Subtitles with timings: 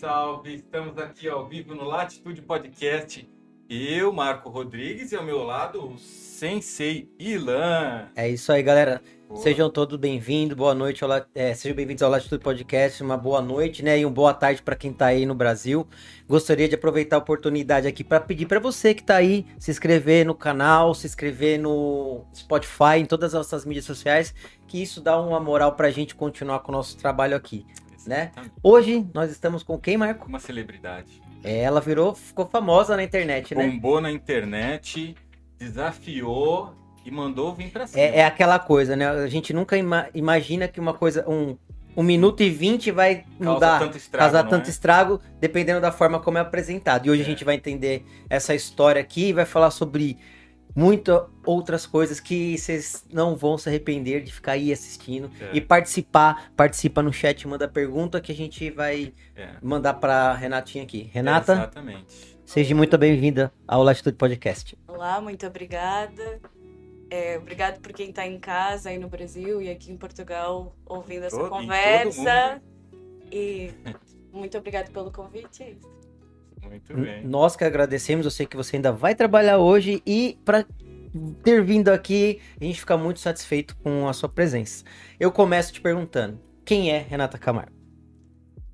[0.00, 0.54] salve!
[0.54, 3.30] Estamos aqui ao vivo no Latitude Podcast.
[3.68, 8.08] Eu, Marco Rodrigues, e ao meu lado, o Sensei Ilan.
[8.16, 9.02] É isso aí, galera.
[9.28, 9.42] Boa.
[9.42, 13.84] Sejam todos bem-vindos, boa noite, ao, é, sejam bem-vindos ao Latitude Podcast, uma boa noite,
[13.84, 15.86] né, e uma boa tarde para quem está aí no Brasil.
[16.26, 20.24] Gostaria de aproveitar a oportunidade aqui para pedir para você que está aí se inscrever
[20.24, 24.34] no canal, se inscrever no Spotify, em todas as nossas mídias sociais,
[24.66, 27.66] que isso dá uma moral para a gente continuar com o nosso trabalho aqui,
[28.06, 28.30] né?
[28.62, 30.28] Hoje nós estamos com quem, Marco?
[30.28, 31.22] Uma celebridade.
[31.42, 33.66] É, ela virou, ficou famosa na internet, né?
[33.66, 35.14] Bombou na internet,
[35.58, 36.74] desafiou
[37.04, 38.02] e mandou vir pra cima.
[38.02, 39.08] É, é aquela coisa, né?
[39.08, 41.56] A gente nunca ima imagina que uma coisa, um,
[41.96, 44.70] um minuto e vinte vai mudar, tanto estrago, causar tanto é?
[44.70, 47.06] estrago, dependendo da forma como é apresentado.
[47.06, 47.24] E hoje é.
[47.24, 50.18] a gente vai entender essa história aqui e vai falar sobre
[50.74, 55.50] muitas outras coisas que vocês não vão se arrepender de ficar aí assistindo é.
[55.56, 56.50] e participar.
[56.56, 59.50] Participa no chat, manda pergunta que a gente vai é.
[59.62, 61.10] mandar para Renatinha aqui.
[61.12, 61.52] Renata?
[61.52, 62.38] exatamente.
[62.44, 64.76] Seja muito bem-vinda ao Latitude Podcast.
[64.88, 66.40] Olá, muito obrigada.
[67.08, 71.24] É, obrigado por quem está em casa aí no Brasil e aqui em Portugal ouvindo
[71.24, 72.60] essa todo, conversa.
[73.30, 73.72] E
[74.32, 75.78] muito obrigado pelo convite.
[76.62, 77.24] Muito bem.
[77.26, 80.64] Nós que agradecemos, eu sei que você ainda vai trabalhar hoje e para
[81.42, 84.84] ter vindo aqui, a gente fica muito satisfeito com a sua presença.
[85.18, 87.80] Eu começo te perguntando, quem é Renata Camargo?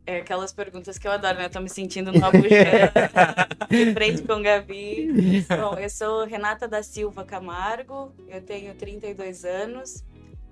[0.06, 1.46] É aquelas perguntas que eu adoro, né?
[1.46, 2.92] Eu tô me sentindo numa buchana,
[3.68, 5.44] de frente com Gabi.
[5.48, 10.04] Bom, eu sou Renata da Silva Camargo, eu tenho 32 anos,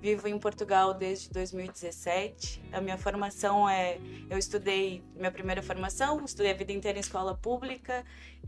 [0.05, 2.63] vivo em Portugal desde 2017.
[2.71, 3.99] A minha formação é.
[4.29, 8.05] Eu estudei, minha primeira formação, estudei a vida inteira em escola pública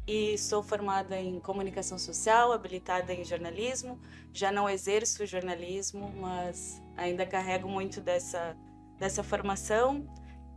[0.07, 3.99] e sou formada em comunicação social, habilitada em jornalismo.
[4.35, 8.55] Já não exerço jornalismo, mas ainda carrego muito dessa,
[8.99, 10.07] dessa formação.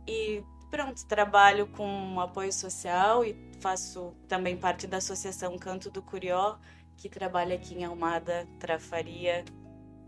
[0.06, 6.58] E pronto, trabalho com apoio social e faço também parte da Associação Canto do Curió,
[6.98, 9.46] que trabalha aqui em Almada, Trafaria,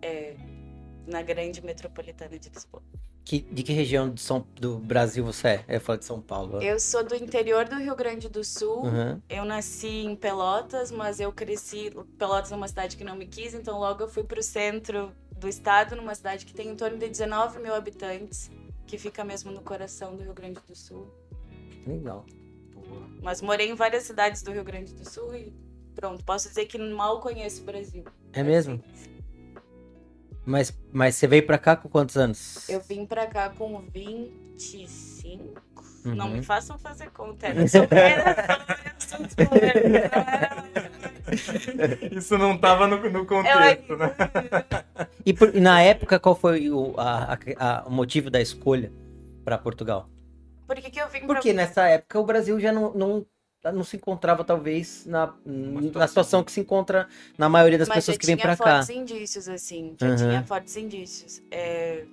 [0.02, 0.36] é,
[1.06, 2.82] na grande metropolitana de Lisboa.
[3.24, 5.64] Que, de que região do, São, do Brasil você é?
[5.68, 6.60] Eu falo de São Paulo.
[6.60, 8.84] Eu sou do interior do Rio Grande do Sul.
[8.84, 9.20] Uhum.
[9.28, 11.92] Eu nasci em Pelotas, mas eu cresci.
[12.18, 15.12] Pelotas é uma cidade que não me quis, então logo eu fui para o centro
[15.38, 18.50] do estado, numa cidade que tem em torno de 19 mil habitantes
[18.92, 21.10] que fica mesmo no coração do Rio Grande do Sul.
[21.86, 22.26] Legal.
[23.22, 25.50] Mas morei em várias cidades do Rio Grande do Sul e
[25.94, 28.04] pronto, posso dizer que mal conheço o Brasil.
[28.34, 28.82] É mesmo?
[30.44, 32.68] Mas, mas você veio pra cá com quantos anos?
[32.68, 35.62] Eu vim pra cá com 25.
[36.04, 36.14] Uhum.
[36.16, 37.46] Não me façam fazer conta.
[37.68, 37.86] Sou
[42.10, 44.14] Isso não estava no, no contexto, né?
[45.24, 48.92] E, por, na época, qual foi o, a, a, o motivo da escolha
[49.44, 50.08] para Portugal?
[50.66, 51.62] Por que, que eu vim Porque pra...
[51.62, 53.26] nessa época o Brasil já não, não,
[53.70, 55.92] não se encontrava, talvez, na, situação.
[55.94, 57.08] na situação que se encontra
[57.38, 58.78] na maioria das Mas pessoas que vêm para cá.
[58.78, 59.96] Mas já tinha fortes indícios, assim.
[60.00, 60.16] Já uhum.
[60.16, 61.42] tinha fortes indícios.
[61.50, 62.04] É,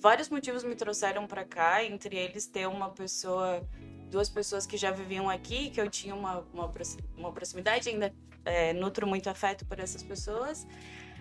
[0.00, 3.66] vários motivos me trouxeram para cá, entre eles ter uma pessoa
[4.12, 6.70] duas pessoas que já viviam aqui, que eu tinha uma, uma,
[7.16, 8.14] uma proximidade, ainda
[8.44, 10.66] é, nutro muito afeto por essas pessoas.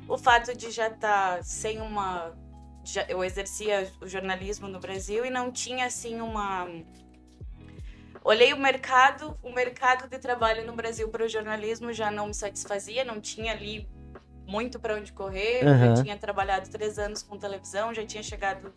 [0.07, 2.35] O fato de já estar tá sem uma.
[2.83, 6.67] Já, eu exercia o jornalismo no Brasil e não tinha assim uma.
[8.23, 12.33] Olhei o mercado, o mercado de trabalho no Brasil para o jornalismo já não me
[12.33, 13.89] satisfazia, não tinha ali
[14.45, 15.65] muito para onde correr.
[15.65, 15.95] Uhum.
[15.95, 18.71] Já tinha trabalhado três anos com televisão, já tinha chegado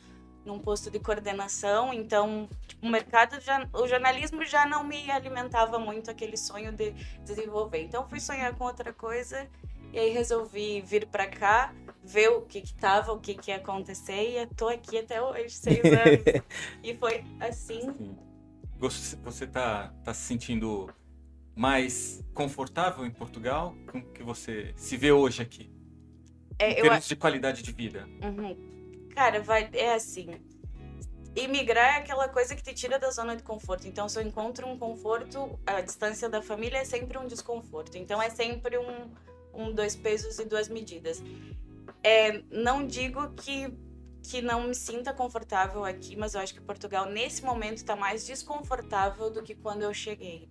[0.44, 5.78] num posto de coordenação, então tipo, o mercado já, o jornalismo já não me alimentava
[5.78, 6.93] muito aquele sonho de
[7.25, 7.82] desenvolver.
[7.82, 9.49] Então fui sonhar com outra coisa
[9.93, 11.72] e aí resolvi vir para cá,
[12.03, 15.50] ver o que que tava, o que que ia acontecer e tô aqui até hoje,
[15.50, 16.44] seis anos.
[16.82, 18.16] e foi assim.
[18.88, 20.92] Você tá tá se sentindo
[21.54, 23.74] mais confortável em Portugal?
[23.90, 25.72] Como que você se vê hoje aqui?
[26.58, 27.08] É, em termos eu...
[27.08, 28.06] de qualidade de vida.
[28.22, 29.08] Uhum.
[29.14, 30.40] Cara, vai, é assim.
[31.36, 33.88] Imigrar é aquela coisa que te tira da zona de conforto.
[33.88, 37.96] Então, se eu encontro um conforto, a distância da família é sempre um desconforto.
[37.96, 39.10] Então, é sempre um,
[39.52, 41.22] um dois pesos e duas medidas.
[42.02, 43.72] É, não digo que,
[44.25, 48.26] que não me sinta confortável aqui, mas eu acho que Portugal, nesse momento, está mais
[48.26, 50.49] desconfortável do que quando eu cheguei.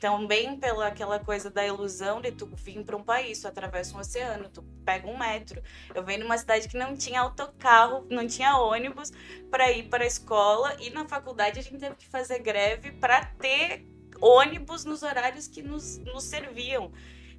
[0.00, 4.00] Também pela aquela coisa da ilusão de tu vir para um país, tu atravessa um
[4.00, 5.60] oceano, tu pega um metro.
[5.92, 9.12] Eu venho numa cidade que não tinha autocarro, não tinha ônibus
[9.50, 13.24] para ir para a escola e na faculdade a gente teve que fazer greve para
[13.24, 13.84] ter
[14.20, 16.92] ônibus nos horários que nos, nos serviam.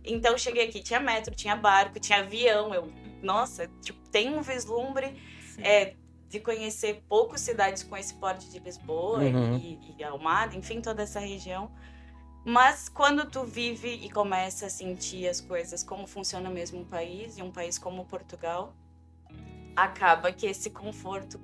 [0.04, 2.74] Então eu cheguei aqui, tinha metro, tinha barco, tinha avião.
[2.74, 2.92] Eu,
[3.22, 5.37] nossa, tipo, tem um vislumbre.
[5.58, 5.96] É,
[6.30, 9.58] de conhecer poucas cidades com esse porte de Lisboa uhum.
[9.58, 11.72] e, e Almada, enfim, toda essa região.
[12.44, 17.38] Mas quando tu vive e começa a sentir as coisas, como funciona mesmo um país,
[17.38, 18.74] e um país como Portugal,
[19.78, 21.40] acaba que esse conforto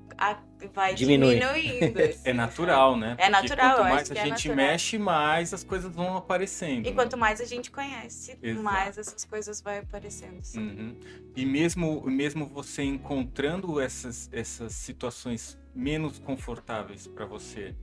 [0.74, 1.35] vai Diminui.
[1.35, 2.00] diminuindo.
[2.25, 3.15] é natural, né?
[3.19, 3.77] É natural.
[3.77, 6.88] quanto mais a é gente mexe, mais as coisas vão aparecendo.
[6.88, 6.95] E né?
[6.95, 8.63] quanto mais a gente conhece, Exato.
[8.63, 10.41] mais essas coisas vão aparecendo.
[10.56, 10.97] Uhum.
[11.35, 17.75] E mesmo, mesmo você encontrando essas, essas situações menos confortáveis para você,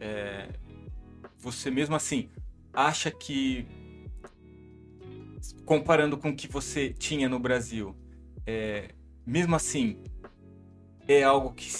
[0.00, 0.48] é,
[1.36, 2.30] você mesmo assim
[2.72, 3.66] acha que,
[5.66, 7.94] comparando com o que você tinha no Brasil,
[8.46, 8.94] é,
[9.30, 10.02] mesmo assim,
[11.06, 11.70] é algo que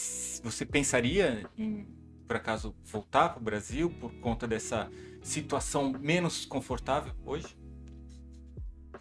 [0.41, 1.85] você pensaria em,
[2.25, 4.88] por acaso, voltar para o Brasil por conta dessa
[5.20, 7.58] situação menos confortável hoje?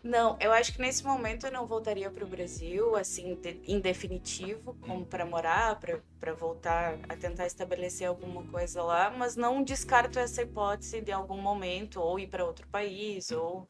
[0.02, 3.80] Não, eu acho que nesse momento eu não voltaria para o Brasil, assim, de, em
[3.80, 5.80] definitivo, como para morar,
[6.20, 11.40] para voltar a tentar estabelecer alguma coisa lá, mas não descarto essa hipótese de algum
[11.40, 13.68] momento ou ir para outro país ou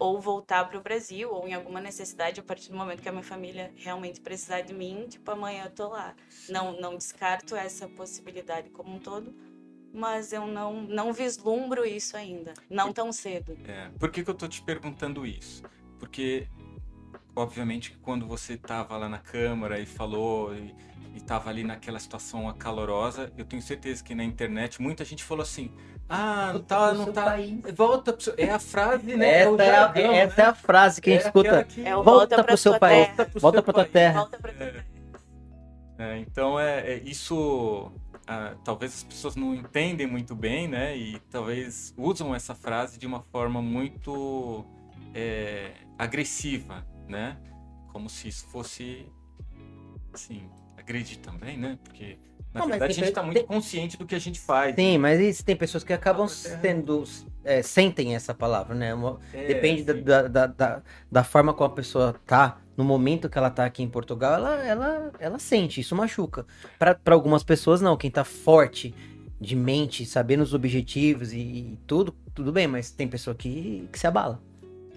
[0.00, 3.12] ou voltar para o Brasil ou em alguma necessidade a partir do momento que a
[3.12, 6.14] minha família realmente precisar de mim, tipo amanhã eu tô lá.
[6.48, 9.32] Não não descarto essa possibilidade como um todo
[9.92, 13.58] mas eu não, não vislumbro isso ainda, não tão cedo.
[13.66, 15.62] É, por que, que eu tô te perguntando isso?
[15.98, 16.46] Porque,
[17.34, 20.74] obviamente, quando você tava lá na Câmara e falou e,
[21.14, 25.42] e tava ali naquela situação acalorosa, eu tenho certeza que na internet muita gente falou
[25.42, 25.72] assim:
[26.10, 27.24] ah, não tá, não tá.
[27.24, 27.60] País.
[27.74, 28.34] Volta pro seu...
[28.36, 29.42] É a frase, né?
[29.42, 30.42] Essa, é, jargão, é, essa né?
[30.42, 31.64] é a frase que a gente é escuta.
[31.64, 31.80] Que...
[31.86, 33.06] É volta, volta pro seu país.
[33.06, 34.20] Volta pro volta pra tua terra.
[34.20, 34.86] Volta pra tua terra.
[35.98, 37.92] É, então, é, é isso
[38.32, 40.96] ah, talvez as pessoas não entendem muito bem, né?
[40.96, 44.64] E talvez usam essa frase de uma forma muito
[45.12, 47.36] é, agressiva, né?
[47.92, 49.04] Como se isso fosse,
[50.12, 51.76] assim, agredir também, né?
[51.82, 52.20] Porque
[52.52, 54.74] na não, verdade a gente está muito consciente do que a gente faz.
[54.74, 57.04] Sim, mas tem pessoas que acabam sendo
[57.44, 58.92] é, sentem essa palavra, né?
[58.92, 63.38] Uma, é, depende da, da, da, da, forma como a pessoa tá no momento que
[63.38, 66.46] ela tá aqui em Portugal, ela, ela, ela sente, isso machuca.
[66.78, 67.96] Para algumas pessoas, não.
[67.96, 68.94] Quem tá forte
[69.40, 73.98] de mente, sabendo os objetivos e, e tudo, tudo bem, mas tem pessoa que, que
[73.98, 74.40] se abala.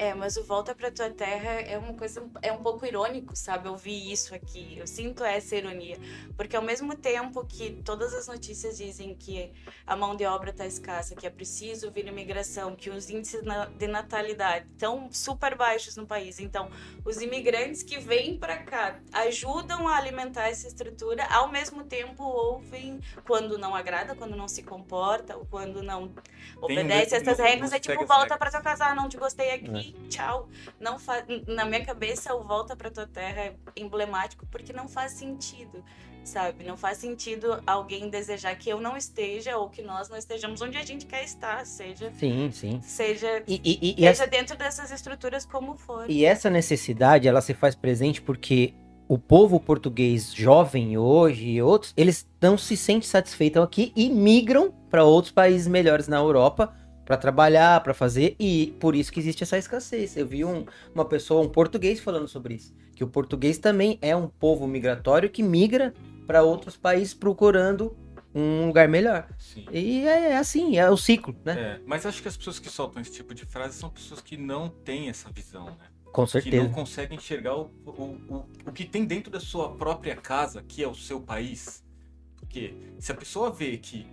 [0.03, 3.69] É, mas o Volta para tua Terra é uma coisa é um pouco irônico, sabe?
[3.69, 4.77] Eu vi isso aqui.
[4.77, 5.97] Eu sinto essa ironia,
[6.35, 9.53] porque ao mesmo tempo que todas as notícias dizem que
[9.87, 13.41] a mão de obra está escassa, que é preciso vir imigração, que os índices
[13.77, 16.37] de natalidade estão super baixos no país.
[16.37, 16.69] Então,
[17.05, 22.99] os imigrantes que vêm para cá ajudam a alimentar essa estrutura, ao mesmo tempo ouvem
[23.25, 26.13] quando não agrada, quando não se comporta, ou quando não
[26.57, 29.92] obedece essas regras, é tipo volta para tua casa, não te gostei aqui.
[29.92, 30.47] É tchau.
[30.79, 31.23] Não fa...
[31.47, 35.83] Na minha cabeça, o Volta para Tua Terra é emblemático porque não faz sentido,
[36.23, 36.63] sabe?
[36.63, 40.77] Não faz sentido alguém desejar que eu não esteja ou que nós não estejamos onde
[40.77, 42.11] a gente quer estar, seja.
[42.19, 42.81] Sim, sim.
[42.81, 44.27] Seja, e, e, e seja essa...
[44.27, 46.09] dentro dessas estruturas como for.
[46.09, 48.73] E essa necessidade, ela se faz presente porque
[49.07, 54.73] o povo português jovem hoje e outros, eles não se sentem satisfeitos aqui e migram
[54.89, 56.73] para outros países melhores na Europa
[57.05, 60.15] para trabalhar, para fazer, e por isso que existe essa escassez.
[60.15, 64.15] Eu vi um, uma pessoa, um português, falando sobre isso, que o português também é
[64.15, 65.93] um povo migratório que migra
[66.25, 67.95] para outros países procurando
[68.33, 69.27] um lugar melhor.
[69.37, 69.65] Sim.
[69.71, 71.53] E é, é assim, é o ciclo, né?
[71.53, 74.37] É, mas acho que as pessoas que soltam esse tipo de frase são pessoas que
[74.37, 75.87] não têm essa visão, né?
[76.11, 76.55] Com certeza.
[76.55, 80.63] Que não conseguem enxergar o, o, o, o que tem dentro da sua própria casa,
[80.63, 81.83] que é o seu país.
[82.37, 84.05] Porque se a pessoa vê que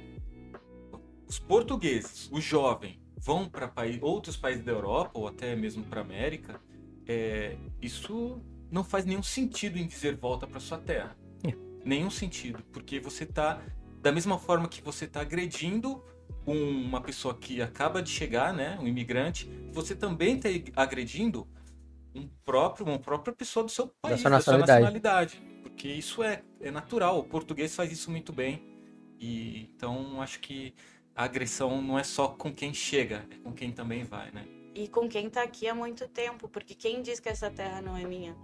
[1.30, 3.72] os portugueses, o jovem, vão para
[4.02, 6.60] outros países da Europa ou até mesmo para América,
[7.06, 11.16] é, isso não faz nenhum sentido em dizer volta para sua terra.
[11.44, 11.54] É.
[11.84, 13.62] Nenhum sentido, porque você está
[14.02, 16.02] da mesma forma que você está agredindo
[16.44, 21.46] uma pessoa que acaba de chegar, né, um imigrante, você também está agredindo
[22.12, 25.88] um próprio, uma própria pessoa do seu país, da sua nacionalidade, da sua nacionalidade porque
[25.88, 27.20] isso é, é natural.
[27.20, 28.62] O português faz isso muito bem
[29.20, 30.74] e então acho que
[31.20, 34.46] a agressão não é só com quem chega, é com quem também vai, né?
[34.74, 37.94] E com quem tá aqui há muito tempo, porque quem diz que essa terra não
[37.94, 38.34] é minha?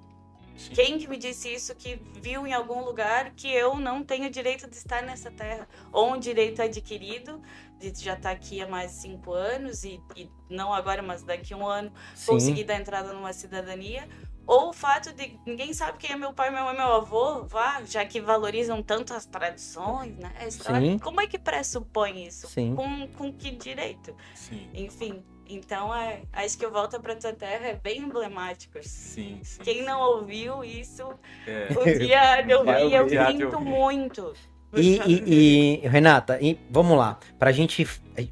[0.58, 0.74] Sim.
[0.74, 4.68] Quem que me disse isso que viu em algum lugar que eu não tenho direito
[4.68, 5.66] de estar nessa terra?
[5.90, 7.40] Ou um direito adquirido
[7.78, 11.22] de já estar tá aqui há mais de cinco anos e, e não agora, mas
[11.22, 12.32] daqui a um ano Sim.
[12.32, 14.06] conseguir dar entrada numa cidadania?
[14.46, 17.82] Ou o fato de ninguém sabe quem é meu pai, meu mãe, meu avô, vá,
[17.84, 20.32] já que valorizam tanto as tradições, né?
[20.50, 20.98] Sim.
[20.98, 22.46] Como é que pressupõe isso?
[22.46, 22.76] Sim.
[22.76, 24.14] Com, com que direito?
[24.34, 24.68] Sim.
[24.72, 28.78] Enfim, Então, é, acho que o Volta para Tua Terra é bem emblemático.
[28.82, 29.62] Sim, sim.
[29.62, 29.82] Quem sim.
[29.82, 31.02] não ouviu isso,
[31.46, 31.68] é.
[31.70, 34.32] o dia de ouvir, eu sinto muito.
[34.74, 37.18] E, e, e, Renata, e, vamos lá.
[37.38, 37.86] Pra gente.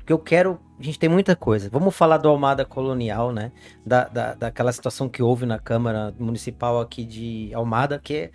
[0.04, 0.61] que eu quero.
[0.78, 1.71] A gente tem muita coisa.
[1.71, 3.52] Vamos falar do Almada Colonial, né?
[3.87, 8.31] Da, da, daquela situação que houve na Câmara Municipal aqui de Almada, que é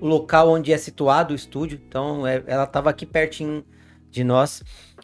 [0.00, 1.80] o local onde é situado o estúdio.
[1.86, 3.64] Então, é, ela estava aqui pertinho
[4.10, 4.62] de nós.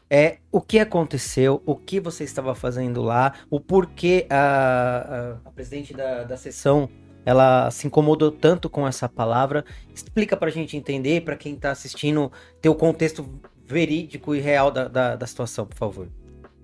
[0.09, 5.51] É, o que aconteceu, o que você estava fazendo lá, o porquê a, a, a
[5.53, 6.89] presidente da, da sessão
[7.25, 9.65] ela se incomodou tanto com essa palavra.
[9.95, 14.89] Explica pra gente entender, para quem tá assistindo, ter o contexto verídico e real da,
[14.89, 16.09] da, da situação, por favor.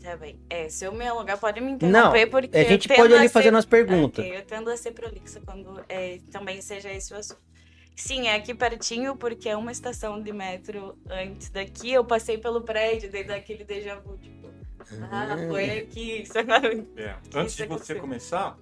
[0.07, 0.39] Tá bem.
[0.49, 2.57] É, se eu me alugar, pode me interromper, Não, porque.
[2.57, 4.25] A gente pode ali fazer umas perguntas.
[4.25, 7.41] Okay, eu tendo a ser prolixa quando é, também seja esse o assunto.
[7.97, 11.91] Sim, é aqui pertinho, porque é uma estação de metro antes daqui.
[11.91, 14.49] Eu passei pelo prédio, daí daquele déjà vu, tipo.
[15.11, 16.23] Ah, foi aqui.
[16.23, 16.73] Isso agora...
[16.97, 17.17] é.
[17.35, 18.57] Antes de você começar,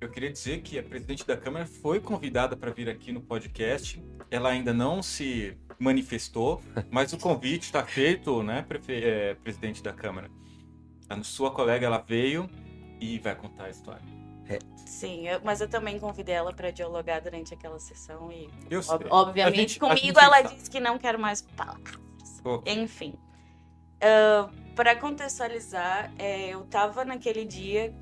[0.00, 4.00] eu queria dizer que a presidente da Câmara foi convidada para vir aqui no podcast.
[4.30, 10.30] Ela ainda não se manifestou, mas o convite está feito, né, é, presidente da Câmara?
[11.08, 12.48] A sua colega ela veio
[13.00, 14.02] e vai contar a história.
[14.48, 14.58] É.
[14.76, 19.06] Sim, eu, mas eu também convidei ela para dialogar durante aquela sessão e, eu ob,
[19.10, 20.54] obviamente, gente, comigo ela sabe.
[20.54, 21.98] disse que não quer mais palavras.
[22.44, 22.74] Okay.
[22.74, 23.14] Enfim,
[23.96, 27.92] uh, para contextualizar, é, eu estava naquele dia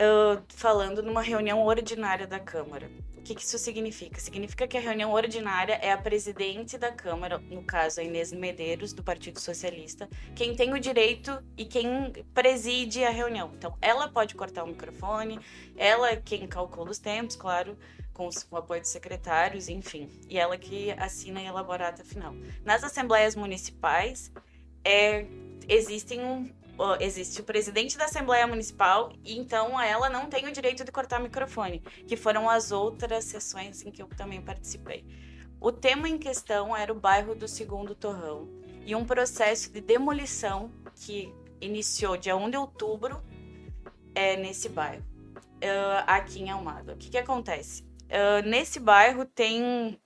[0.00, 2.90] uh, falando numa reunião ordinária da Câmara.
[3.22, 4.20] O que, isso significa?
[4.20, 8.92] Significa que a reunião ordinária é a presidente da Câmara, no caso a Inês Medeiros,
[8.92, 13.52] do Partido Socialista, quem tem o direito e quem preside a reunião.
[13.56, 15.38] Então, ela pode cortar o microfone,
[15.76, 17.78] ela é quem calcula os tempos, claro,
[18.12, 20.10] com o apoio dos secretários, enfim.
[20.28, 22.34] E ela que assina e elabora a ata final.
[22.64, 24.32] Nas assembleias municipais,
[24.84, 25.26] é,
[25.68, 26.52] existem
[27.00, 31.20] existe o presidente da Assembleia Municipal e então ela não tem o direito de cortar
[31.20, 35.04] o microfone, que foram as outras sessões em que eu também participei.
[35.60, 38.48] O tema em questão era o bairro do Segundo Torrão
[38.84, 43.22] e um processo de demolição que iniciou dia 1 de outubro
[44.14, 46.94] é, nesse bairro, uh, aqui em Almada.
[46.94, 47.82] O que, que acontece?
[47.82, 49.98] Uh, nesse bairro tem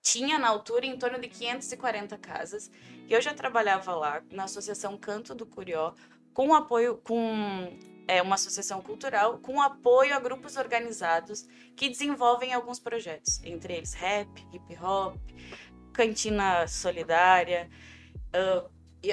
[0.00, 2.70] tinha na altura em torno de 540 casas.
[3.08, 5.94] Eu já trabalhava lá na Associação Canto do Curió,
[6.34, 12.78] com apoio com é, uma associação cultural, com apoio a grupos organizados que desenvolvem alguns
[12.78, 15.16] projetos, entre eles rap, hip hop,
[15.92, 17.68] cantina solidária,
[18.28, 18.70] uh,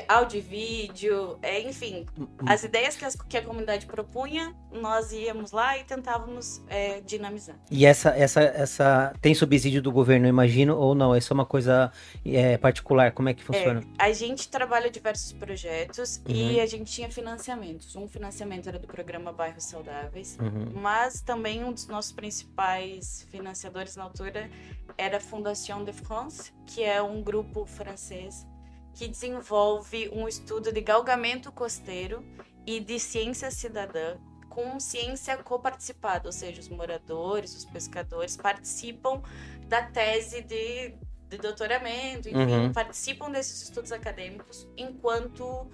[0.08, 2.46] áudio e vídeo, é, enfim, hum, hum.
[2.48, 7.56] as ideias que, as, que, a comunidade propunha, nós íamos lá e tentávamos é, dinamizar.
[7.70, 11.14] E essa, essa, essa tem subsídio do governo, imagino, ou não?
[11.16, 11.92] É uma coisa
[12.26, 13.12] é, particular?
[13.12, 13.82] Como é que funciona?
[14.00, 16.36] É, a gente trabalha diversos projetos uhum.
[16.36, 17.96] e a gente tinha financiamentos.
[17.96, 20.82] Um financiamento era do programa Bairros Saudáveis, uhum.
[20.82, 24.50] mas também um dos nossos principais financiadores na altura
[24.98, 28.46] era a Fondation de France, que é um grupo francês
[28.96, 32.26] que desenvolve um estudo de galgamento costeiro
[32.66, 34.18] e de ciência cidadã
[34.50, 39.22] com ciência coparticipada, ou seja, os moradores, os pescadores participam
[39.68, 40.94] da tese de,
[41.28, 42.72] de doutoramento, enfim, uhum.
[42.72, 45.70] participam desses estudos acadêmicos enquanto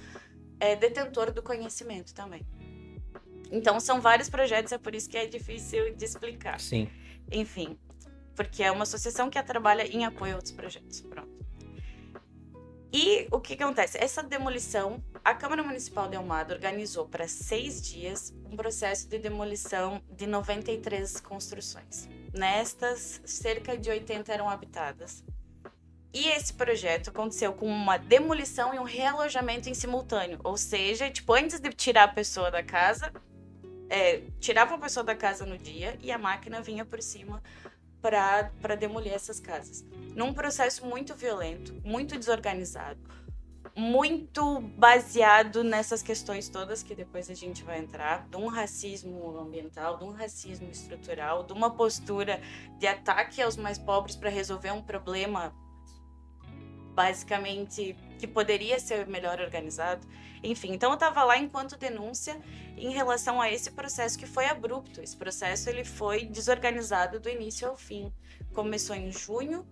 [0.60, 2.44] é, detentor do conhecimento também.
[3.52, 6.60] Então, são vários projetos, é por isso que é difícil de explicar.
[6.60, 6.90] Sim.
[7.32, 7.78] Enfim,
[8.36, 11.02] porque é uma associação que trabalha em apoio a outros projetos.
[11.02, 11.41] Pronto.
[12.94, 13.98] E o que, acontece?
[13.98, 20.02] Essa demolição, a Câmara Municipal de Almada organizou para seis dias um processo de demolição
[20.12, 22.10] de 93 construções.
[22.34, 25.24] Nestas, cerca de 80 eram habitadas.
[26.14, 30.40] E esse projeto aconteceu com uma demolição e um realojamento em simultâneo.
[30.44, 33.14] Ou seja, tipo, antes de tirar a pessoa da casa,
[33.90, 37.42] é, tirava a pessoa da casa no dia e a máquina vinha por cima
[38.02, 39.86] para demolir essas casas.
[40.16, 43.00] Num processo muito violento, muito desorganizado,
[43.76, 49.98] muito baseado nessas questões todas que depois a gente vai entrar, de um racismo ambiental,
[49.98, 52.42] de um racismo estrutural, de uma postura
[52.78, 55.54] de ataque aos mais pobres para resolver um problema
[56.94, 60.06] basicamente que poderia ser melhor organizado.
[60.44, 62.40] Enfim, então eu estava lá enquanto denúncia
[62.78, 65.02] em relação a esse processo que foi abrupto.
[65.02, 68.12] Esse processo ele foi desorganizado do início ao fim.
[68.54, 69.66] Começou em junho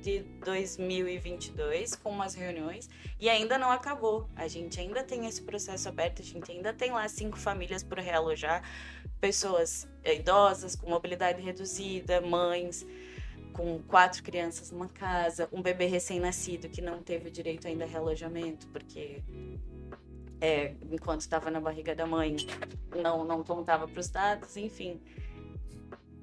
[0.00, 2.88] de 2022 com umas reuniões
[3.20, 4.28] e ainda não acabou.
[4.36, 7.98] A gente ainda tem esse processo aberto, a gente ainda tem lá cinco famílias por
[7.98, 8.62] realojar,
[9.20, 12.86] pessoas idosas com mobilidade reduzida, mães
[13.58, 18.68] com quatro crianças numa casa, um bebê recém-nascido que não teve direito ainda a relojamento
[18.68, 19.20] porque
[20.40, 22.36] é, enquanto estava na barriga da mãe,
[23.02, 25.00] não, não contava para os dados, enfim.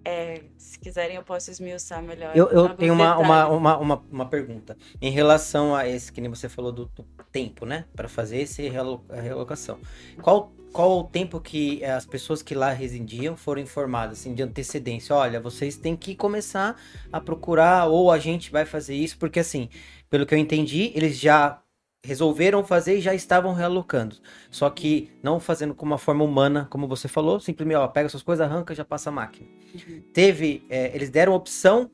[0.05, 2.31] É, se quiserem, eu posso esmiuçar melhor.
[2.37, 4.77] Eu, eu tenho uma, uma, uma, uma, uma, pergunta.
[5.01, 7.83] Em relação a esse, que nem você falou do, do tempo, né?
[7.93, 8.65] Para fazer esse
[9.09, 9.77] a relocação.
[10.21, 15.15] Qual, qual o tempo que as pessoas que lá residiam foram informadas, assim, de antecedência?
[15.15, 16.75] Olha, vocês têm que começar
[17.13, 19.69] a procurar, ou a gente vai fazer isso, porque assim,
[20.09, 21.61] pelo que eu entendi, eles já
[22.03, 24.17] resolveram fazer e já estavam realocando.
[24.51, 28.21] Só que não fazendo com uma forma humana, como você falou, simplesmente, ó, pega suas
[28.21, 29.47] coisas, arranca já passa a máquina.
[29.73, 30.03] Uhum.
[30.13, 31.89] Teve, é, eles deram opção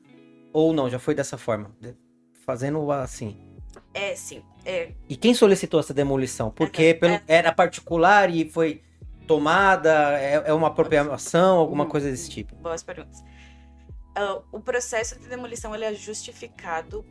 [0.52, 0.90] ou não?
[0.90, 1.70] Já foi dessa forma?
[2.44, 3.51] Fazendo assim.
[3.94, 4.42] É, sim.
[4.64, 4.92] É.
[5.08, 6.50] E quem solicitou essa demolição?
[6.50, 8.82] Porque é, pelo, era particular e foi
[9.26, 10.18] tomada?
[10.18, 12.54] É, é uma apropriação, alguma coisa desse tipo?
[12.56, 13.20] Boas perguntas.
[14.16, 17.04] Uh, o processo de demolição ele é justificado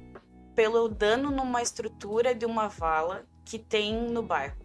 [0.55, 4.55] pelo dano numa estrutura de uma vala que tem no bairro.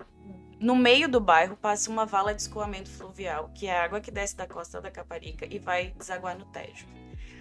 [0.61, 4.11] No meio do bairro passa uma vala de escoamento fluvial, que é a água que
[4.11, 6.87] desce da costa da Caparica e vai desaguar no Tejo.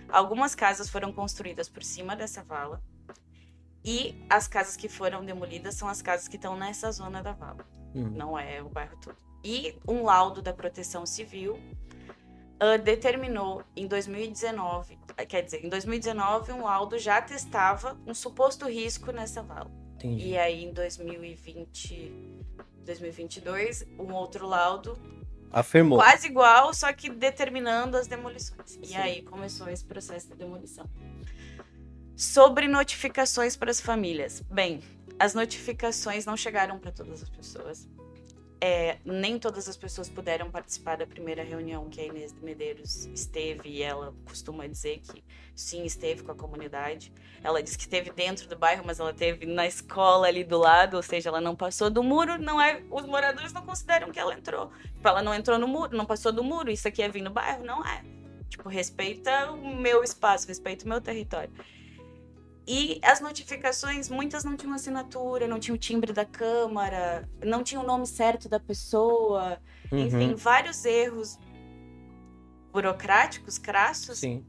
[0.10, 2.82] Algumas casas foram construídas por cima dessa vala
[3.86, 7.65] e as casas que foram demolidas são as casas que estão nessa zona da vala,
[7.94, 8.10] uhum.
[8.10, 9.18] não é o bairro todo.
[9.44, 16.51] E um laudo da Proteção Civil uh, determinou em 2019, ah, quer dizer, em 2019
[16.51, 19.70] um laudo já testava um suposto risco nessa vala.
[19.98, 20.30] Entendi.
[20.30, 22.12] E aí em 2020,
[22.84, 24.98] 2022, um outro laudo
[25.51, 28.72] afirmou quase igual, só que determinando as demolições.
[28.72, 28.82] Sim.
[28.84, 30.86] E aí começou esse processo de demolição.
[32.15, 34.41] Sobre notificações para as famílias.
[34.50, 34.81] Bem,
[35.19, 37.89] as notificações não chegaram para todas as pessoas.
[38.62, 43.05] É, nem todas as pessoas puderam participar da primeira reunião que a Inês de Medeiros
[43.07, 45.22] esteve e ela costuma dizer que
[45.53, 47.12] sim, esteve com a comunidade.
[47.43, 50.95] Ela disse que esteve dentro do bairro, mas ela esteve na escola ali do lado,
[50.95, 54.34] ou seja, ela não passou do muro, não é, os moradores não consideram que ela
[54.34, 54.72] entrou.
[54.84, 57.31] Tipo, ela não entrou no muro, não passou do muro, isso aqui é vir no
[57.31, 58.03] bairro, não é.
[58.50, 61.51] Tipo, respeita o meu espaço, respeita o meu território.
[62.67, 67.79] E as notificações, muitas não tinham assinatura, não tinha o timbre da Câmara, não tinha
[67.79, 69.60] o nome certo da pessoa.
[69.91, 70.00] Uhum.
[70.00, 71.38] Enfim, vários erros
[72.71, 74.43] burocráticos, crassos, Sim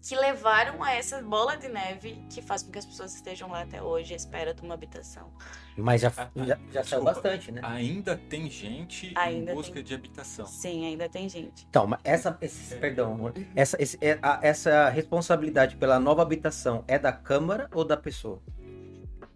[0.00, 3.62] que levaram a essa bola de neve que faz com que as pessoas estejam lá
[3.62, 5.32] até hoje à espera de uma habitação.
[5.76, 7.60] Mas já, já, já saiu bastante, né?
[7.64, 9.82] Ainda tem gente ainda em busca tem...
[9.82, 10.46] de habitação.
[10.46, 11.66] Sim, ainda tem gente.
[11.68, 12.78] Então, mas essa, esse, é.
[12.78, 17.84] perdão, amor, essa, esse, é, a, essa responsabilidade pela nova habitação é da Câmara ou
[17.84, 18.40] da pessoa?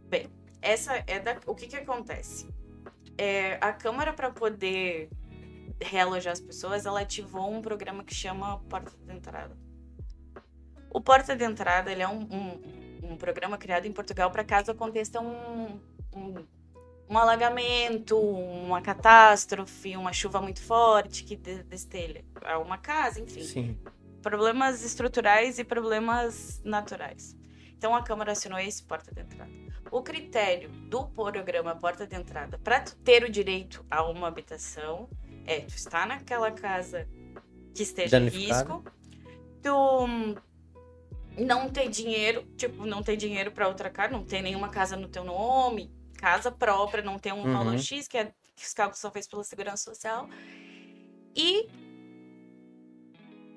[0.09, 0.29] Bem,
[0.61, 1.38] essa é da.
[1.46, 2.48] O que que acontece?
[3.18, 5.11] É, a Câmara, para poder
[5.81, 9.62] realojar as pessoas, ela ativou um programa que chama Porta de Entrada
[10.92, 14.70] o Porta de Entrada ele é um, um, um programa criado em Portugal para caso
[14.70, 15.81] aconteça um,
[16.14, 16.44] um,
[17.09, 22.24] um, alagamento, uma catástrofe, uma chuva muito forte que destelha
[22.64, 23.42] uma casa, enfim.
[23.42, 23.78] Sim.
[24.20, 27.37] Problemas estruturais e problemas naturais.
[27.76, 29.50] Então a Câmara assinou esse Porta de Entrada.
[29.90, 35.09] O critério do programa Porta de Entrada para ter o direito a uma habitação
[35.44, 37.09] é tu estar naquela casa
[37.74, 38.85] que esteja em risco,
[39.62, 40.38] tu
[41.38, 45.09] não ter dinheiro, tipo, não ter dinheiro para outra casa, não ter nenhuma casa no
[45.09, 47.53] teu nome, casa própria, não ter um uhum.
[47.53, 50.29] valor X, que, é, que os cálculos são feitos pela Segurança Social.
[51.35, 51.68] E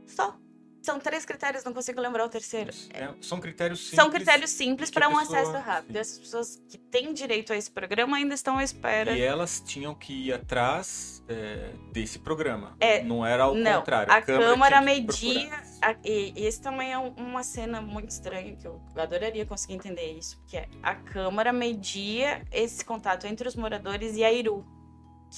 [0.08, 0.38] só.
[0.82, 2.70] São três critérios, não consigo lembrar o terceiro.
[2.94, 3.96] É, são critérios simples.
[3.96, 5.40] São critérios simples para um pessoa...
[5.40, 5.96] acesso rápido.
[5.96, 9.18] Essas pessoas que têm direito a esse programa ainda estão à espera.
[9.18, 12.78] E elas tinham que ir atrás é, desse programa.
[12.80, 14.14] É, não era ao não, contrário.
[14.14, 15.64] A, a Câmara, Câmara media.
[15.82, 20.14] A, e, e esse também é uma cena muito estranha que eu adoraria conseguir entender
[20.14, 20.42] isso.
[20.48, 24.66] Que é a Câmara media esse contato entre os moradores e a Iru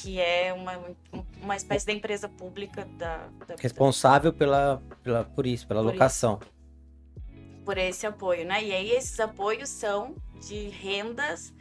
[0.02, 0.95] que é uma,
[1.41, 6.39] uma espécie de empresa pública da, da responsável pela, pela por isso, pela por locação.
[6.41, 7.63] Isso.
[7.65, 8.63] Por esse apoio, né?
[8.63, 10.15] E aí esses apoios são
[10.47, 11.54] de rendas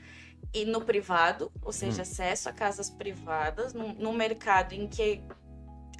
[0.53, 2.03] e no privado, ou seja, hum.
[2.03, 5.23] acesso a casas privadas, no, no mercado em que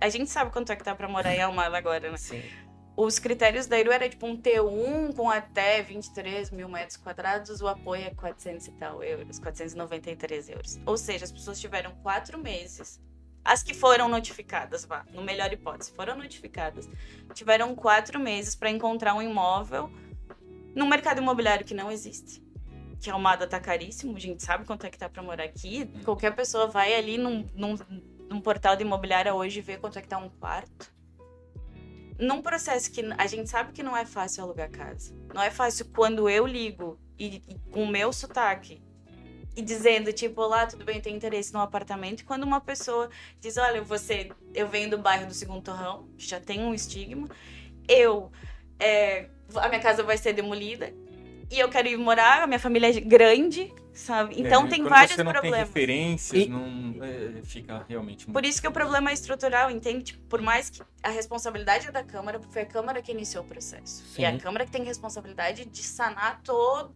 [0.01, 2.17] a gente sabe quanto é que tá para morar em Almada agora, né?
[2.19, 2.43] Sim
[2.97, 7.69] os critérios da IRU era tipo um T1 com até 23 mil metros quadrados, o
[7.69, 10.81] apoio é 400 e tal euros, 493 euros.
[10.87, 12.99] Ou seja, as pessoas tiveram quatro meses.
[13.45, 16.89] As que foram notificadas, vá, no melhor hipótese, foram notificadas,
[17.35, 19.91] tiveram quatro meses para encontrar um imóvel
[20.75, 22.43] no mercado imobiliário que não existe.
[22.99, 25.87] Que Almada tá caríssimo, a gente sabe quanto é que tá para morar aqui.
[26.03, 27.77] Qualquer pessoa vai ali num, num,
[28.29, 30.96] num portal de imobiliária hoje e vê quanto é que tá um quarto
[32.19, 35.15] num processo que a gente sabe que não é fácil alugar casa.
[35.35, 38.83] Não é fácil quando eu ligo e, e com o meu sotaque
[39.57, 42.25] e dizendo, tipo, olá, tudo bem, tenho interesse no apartamento.
[42.27, 43.09] Quando uma pessoa
[43.41, 47.27] diz, olha, você, eu venho do bairro do Segundo Torrão, já tem um estigma,
[47.89, 48.31] eu,
[48.79, 50.93] é, a minha casa vai ser demolida
[51.51, 54.35] e eu quero ir morar, a minha família é grande, sabe?
[54.41, 55.59] Então É, tem vários você não problemas.
[55.59, 60.05] tem referências, E- não é, fica realmente Por isso que o problema é estrutural, entende?
[60.05, 63.47] Tipo, por mais que a responsabilidade é da Câmara, foi a Câmara que iniciou o
[63.47, 64.05] processo.
[64.15, 64.23] Sim.
[64.23, 66.95] E é a Câmara que tem responsabilidade de sanar todo,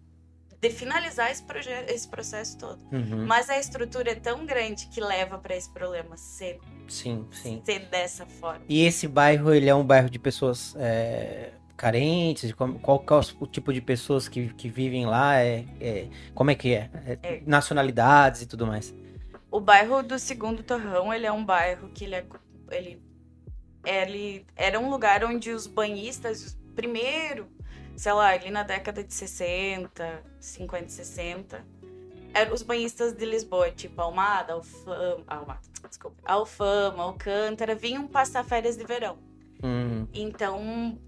[0.60, 1.42] de finalizar esse,
[1.88, 2.82] esse processo todo.
[2.92, 3.24] Uhum.
[3.26, 7.62] Mas a estrutura é tão grande que leva para esse problema ser, Sim, sim.
[7.64, 8.60] ser dessa forma.
[8.68, 12.52] E esse bairro, ele é um bairro de pessoas é, carentes?
[12.52, 15.40] Qual, qual o tipo de pessoas que, que vivem lá?
[15.40, 16.90] É, é- como é que é?
[17.06, 17.42] É É.
[17.46, 18.94] Nacionalidades e tudo mais.
[19.50, 22.24] O bairro do Segundo Torrão, ele é um bairro que ele é,
[22.70, 23.02] ele,
[23.84, 27.48] ele era um lugar onde os banhistas, primeiro,
[27.96, 31.64] sei lá, ali na década de 60, 50, 60,
[32.34, 38.76] eram os banhistas de Lisboa, tipo Almada, Alfama, Almada, desculpa, Alfama, Alcântara, vinham passar férias
[38.76, 39.16] de verão.
[39.64, 40.98] Hum, Então,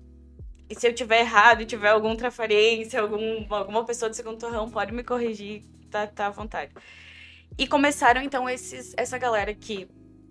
[0.72, 4.70] e se eu tiver errado e tiver algum trafarência, algum, alguma pessoa do segundo torrão,
[4.70, 6.72] pode me corrigir, tá, tá à vontade.
[7.58, 9.86] E começaram, então, esses, essa galera que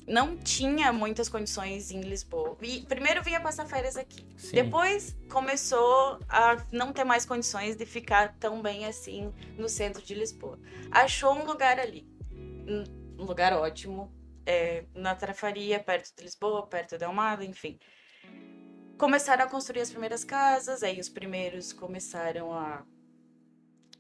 [0.07, 2.57] não tinha muitas condições em Lisboa.
[2.59, 4.25] E primeiro vinha passar férias aqui.
[4.35, 4.55] sim.
[4.55, 10.15] Depois começou a não ter mais condições de ficar tão bem assim no centro de
[10.15, 10.59] Lisboa.
[10.89, 12.07] Achou um lugar ali.
[13.19, 14.11] Um lugar ótimo.
[14.43, 17.77] é, na Trafaria, perto de Lisboa, perto de Almada, enfim.
[19.01, 22.83] Começaram a construir as primeiras casas, aí os primeiros começaram a,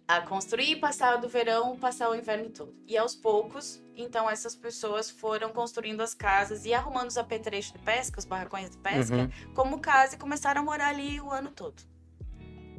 [0.07, 2.75] a construir, passar do verão, passar o inverno todo.
[2.85, 7.79] E aos poucos, então essas pessoas foram construindo as casas e arrumando os apetrechos de
[7.79, 9.53] pesca, os barracões de pesca, Uhum.
[9.55, 11.81] como casa e começaram a morar ali o ano todo.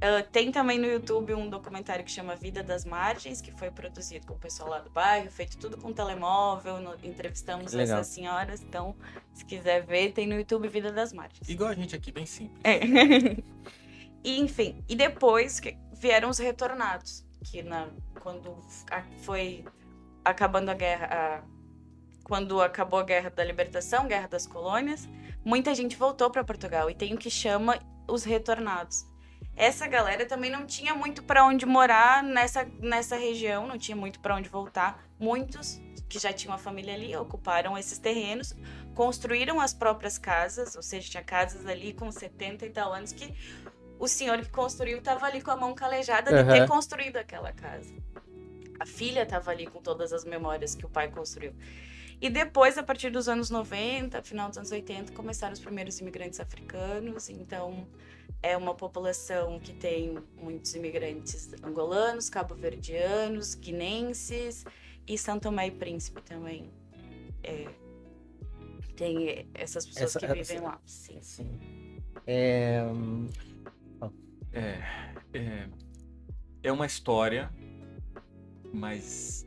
[0.05, 4.27] Ah, tem também no YouTube um documentário que chama Vida das Margens, que foi produzido
[4.27, 8.01] com o pessoal lá do bairro, feito tudo com telemóvel, no- entrevistamos legal.
[8.01, 8.97] essas senhoras, então
[9.33, 11.49] se quiser ver, tem no YouTube Vida das Margens.
[11.49, 12.61] Igual a gente aqui, bem simples.
[12.65, 12.81] É.
[14.25, 15.61] e, enfim, e depois
[15.93, 17.89] vieram os retornados, que na,
[18.21, 18.57] quando
[19.23, 19.65] foi
[20.25, 21.43] acabando a guerra, a-
[22.25, 25.09] quando acabou a guerra da libertação, guerra das colônias,
[25.45, 29.07] muita gente voltou para Portugal e tem o que chama os retornados.
[29.63, 34.19] Essa galera também não tinha muito para onde morar nessa, nessa região, não tinha muito
[34.19, 35.01] para onde voltar.
[35.21, 38.57] Muitos que já tinham a família ali ocuparam esses terrenos,
[38.93, 43.33] construíram as próprias casas, ou seja, tinha casas ali com 70 e tal anos que
[44.01, 46.67] o senhor que construiu estava ali com a mão calejada de ter Aham.
[46.67, 47.95] construído aquela casa.
[48.81, 51.55] A filha estava ali com todas as memórias que o pai construiu.
[52.21, 56.41] E depois, a partir dos anos 90, final dos anos 80, começaram os primeiros imigrantes
[56.41, 57.29] africanos.
[57.29, 57.87] Então,
[58.43, 64.65] é uma população que tem muitos imigrantes angolanos, cabo-verdianos, guinenses
[65.07, 66.71] e São Tomé e Príncipe também.
[67.43, 67.69] É,
[68.97, 70.81] tem essas pessoas Essa- que essa- vivem lá.
[70.87, 71.19] Sim.
[71.23, 71.59] Sim.
[72.27, 73.29] É, hum,
[74.55, 74.83] É,
[75.33, 75.69] é,
[76.63, 77.51] é uma história,
[78.73, 79.47] mas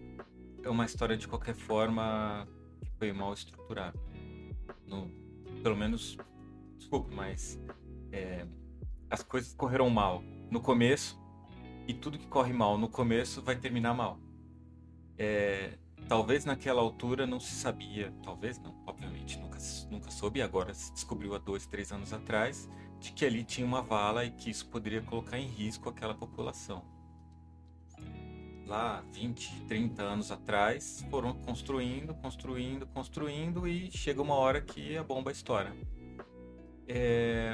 [0.64, 2.48] é uma história de qualquer forma
[2.82, 3.98] que foi mal estruturada.
[4.88, 5.08] No,
[5.62, 6.18] pelo menos,
[6.80, 7.60] desculpe, mas
[8.12, 8.48] é,
[9.16, 11.18] as coisas correram mal no começo
[11.88, 14.20] e tudo que corre mal no começo vai terminar mal.
[15.18, 15.78] É,
[16.10, 19.58] talvez naquela altura não se sabia, talvez não, obviamente nunca,
[19.90, 23.82] nunca soube, agora se descobriu há dois, três anos atrás de que ali tinha uma
[23.82, 26.84] vala e que isso poderia colocar em risco aquela população.
[28.66, 35.04] Lá, 20, 30 anos atrás, foram construindo, construindo, construindo e chega uma hora que a
[35.04, 35.76] bomba estoura.
[36.88, 37.54] É,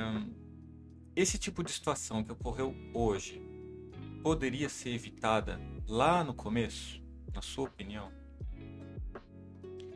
[1.15, 3.41] Esse tipo de situação que ocorreu hoje
[4.23, 7.01] poderia ser evitada lá no começo,
[7.33, 8.11] na sua opinião?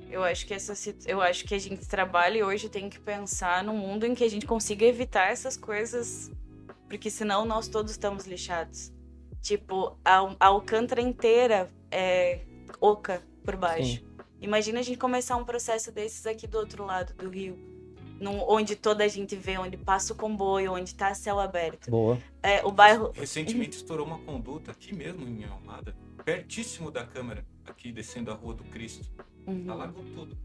[0.09, 0.73] Eu acho que essa
[1.05, 4.23] eu acho que a gente trabalha e hoje tem que pensar num mundo em que
[4.23, 6.29] a gente consiga evitar essas coisas,
[6.87, 8.93] porque senão nós todos estamos lixados.
[9.41, 12.45] Tipo, a, a Alcântara inteira é
[12.79, 14.03] oca por baixo.
[14.41, 17.57] Imagina a gente começar um processo desses aqui do outro lado do rio,
[18.19, 21.89] num- onde toda a gente vê, onde passa o comboio, onde tá céu aberto.
[21.89, 22.17] boa.
[22.41, 27.91] É, o bairro Recentemente estourou uma conduta aqui mesmo em Almada, pertíssimo da câmara, aqui
[27.91, 29.09] descendo a Rua do Cristo.
[29.47, 29.65] Uhum.
[29.69, 30.37] Alagou tudo.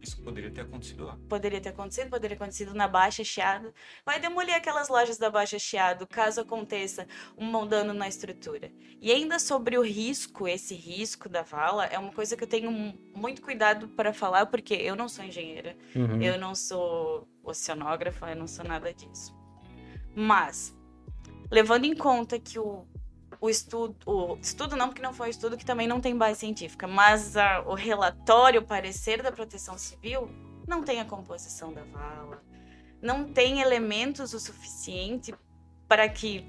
[0.00, 1.18] Isso poderia ter acontecido lá.
[1.28, 3.74] poderia ter acontecido, poderia ter acontecido na Baixa Chiado.
[4.06, 7.06] Vai demolir aquelas lojas da Baixa Chiado, caso aconteça
[7.36, 8.70] um dano na estrutura.
[9.00, 12.70] E ainda sobre o risco, esse risco da vala, é uma coisa que eu tenho
[12.70, 16.22] mu- muito cuidado para falar, porque eu não sou engenheira, Uhum.
[16.22, 19.34] eu não sou oceanógrafa, eu não sou nada disso.
[20.14, 20.74] Mas,
[21.50, 22.86] levando em conta que o,
[23.40, 26.40] o estudo, o estudo não, porque não foi um estudo que também não tem base
[26.40, 30.28] científica, mas a, o relatório, o parecer da proteção civil
[30.66, 32.42] não tem a composição da vala,
[33.00, 35.32] não tem elementos o suficiente
[35.86, 36.44] para que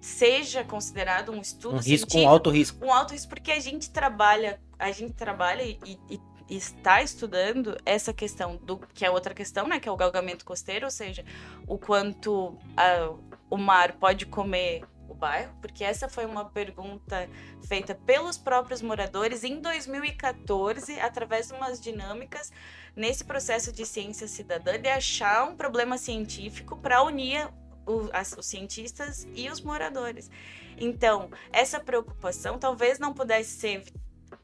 [0.00, 2.84] seja considerado um estudo um risco, um alto risco.
[2.84, 7.76] Um alto risco, porque a gente trabalha, a gente trabalha e, e, e, está estudando
[7.84, 11.24] essa questão do que é outra questão, né, que é o galgamento costeiro, ou seja,
[11.66, 13.12] o quanto a,
[13.50, 14.82] o mar pode comer
[15.18, 17.28] bairro, porque essa foi uma pergunta
[17.66, 22.52] feita pelos próprios moradores em 2014, através de umas dinâmicas
[22.94, 27.48] nesse processo de ciência cidadã, de achar um problema científico para unir
[27.86, 30.30] o, as, os cientistas e os moradores.
[30.78, 33.84] Então, essa preocupação talvez não pudesse ser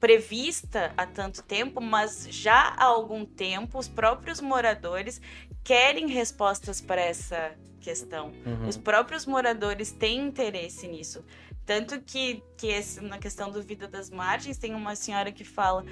[0.00, 5.20] prevista há tanto tempo, mas já há algum tempo os próprios moradores
[5.62, 8.32] querem respostas para essa questão.
[8.46, 8.66] Uhum.
[8.66, 11.22] Os próprios moradores têm interesse nisso.
[11.66, 15.84] Tanto que, que esse, na questão do Vida das Margens, tem uma senhora que fala: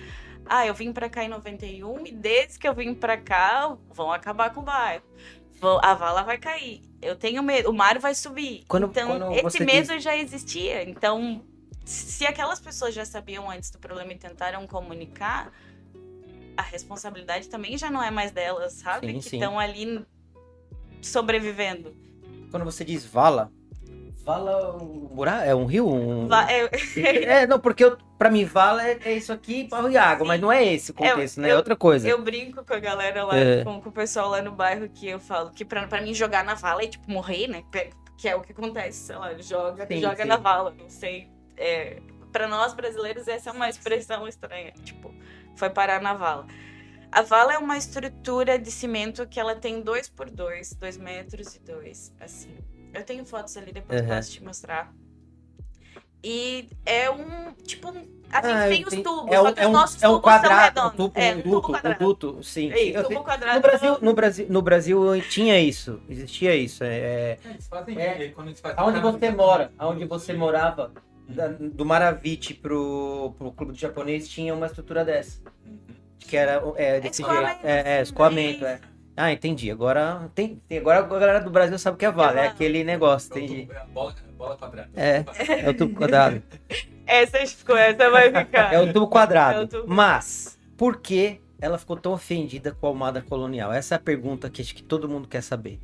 [0.47, 4.11] Ah, eu vim para cá em 91 e desde que eu vim para cá vão
[4.11, 5.05] acabar com o bairro.
[5.81, 6.83] A vala vai cair.
[7.01, 8.65] Eu tenho medo, o mar vai subir.
[8.67, 10.03] Quando, então, quando esse medo diz...
[10.03, 10.83] já existia.
[10.83, 11.45] Então,
[11.85, 15.53] se aquelas pessoas já sabiam antes do problema e tentaram comunicar,
[16.57, 19.07] a responsabilidade também já não é mais delas, sabe?
[19.07, 20.05] Sim, que estão ali
[21.03, 21.95] sobrevivendo.
[22.51, 23.51] Quando você diz vala,
[24.25, 25.89] vala é um rio?
[25.89, 26.29] Um...
[26.35, 26.71] É...
[27.43, 27.47] é...
[27.47, 30.29] não, porque eu, pra mim vala é, é isso aqui, barro e água, Sim.
[30.29, 31.51] mas não é esse o contexto, né?
[31.51, 32.09] É outra coisa.
[32.09, 33.65] Eu brinco com a galera lá, é.
[33.65, 36.45] com, com, o pessoal lá no bairro que eu falo que pra, pra mim jogar
[36.45, 37.65] na vala é tipo morrer, né?
[38.17, 40.29] Que é o que acontece, sei lá, joga, sim, joga sim.
[40.29, 41.29] na vala, não sei.
[41.57, 45.13] É, pra nós brasileiros essa é uma expressão estranha, tipo,
[45.57, 46.47] foi parar na vala.
[47.13, 51.55] A vala é uma estrutura de cimento que ela tem dois por dois, dois metros
[51.55, 52.57] e dois, assim.
[52.95, 54.09] Eu tenho fotos ali, depois uhum.
[54.09, 54.95] posso te mostrar.
[56.25, 59.73] E é um, tipo, assim, ah, tem os tubos, é um, só que é os
[59.73, 61.17] nossos é um, quadrado, são redondos.
[61.17, 62.73] é, um duto, um duto, sim.
[62.73, 63.57] Ei, tubo quadrado.
[63.57, 66.83] No Brasil, no, Brasil, no Brasil tinha isso, existia isso.
[66.83, 70.93] É, é, eles fazem, é, quando eles fazem aonde você mora, aonde você morava,
[71.29, 75.43] da, do Maravite pro, pro clube japonês, tinha uma estrutura dessa.
[75.67, 77.61] Uhum que era é, desse jeito.
[77.63, 78.81] É, é, escoamento, é.
[79.17, 79.71] Ah, entendi.
[79.71, 82.41] Agora, tem, tem, agora a galera do Brasil sabe o que é vale.
[82.41, 83.69] É aquele negócio, entendi.
[83.71, 84.91] É bola, bola quadrada.
[84.97, 85.25] É,
[85.67, 86.43] é o tubo quadrado.
[87.07, 88.73] essa ficou, essa vai ficar.
[88.73, 89.61] É o tubo quadrado.
[89.61, 89.85] É o tubo...
[89.87, 93.73] Mas, por que ela ficou tão ofendida com a Almada Colonial?
[93.73, 95.79] Essa é a pergunta que acho que todo mundo quer saber.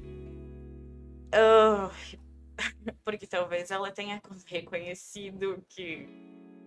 [1.34, 1.90] Uh,
[3.04, 6.08] porque talvez ela tenha reconhecido que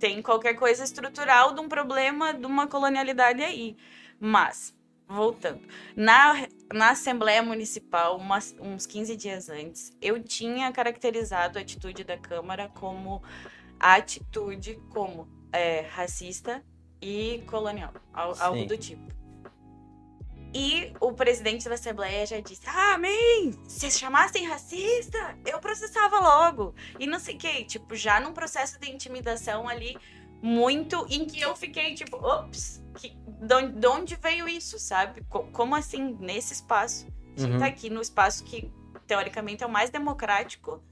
[0.01, 3.77] tem qualquer coisa estrutural de um problema de uma colonialidade aí.
[4.19, 4.75] Mas,
[5.07, 5.61] voltando,
[5.95, 12.17] na, na Assembleia Municipal, umas, uns 15 dias antes, eu tinha caracterizado a atitude da
[12.17, 13.21] Câmara como
[13.79, 16.63] a atitude como é, racista
[16.99, 19.20] e colonial, algo do tipo.
[20.53, 23.53] E o presidente da Assembleia já disse: Ah, amém!
[23.67, 26.75] Se chamassem racista, eu processava logo.
[26.99, 29.97] E não sei o que, tipo, já num processo de intimidação ali,
[30.41, 35.23] muito em que eu fiquei tipo, ops, que, de onde veio isso, sabe?
[35.29, 37.07] Como assim, nesse espaço?
[37.37, 37.59] A gente uhum.
[37.59, 38.69] tá aqui no espaço que,
[39.07, 40.83] teoricamente, é o mais democrático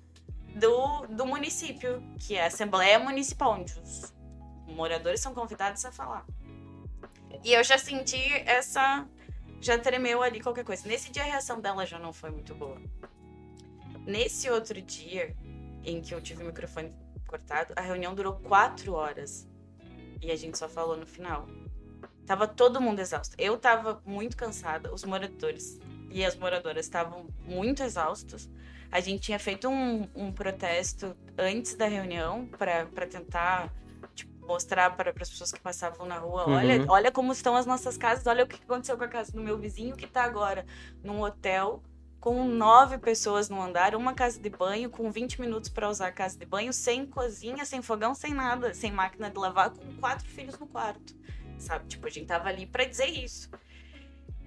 [0.55, 4.13] do, do município, que é a Assembleia Municipal, onde os
[4.67, 6.25] moradores são convidados a falar.
[7.43, 9.07] E eu já senti essa
[9.61, 10.87] já tremeu ali qualquer coisa.
[10.87, 12.81] Nesse dia a reação dela já não foi muito boa.
[14.05, 15.35] Nesse outro dia,
[15.83, 16.93] em que eu tive o microfone
[17.27, 19.47] cortado, a reunião durou quatro horas.
[20.21, 21.47] E a gente só falou no final.
[22.25, 23.35] Tava todo mundo exausto.
[23.37, 25.79] Eu tava muito cansada, os moradores
[26.11, 28.49] e as moradoras estavam muito exaustos.
[28.91, 33.73] A gente tinha feito um, um protesto antes da reunião para tentar
[34.49, 36.55] mostrar para as pessoas que passavam na rua, uhum.
[36.55, 39.39] olha, olha como estão as nossas casas, olha o que aconteceu com a casa do
[39.39, 40.65] meu vizinho que está agora
[41.03, 41.83] num hotel
[42.19, 46.11] com nove pessoas no andar, uma casa de banho, com 20 minutos para usar a
[46.11, 50.27] casa de banho, sem cozinha, sem fogão, sem nada, sem máquina de lavar, com quatro
[50.27, 51.15] filhos no quarto.
[51.57, 51.87] Sabe?
[51.87, 53.49] Tipo, a gente tava ali para dizer isso.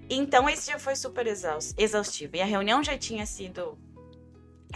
[0.07, 2.35] Então, esse dia foi super exaustivo.
[2.35, 3.75] E a reunião já tinha sido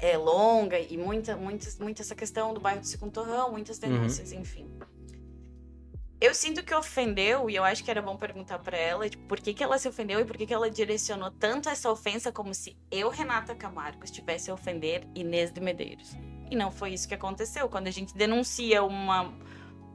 [0.01, 3.89] é, longa e muita, muita, muita essa questão do bairro do Segundo Torrão, muitas uhum.
[3.89, 4.39] denúncias, uhum.
[4.39, 4.67] enfim
[6.19, 9.39] eu sinto que ofendeu, e eu acho que era bom perguntar para ela tipo, por
[9.39, 12.53] que, que ela se ofendeu e por que, que ela direcionou tanto essa ofensa como
[12.55, 16.15] se eu, Renata Camargo, estivesse a ofender Inês de Medeiros.
[16.49, 17.69] E não foi isso que aconteceu.
[17.69, 19.31] Quando a gente denuncia uma.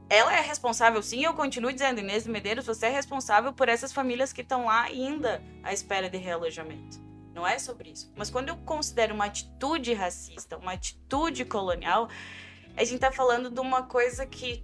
[0.09, 3.91] Ela é responsável, sim, eu continuo dizendo, Inês de Medeiros, você é responsável por essas
[3.91, 7.01] famílias que estão lá ainda à espera de realojamento.
[7.33, 8.13] Não é sobre isso.
[8.15, 12.07] Mas quando eu considero uma atitude racista, uma atitude colonial,
[12.77, 14.63] a gente tá falando de uma coisa que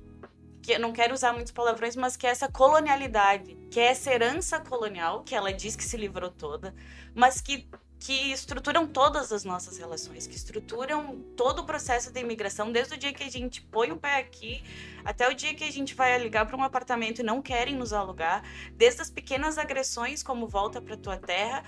[0.61, 4.11] que eu não quero usar muitos palavrões, mas que é essa colonialidade, que é essa
[4.11, 6.73] herança colonial, que ela diz que se livrou toda,
[7.13, 7.67] mas que
[7.99, 12.97] que estruturam todas as nossas relações, que estruturam todo o processo de imigração, desde o
[12.97, 14.63] dia que a gente põe o pé aqui
[15.03, 17.91] até o dia que a gente vai ligar para um apartamento e não querem nos
[17.91, 18.43] alugar,
[18.73, 21.63] desde as pequenas agressões como volta para tua terra,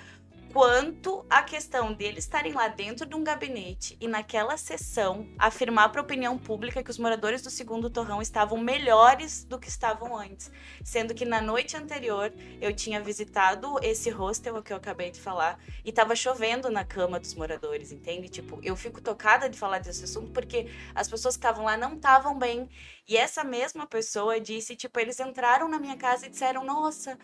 [0.52, 6.02] quanto a questão deles estarem lá dentro de um gabinete e naquela sessão afirmar para
[6.02, 10.52] a opinião pública que os moradores do segundo torrão estavam melhores do que estavam antes,
[10.84, 15.58] sendo que na noite anterior eu tinha visitado esse hostel que eu acabei de falar
[15.86, 18.28] e estava chovendo na cama dos moradores, entende?
[18.28, 21.96] Tipo, eu fico tocada de falar desse assunto porque as pessoas que estavam lá não
[21.96, 22.70] estavam bem.
[23.08, 27.18] E essa mesma pessoa disse, tipo, eles entraram na minha casa e disseram, nossa,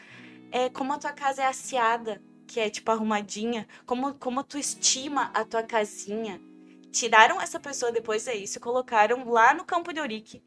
[0.49, 5.29] é, como a tua casa é aciada que é tipo arrumadinha, como, como tu estima
[5.33, 6.41] a tua casinha.
[6.91, 10.41] Tiraram essa pessoa depois é isso colocaram lá no campo de Ourique,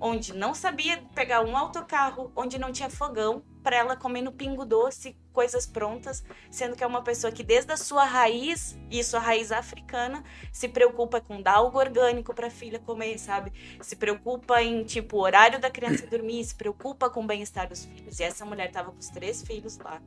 [0.00, 4.64] onde não sabia pegar um autocarro, onde não tinha fogão, para ela comer no pingo
[4.64, 9.20] doce, coisas prontas, sendo que é uma pessoa que desde a sua raiz, e sua
[9.20, 13.52] raiz africana, se preocupa com dar algo orgânico para a filha comer, sabe?
[13.80, 17.84] Se preocupa em tipo o horário da criança dormir, se preocupa com o bem-estar dos
[17.84, 18.20] filhos.
[18.20, 20.00] E essa mulher tava com os três filhos lá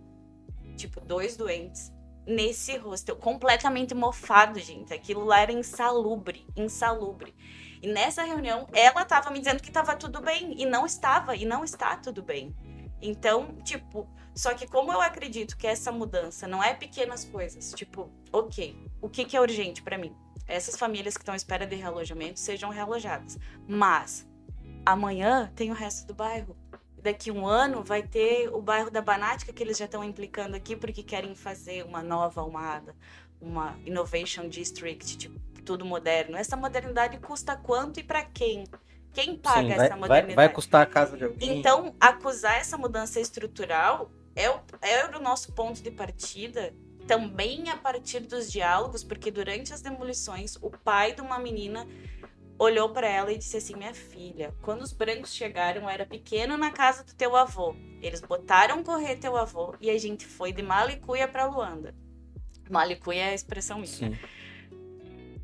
[0.79, 1.91] tipo, dois doentes
[2.25, 4.93] nesse hostel, completamente mofado, gente.
[4.93, 7.35] Aquilo lá era insalubre, insalubre.
[7.81, 11.45] E nessa reunião, ela tava me dizendo que tava tudo bem, e não estava, e
[11.45, 12.55] não está tudo bem.
[13.01, 18.11] Então, tipo, só que como eu acredito que essa mudança não é pequenas coisas, tipo,
[18.31, 20.15] ok, o que, que é urgente para mim?
[20.47, 23.37] Essas famílias que estão à espera de realojamento sejam realojadas.
[23.67, 24.27] Mas
[24.85, 26.55] amanhã tem o resto do bairro
[27.01, 30.75] daqui um ano vai ter o bairro da Banática que eles já estão implicando aqui
[30.75, 32.95] porque querem fazer uma nova Almada,
[33.41, 36.37] uma Innovation District, tipo, tudo moderno.
[36.37, 38.65] Essa modernidade custa quanto e para quem?
[39.13, 40.35] Quem paga Sim, vai, essa modernidade?
[40.35, 41.59] Vai, vai, custar a casa de alguém.
[41.59, 46.73] Então, acusar essa mudança estrutural é o, é o nosso ponto de partida
[47.07, 51.87] também a partir dos diálogos, porque durante as demolições, o pai de uma menina
[52.59, 56.57] olhou para ela e disse assim: Minha filha, quando os brancos chegaram, eu era pequeno
[56.57, 57.73] na casa do teu avô.
[58.01, 61.95] Eles botaram correr teu avô e a gente foi de Malicuia para Luanda.
[62.69, 64.09] Malicuia é a expressão minha.
[64.09, 64.19] Né?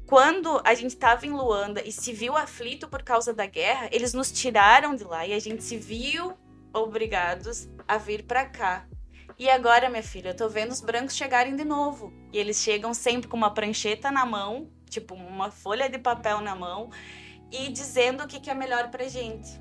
[0.06, 4.14] Quando a gente estava em Luanda e se viu aflito por causa da guerra, eles
[4.14, 6.38] nos tiraram de lá e a gente se viu
[6.72, 8.88] obrigados a vir para cá.
[9.40, 12.14] E agora, minha filha, eu tô vendo os brancos chegarem de novo.
[12.32, 16.56] E eles chegam sempre com uma prancheta na mão tipo uma folha de papel na
[16.56, 16.90] mão
[17.52, 19.60] e dizendo o que, que é melhor pra gente.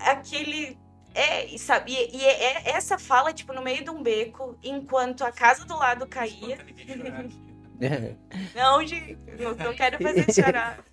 [0.00, 0.78] Aquele.
[1.14, 5.30] É, sabe, e, e é, essa fala, tipo, no meio de um beco, enquanto a
[5.30, 6.58] casa do lado caía.
[8.54, 10.84] não, gente, não, não quero fazer chorar.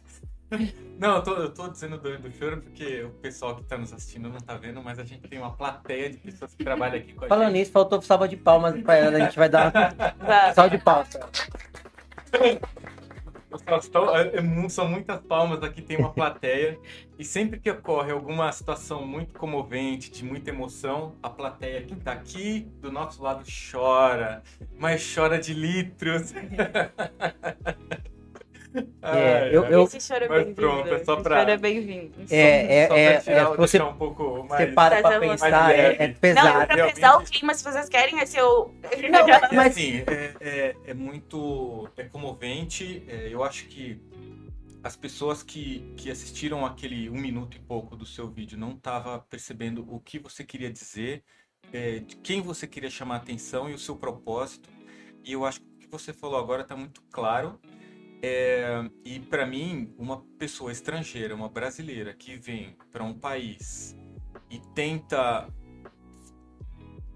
[0.98, 3.92] Não, eu tô, eu tô dizendo do, do choro porque o pessoal que tá nos
[3.92, 7.14] assistindo não tá vendo, mas a gente tem uma plateia de pessoas que trabalham aqui
[7.14, 7.60] com a Falando gente.
[7.60, 9.72] nisso, faltou salva de palmas pra ela, a gente vai dar
[10.54, 11.10] salva de palmas.
[14.70, 16.80] São muitas palmas aqui, tem uma plateia.
[17.18, 22.12] E sempre que ocorre alguma situação muito comovente, de muita emoção, a plateia que tá
[22.12, 24.44] aqui do nosso lado chora,
[24.78, 26.34] mas chora de litros.
[29.02, 30.56] É, eu, eu, Esse choro é bem-vindo.
[30.56, 31.42] Pronto, é só pra.
[31.42, 32.14] Esse é bem-vindo.
[32.30, 36.60] É, é, é, é, você, um pouco mais, você para pra pensar, é, é, pesado.
[36.60, 38.74] Não, pra pesar o clima, se vocês querem, esse eu.
[39.10, 41.90] Não, mas assim, é, é, é, muito.
[41.98, 43.04] É comovente.
[43.08, 44.00] É, eu acho que
[44.84, 49.20] as pessoas que, que assistiram aquele um minuto e pouco do seu vídeo não estavam
[49.30, 51.24] percebendo o que você queria dizer,
[51.74, 54.70] é, de quem você queria chamar a atenção e o seu propósito.
[55.24, 57.60] E eu acho que o que você falou agora está muito claro.
[58.24, 63.98] É, e para mim, uma pessoa estrangeira, uma brasileira que vem para um país
[64.50, 65.48] e tenta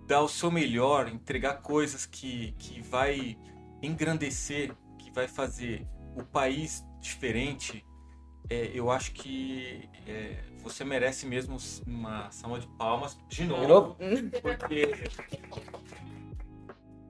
[0.08, 3.38] dar o seu melhor, entregar coisas que, que vai
[3.82, 7.86] engrandecer, que vai fazer o país diferente,
[8.50, 13.96] é, eu acho que é, você merece mesmo uma salva de palmas de novo,
[14.42, 14.88] porque,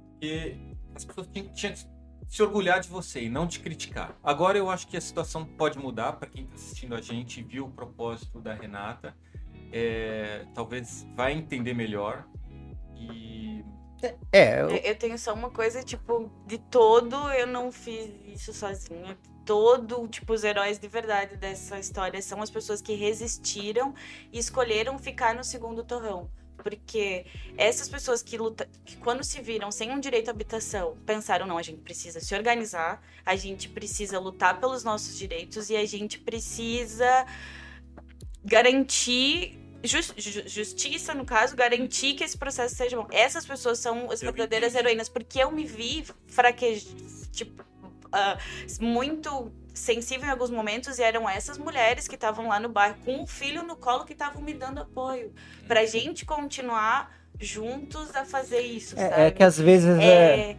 [0.09, 0.57] porque
[0.93, 1.73] as pessoas tinham, tinham
[2.27, 4.17] se orgulhar de você e não te criticar.
[4.23, 7.65] Agora eu acho que a situação pode mudar para quem está assistindo a gente viu
[7.65, 9.15] o propósito da Renata.
[9.71, 12.25] É, talvez vai entender melhor
[12.95, 13.63] e
[14.31, 14.69] é, eu...
[14.69, 19.17] eu tenho só uma coisa, tipo, de todo eu não fiz isso sozinha.
[19.45, 23.93] Todo, tipo, os heróis de verdade dessa história são as pessoas que resistiram
[24.31, 26.29] e escolheram ficar no segundo torrão.
[26.57, 27.25] Porque
[27.57, 31.57] essas pessoas que, luta, que quando se viram sem um direito à habitação, pensaram, não,
[31.57, 36.19] a gente precisa se organizar, a gente precisa lutar pelos nossos direitos e a gente
[36.19, 37.25] precisa
[38.43, 43.07] garantir justiça, no caso, garantir que esse processo seja bom.
[43.11, 46.91] Essas pessoas são as verdadeiras heroínas, porque eu me vi fraquejar,
[47.31, 52.69] tipo, uh, muito sensível em alguns momentos e eram essas mulheres que estavam lá no
[52.69, 55.33] bar com um filho no colo que estavam me dando apoio
[55.67, 59.21] pra gente continuar juntos a fazer isso, é, sabe?
[59.21, 60.51] É que às vezes é...
[60.51, 60.57] é...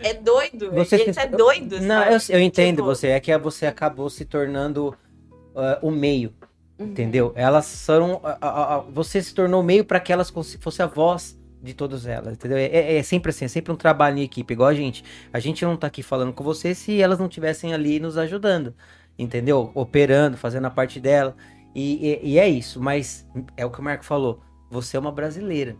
[0.00, 2.86] É doido, você gente é doido, Não, eu, eu, entendo tipo...
[2.86, 4.96] você, é que você acabou se tornando
[5.30, 6.32] uh, o meio,
[6.78, 6.86] uhum.
[6.86, 7.32] entendeu?
[7.34, 11.74] Elas são, uh, uh, você se tornou meio para que elas fosse a voz de
[11.74, 12.56] todas elas, entendeu?
[12.56, 15.04] É, é, é, sempre assim, é sempre um trabalho em equipe, igual a gente.
[15.32, 18.74] A gente não tá aqui falando com você se elas não tivessem ali nos ajudando,
[19.18, 19.70] entendeu?
[19.74, 21.36] Operando, fazendo a parte dela.
[21.74, 24.40] E, e, e é isso, mas é o que o Marco falou.
[24.70, 25.76] Você é uma brasileira,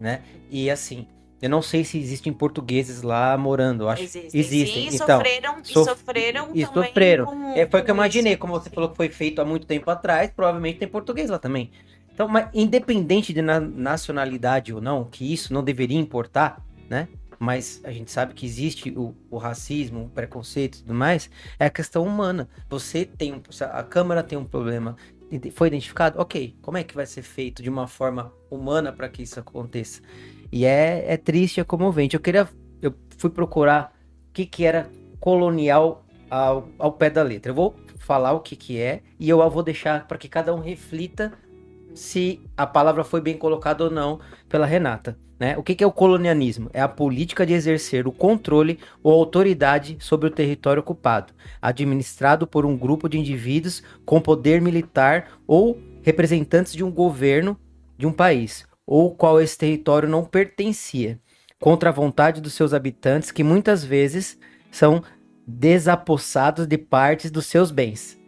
[0.00, 0.22] né?
[0.50, 1.06] E assim,
[1.40, 3.88] eu não sei se existem portugueses lá morando.
[3.88, 4.40] acho existem.
[4.40, 4.90] existem.
[4.90, 5.70] Sim, então, sofreram, sof...
[5.70, 6.88] e sofreram e também.
[6.88, 7.24] Sofreram.
[7.26, 8.36] Com, é, foi o que eu imaginei.
[8.36, 11.70] Como você falou que foi feito há muito tempo atrás, provavelmente tem português lá também.
[12.18, 16.60] Então, mas independente de na nacionalidade ou não, que isso não deveria importar,
[16.90, 17.06] né?
[17.38, 21.66] Mas a gente sabe que existe o, o racismo, o preconceito e tudo mais, é
[21.66, 22.48] a questão humana.
[22.68, 24.96] Você tem a Câmara tem um problema,
[25.52, 26.20] foi identificado?
[26.20, 30.02] Ok, como é que vai ser feito de uma forma humana para que isso aconteça?
[30.50, 32.16] E é, é triste, é comovente.
[32.16, 32.48] Eu queria,
[32.82, 33.96] eu fui procurar
[34.30, 34.90] o que, que era
[35.20, 37.52] colonial ao, ao pé da letra.
[37.52, 40.58] Eu vou falar o que, que é e eu vou deixar para que cada um
[40.58, 41.32] reflita
[41.98, 45.18] se a palavra foi bem colocada ou não pela Renata.
[45.38, 45.56] Né?
[45.56, 46.68] O que, que é o colonialismo?
[46.72, 51.32] É a política de exercer o controle ou autoridade sobre o território ocupado,
[51.62, 57.58] administrado por um grupo de indivíduos com poder militar ou representantes de um governo
[57.96, 61.20] de um país, ou qual esse território não pertencia,
[61.60, 64.38] contra a vontade dos seus habitantes, que muitas vezes
[64.70, 65.02] são
[65.46, 68.18] desapossados de partes dos seus bens,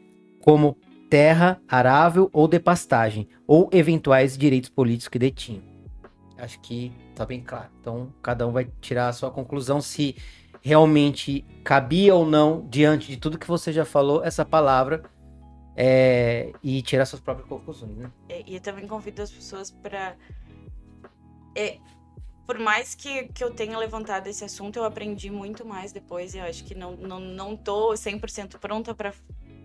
[0.43, 0.77] como
[1.11, 5.63] terra arável ou de pastagem, ou eventuais direitos políticos que detinham.
[6.39, 7.69] Acho que tá bem claro.
[7.81, 10.17] Então, cada um vai tirar a sua conclusão se
[10.63, 15.03] realmente cabia ou não, diante de tudo que você já falou, essa palavra
[15.77, 18.11] é, e tirar suas próprias conclusões, né?
[18.29, 20.17] É, e eu também convido as pessoas para.
[21.57, 21.79] É,
[22.47, 26.35] por mais que, que eu tenha levantado esse assunto, eu aprendi muito mais depois.
[26.35, 29.13] E eu acho que não, não, não tô 100% pronta para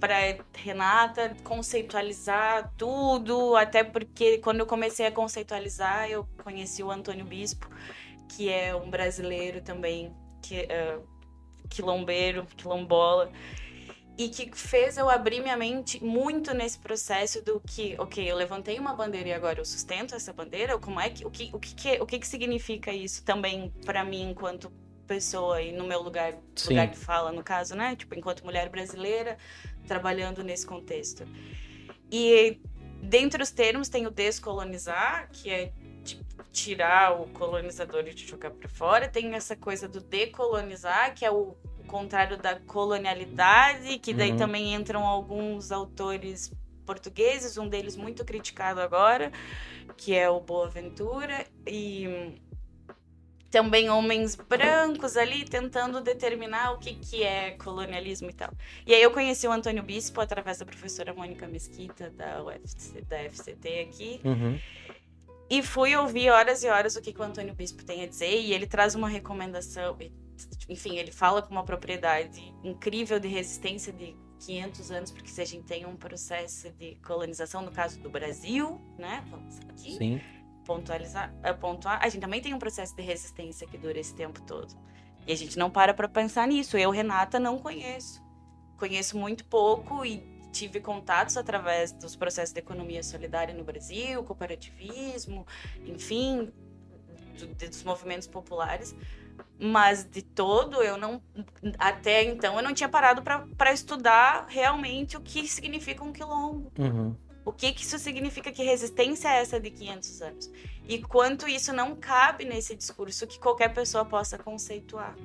[0.06, 7.26] para Renata conceitualizar tudo, até porque quando eu comecei a conceitualizar, eu conheci o Antônio
[7.26, 7.68] Bispo,
[8.30, 11.02] que é um brasileiro também, que uh,
[11.68, 13.32] quilombeiro, quilombola,
[14.16, 18.78] e que fez eu abrir minha mente muito nesse processo do que, ok, eu levantei
[18.78, 21.74] uma bandeira e agora eu sustento essa bandeira, como é que o que o que,
[21.74, 24.72] que o que, que significa isso também para mim enquanto
[25.06, 26.34] pessoa e no meu lugar,
[26.68, 27.96] lugar de fala no caso, né?
[27.96, 29.38] Tipo, enquanto mulher brasileira,
[29.88, 31.26] trabalhando nesse contexto.
[32.12, 32.60] E
[33.02, 35.72] dentre os termos tem o descolonizar, que é
[36.04, 39.08] tipo, tirar o colonizador e de jogar para fora.
[39.08, 41.56] Tem essa coisa do decolonizar, que é o
[41.88, 44.38] contrário da colonialidade, que daí uhum.
[44.38, 46.52] também entram alguns autores
[46.86, 49.32] portugueses, um deles muito criticado agora,
[49.98, 52.36] que é o Boaventura, e
[53.56, 58.52] também homens brancos ali tentando determinar o que, que é colonialismo e tal.
[58.86, 63.18] E aí eu conheci o Antônio Bispo através da professora Mônica Mesquita da, UFC, da
[63.30, 64.20] FCT aqui.
[64.26, 64.60] Uhum.
[65.50, 68.42] E fui ouvir horas e horas o que, que o Antônio Bispo tem a dizer
[68.42, 69.98] e ele traz uma recomendação.
[70.68, 75.46] Enfim, ele fala com uma propriedade incrível de resistência de 500 anos, porque se a
[75.46, 79.24] gente tem um processo de colonização, no caso do Brasil, né?
[79.30, 79.96] Vamos aqui.
[79.96, 80.35] Sim
[80.66, 84.76] pontualizar, pontuar, a gente também tem um processo de resistência que dura esse tempo todo.
[85.28, 86.78] E a gente não para para pensar nisso.
[86.78, 88.22] Eu, Renata, não conheço.
[88.78, 95.46] Conheço muito pouco e tive contatos através dos processos de economia solidária no Brasil, cooperativismo,
[95.86, 96.52] enfim,
[97.38, 98.96] do, dos movimentos populares.
[99.60, 101.22] Mas de todo, eu não.
[101.78, 106.72] Até então, eu não tinha parado para estudar realmente o que significa um quilombo.
[106.78, 107.16] Uhum.
[107.46, 108.52] O que, que isso significa?
[108.52, 110.52] Que resistência é essa de 500 anos?
[110.88, 115.16] E quanto isso não cabe nesse discurso que qualquer pessoa possa conceituar.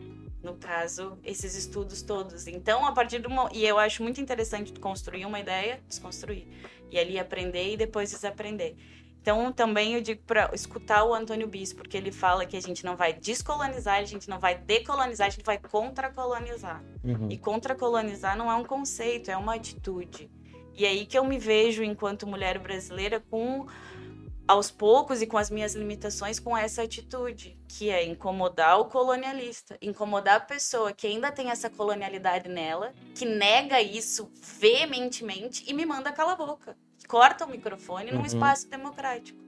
[0.42, 2.46] No caso, esses estudos todos.
[2.46, 3.28] Então, a partir do.
[3.52, 6.46] E eu acho muito interessante construir uma ideia, desconstruir.
[6.90, 8.74] E ali aprender e depois desaprender.
[9.20, 12.84] Então, também eu digo para escutar o Antônio Bis, porque ele fala que a gente
[12.84, 16.82] não vai descolonizar, a gente não vai decolonizar, a gente vai contracolonizar.
[17.04, 17.28] Uhum.
[17.30, 20.30] E contracolonizar não é um conceito, é uma atitude.
[20.80, 23.66] E aí que eu me vejo, enquanto mulher brasileira, com
[24.48, 29.76] aos poucos e com as minhas limitações com essa atitude, que é incomodar o colonialista,
[29.82, 35.84] incomodar a pessoa que ainda tem essa colonialidade nela, que nega isso veementemente e me
[35.84, 36.74] manda calar a boca,
[37.06, 38.20] corta o microfone uhum.
[38.20, 39.38] num espaço democrático.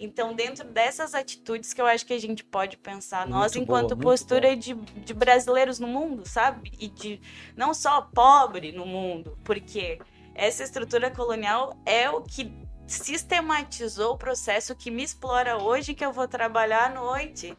[0.00, 3.94] Então, dentro dessas atitudes que eu acho que a gente pode pensar, muito nós, enquanto
[3.94, 6.72] boa, postura de, de brasileiros no mundo, sabe?
[6.76, 7.20] E de
[7.56, 10.00] não só pobre no mundo, porque
[10.36, 12.52] essa estrutura colonial é o que
[12.86, 17.56] sistematizou o processo que me explora hoje, que eu vou trabalhar à noite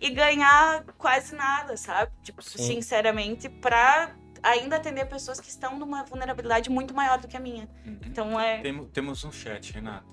[0.00, 2.10] e ganhar quase nada, sabe?
[2.22, 2.74] Tipo, Sim.
[2.74, 7.68] sinceramente, para ainda atender pessoas que estão numa vulnerabilidade muito maior do que a minha.
[7.86, 8.00] Uhum.
[8.04, 8.60] Então é.
[8.60, 10.12] Temos, temos um chat, Renato.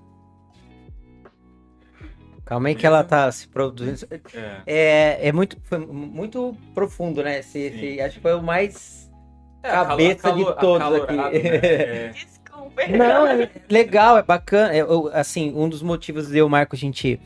[2.46, 4.14] Calma aí que ela tá se produzindo.
[4.34, 7.40] É, é, é muito, foi muito profundo, né?
[7.40, 9.01] Esse, esse, acho que foi o mais
[9.64, 11.14] é, cabeça calor, de todos aqui.
[11.14, 11.36] Né?
[11.36, 12.14] É.
[12.98, 14.74] Não, é legal, é bacana.
[14.74, 14.82] É,
[15.14, 17.20] assim, um dos motivos de eu, Marco, a gente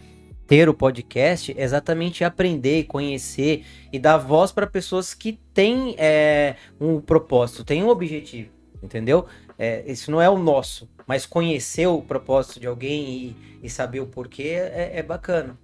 [0.47, 6.55] ter o podcast é exatamente aprender, conhecer e dar voz para pessoas que têm é,
[6.79, 8.49] um propósito, têm um objetivo,
[8.81, 9.25] entendeu?
[9.57, 14.01] É, isso não é o nosso, mas conhecer o propósito de alguém e, e saber
[14.01, 15.57] o porquê é, é bacana.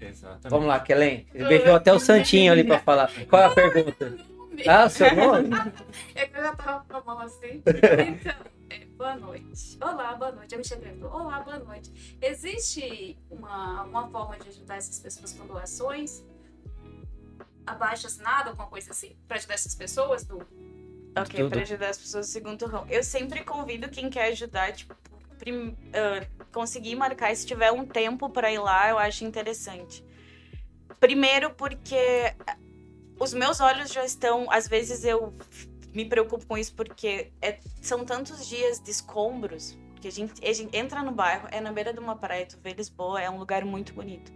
[0.00, 0.50] Exatamente.
[0.50, 1.26] Vamos lá, Kellen.
[1.34, 3.10] Ele beijou até o Santinho ali para falar.
[3.28, 4.35] Qual é a pergunta?
[4.66, 5.50] Ah, seu nome?
[6.14, 7.62] É que eu já tava com a mão assim.
[7.64, 8.56] Então.
[8.70, 9.78] É, boa noite.
[9.80, 10.54] Olá, boa noite.
[10.54, 11.10] Eu me perguntou.
[11.10, 12.18] Olá, boa noite.
[12.20, 16.24] Existe uma, uma forma de ajudar essas pessoas com doações?
[17.66, 19.16] Abaixo assinado, alguma coisa assim?
[19.26, 20.38] Para ajudar essas pessoas do.
[21.18, 22.86] Ok, para ajudar as pessoas do segundo ramo.
[22.90, 24.94] Eu sempre convido quem quer ajudar, tipo,
[25.38, 30.04] prim, uh, conseguir marcar se tiver um tempo para ir lá, eu acho interessante.
[31.00, 32.34] Primeiro, porque
[33.18, 34.50] os meus olhos já estão.
[34.50, 35.34] Às vezes eu
[35.92, 40.52] me preocupo com isso porque é, são tantos dias de escombros que a gente, a
[40.52, 43.38] gente, entra no bairro, é na beira de uma praia, tu vê Lisboa, é um
[43.38, 44.30] lugar muito bonito.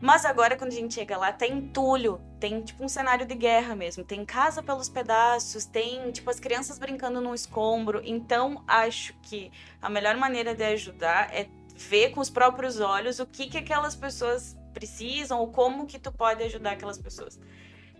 [0.00, 3.74] Mas agora, quando a gente chega lá, tem entulho, tem tipo um cenário de guerra
[3.74, 4.04] mesmo.
[4.04, 8.02] Tem casa pelos pedaços, tem tipo as crianças brincando no escombro.
[8.04, 13.26] Então, acho que a melhor maneira de ajudar é ver com os próprios olhos o
[13.26, 17.38] que, que aquelas pessoas precisam ou como que tu pode ajudar aquelas pessoas.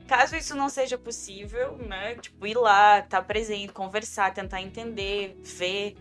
[0.07, 2.16] Caso isso não seja possível, né?
[2.16, 5.96] Tipo, ir lá, estar tá presente, conversar, tentar entender, ver,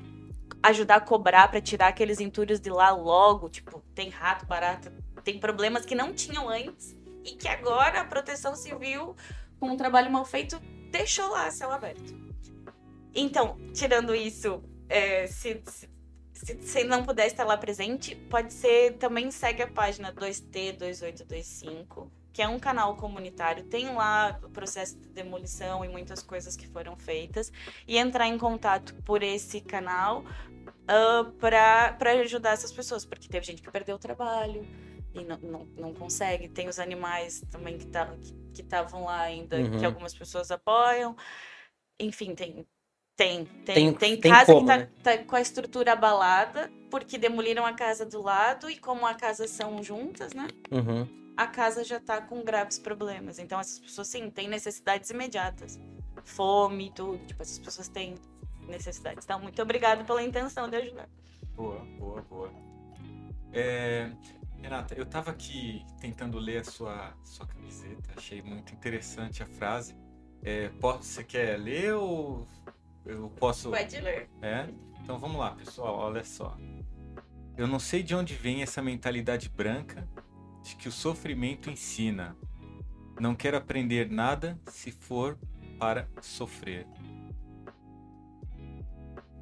[0.62, 3.50] ajudar a cobrar para tirar aqueles entulhos de lá logo.
[3.50, 4.92] Tipo, tem rato, barata,
[5.24, 9.16] tem problemas que não tinham antes e que agora a proteção civil,
[9.58, 10.60] com um trabalho mal feito,
[10.92, 12.14] deixou lá céu aberto.
[13.16, 15.64] Então, tirando isso, é, se,
[16.34, 22.42] se, se, não puder estar lá presente, pode ser também segue a página 2T2825 que
[22.42, 26.98] é um canal comunitário, tem lá o processo de demolição e muitas coisas que foram
[26.98, 27.52] feitas,
[27.88, 33.62] e entrar em contato por esse canal uh, para ajudar essas pessoas, porque teve gente
[33.62, 34.68] que perdeu o trabalho
[35.14, 38.18] e não, não, não consegue, tem os animais também que estavam
[38.52, 39.80] que estavam lá ainda, uhum.
[39.80, 41.16] que algumas pessoas apoiam,
[42.00, 42.66] enfim, tem.
[43.16, 44.90] Tem, tem, tem, tem casa como, que tá, né?
[45.04, 49.48] tá, com a estrutura abalada, porque demoliram a casa do lado, e como a casa
[49.48, 50.48] são juntas, né?
[50.72, 53.40] Uhum a casa já está com graves problemas.
[53.40, 55.80] Então essas pessoas sim têm necessidades imediatas.
[56.24, 57.26] Fome, tudo.
[57.26, 58.16] Tipo, essas pessoas têm
[58.68, 59.26] necessidades.
[59.26, 61.10] Então, muito obrigada pela intenção de ajudar.
[61.56, 62.52] Boa, boa, boa.
[63.52, 64.12] É,
[64.62, 69.96] Renata, eu estava aqui tentando ler a sua, sua camiseta, achei muito interessante a frase.
[70.42, 72.48] É, posso, você quer ler ou
[73.06, 73.70] eu posso.
[73.70, 74.30] Pode ler.
[74.42, 74.68] É?
[75.02, 76.58] Então vamos lá, pessoal, olha só.
[77.56, 80.08] Eu não sei de onde vem essa mentalidade branca
[80.64, 82.36] de que o sofrimento ensina.
[83.20, 85.38] Não quero aprender nada se for
[85.78, 86.88] para sofrer.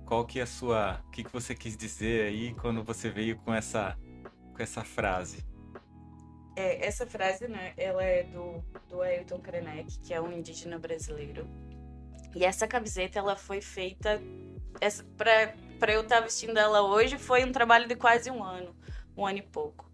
[0.06, 3.38] Qual que é a sua, o que, que você quis dizer aí quando você veio
[3.38, 3.98] com essa,
[4.54, 5.46] com essa frase?
[6.58, 11.48] É, essa frase, né, ela é do, do Ailton Krenek, que é um indígena brasileiro.
[12.36, 14.22] E essa camiseta, ela foi feita
[15.18, 18.76] para eu estar tá vestindo ela hoje, foi um trabalho de quase um ano,
[19.16, 19.91] um ano e pouco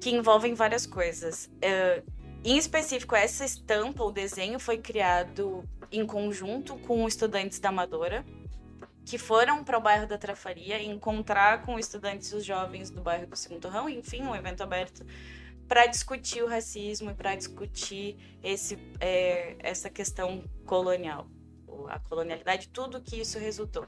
[0.00, 1.46] que envolvem várias coisas.
[1.56, 8.24] Uh, em específico, essa estampa, o desenho, foi criado em conjunto com estudantes da Amadora,
[9.04, 13.36] que foram para o bairro da Trafaria encontrar com estudantes os jovens do bairro do
[13.36, 15.04] Segundo Rão, enfim, um evento aberto
[15.66, 21.26] para discutir o racismo e para discutir esse, é, essa questão colonial,
[21.88, 23.86] a colonialidade, tudo que isso resultou.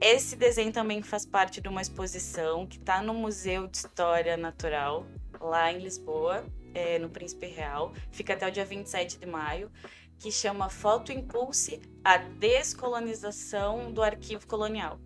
[0.00, 5.06] Esse desenho também faz parte de uma exposição que está no Museu de História Natural
[5.40, 7.92] lá em Lisboa, é, no Príncipe Real.
[8.12, 9.70] Fica até o dia 27 de maio,
[10.18, 15.00] que chama Foto Impulse a Descolonização do Arquivo Colonial.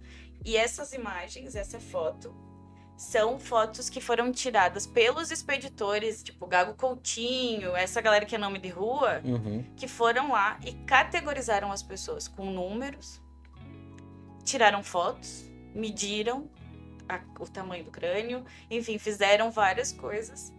[0.44, 2.34] E essas imagens, essa foto,
[2.96, 8.58] são fotos que foram tiradas pelos expeditores, tipo Gago Coutinho, essa galera que é nome
[8.58, 9.64] de rua, Uhum.
[9.76, 13.20] que foram lá e categorizaram as pessoas com números,
[14.44, 16.48] tiraram fotos, mediram
[17.08, 20.52] a- o tamanho do crânio, enfim, fizeram várias coisas.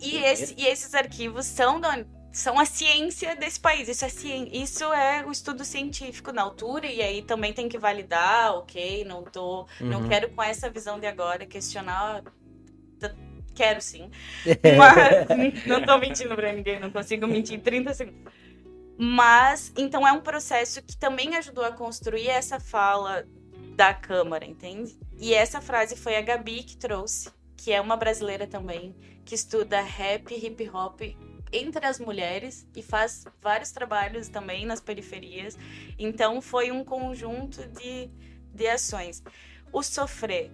[0.00, 3.88] E, esse- e esses arquivos são, da- são a ciência desse país.
[3.88, 4.08] Isso é,
[4.52, 9.22] isso é o estudo científico na altura, e aí também tem que validar, ok, não
[9.22, 9.66] tô.
[9.80, 10.08] Não Uhum.
[10.08, 12.22] quero com essa visão de agora questionar.
[13.54, 14.10] Quero sim.
[14.78, 18.32] Mas não tô mentindo pra ninguém, não consigo mentir em 30 segundos.
[18.98, 23.26] Mas, então é um processo que também ajudou a construir essa fala
[23.74, 24.98] da Câmara, entende?
[25.18, 28.94] E essa frase foi a Gabi que trouxe, que é uma brasileira também,
[29.24, 31.00] que estuda rap hip hop
[31.52, 35.56] entre as mulheres e faz vários trabalhos também nas periferias.
[35.98, 38.10] Então foi um conjunto de,
[38.54, 39.22] de ações.
[39.70, 40.50] O sofrer,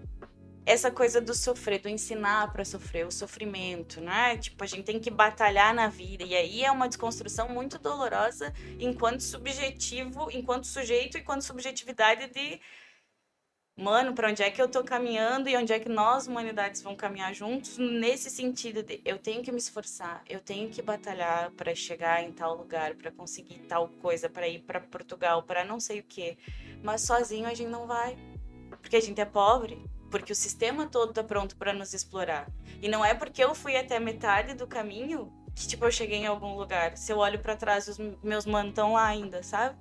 [0.66, 4.36] essa coisa do sofrer, do ensinar para sofrer, o sofrimento, né?
[4.36, 6.24] Tipo, a gente tem que batalhar na vida.
[6.24, 12.60] E aí é uma desconstrução muito dolorosa enquanto subjetivo, enquanto sujeito, enquanto subjetividade de
[13.79, 16.99] mano, para onde é que eu tô caminhando e onde é que nós, humanidades, vamos
[16.99, 21.72] caminhar juntos, nesse sentido de eu tenho que me esforçar, eu tenho que batalhar para
[21.74, 26.01] chegar em tal lugar, para conseguir tal coisa, para ir para Portugal, para não sei
[26.01, 26.37] o quê.
[26.83, 28.18] Mas sozinho a gente não vai,
[28.83, 32.49] porque a gente é pobre, porque o sistema todo tá pronto para nos explorar.
[32.83, 36.26] E não é porque eu fui até metade do caminho que tipo eu cheguei em
[36.26, 36.97] algum lugar.
[36.97, 39.76] Se eu olho para trás, os meus manos estão lá ainda, sabe?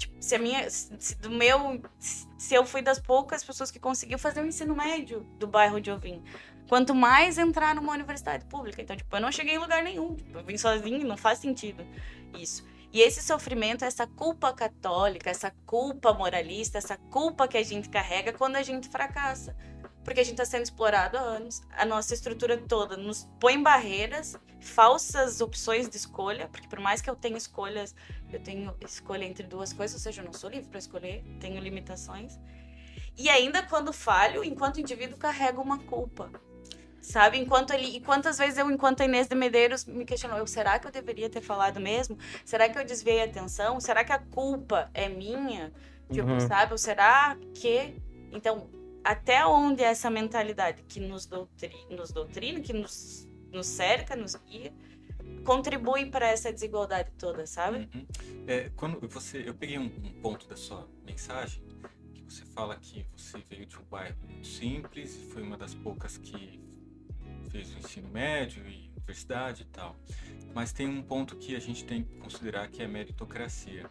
[0.00, 0.68] Tipo, se a minha.
[0.70, 1.82] Se do meu.
[1.98, 5.90] Se eu fui das poucas pessoas que conseguiu fazer o ensino médio do bairro de
[5.90, 6.22] eu vim.
[6.68, 8.80] Quanto mais entrar numa universidade pública.
[8.80, 10.14] Então, tipo, eu não cheguei em lugar nenhum.
[10.14, 11.86] Tipo, eu vim sozinho, não faz sentido
[12.34, 12.64] isso.
[12.92, 18.32] E esse sofrimento, essa culpa católica, essa culpa moralista, essa culpa que a gente carrega
[18.32, 19.56] quando a gente fracassa.
[20.04, 21.62] Porque a gente está sendo explorado há anos.
[21.72, 27.10] A nossa estrutura toda nos põe barreiras, falsas opções de escolha, porque por mais que
[27.10, 27.94] eu tenha escolhas,
[28.32, 31.60] eu tenho escolha entre duas coisas, ou seja, eu não sou livre para escolher, tenho
[31.60, 32.38] limitações.
[33.16, 36.30] E ainda quando falho, enquanto indivíduo, carrego uma culpa.
[37.02, 37.38] Sabe?
[37.38, 37.96] Enquanto ele.
[37.96, 40.90] E quantas vezes eu, enquanto a Inês de Medeiros, me questionou: eu, será que eu
[40.92, 42.18] deveria ter falado mesmo?
[42.44, 43.80] Será que eu desviei a atenção?
[43.80, 45.72] Será que a culpa é minha?
[46.12, 46.40] Tipo, Uhum.
[46.40, 46.72] sabe?
[46.72, 47.96] Ou será que.
[48.30, 48.68] Então,
[49.04, 51.72] até onde essa mentalidade que nos, doutri...
[51.90, 54.72] nos doutrina, que nos, nos cerca, nos guia,
[55.44, 57.88] contribui para essa desigualdade toda, sabe?
[57.94, 58.06] Uhum.
[58.46, 61.62] É, quando você, eu peguei um, um ponto da sua mensagem
[62.12, 65.74] que você fala que você veio de um bairro muito simples e foi uma das
[65.74, 66.60] poucas que
[67.50, 69.96] fez o ensino médio e universidade e tal.
[70.54, 73.90] Mas tem um ponto que a gente tem que considerar que é meritocracia.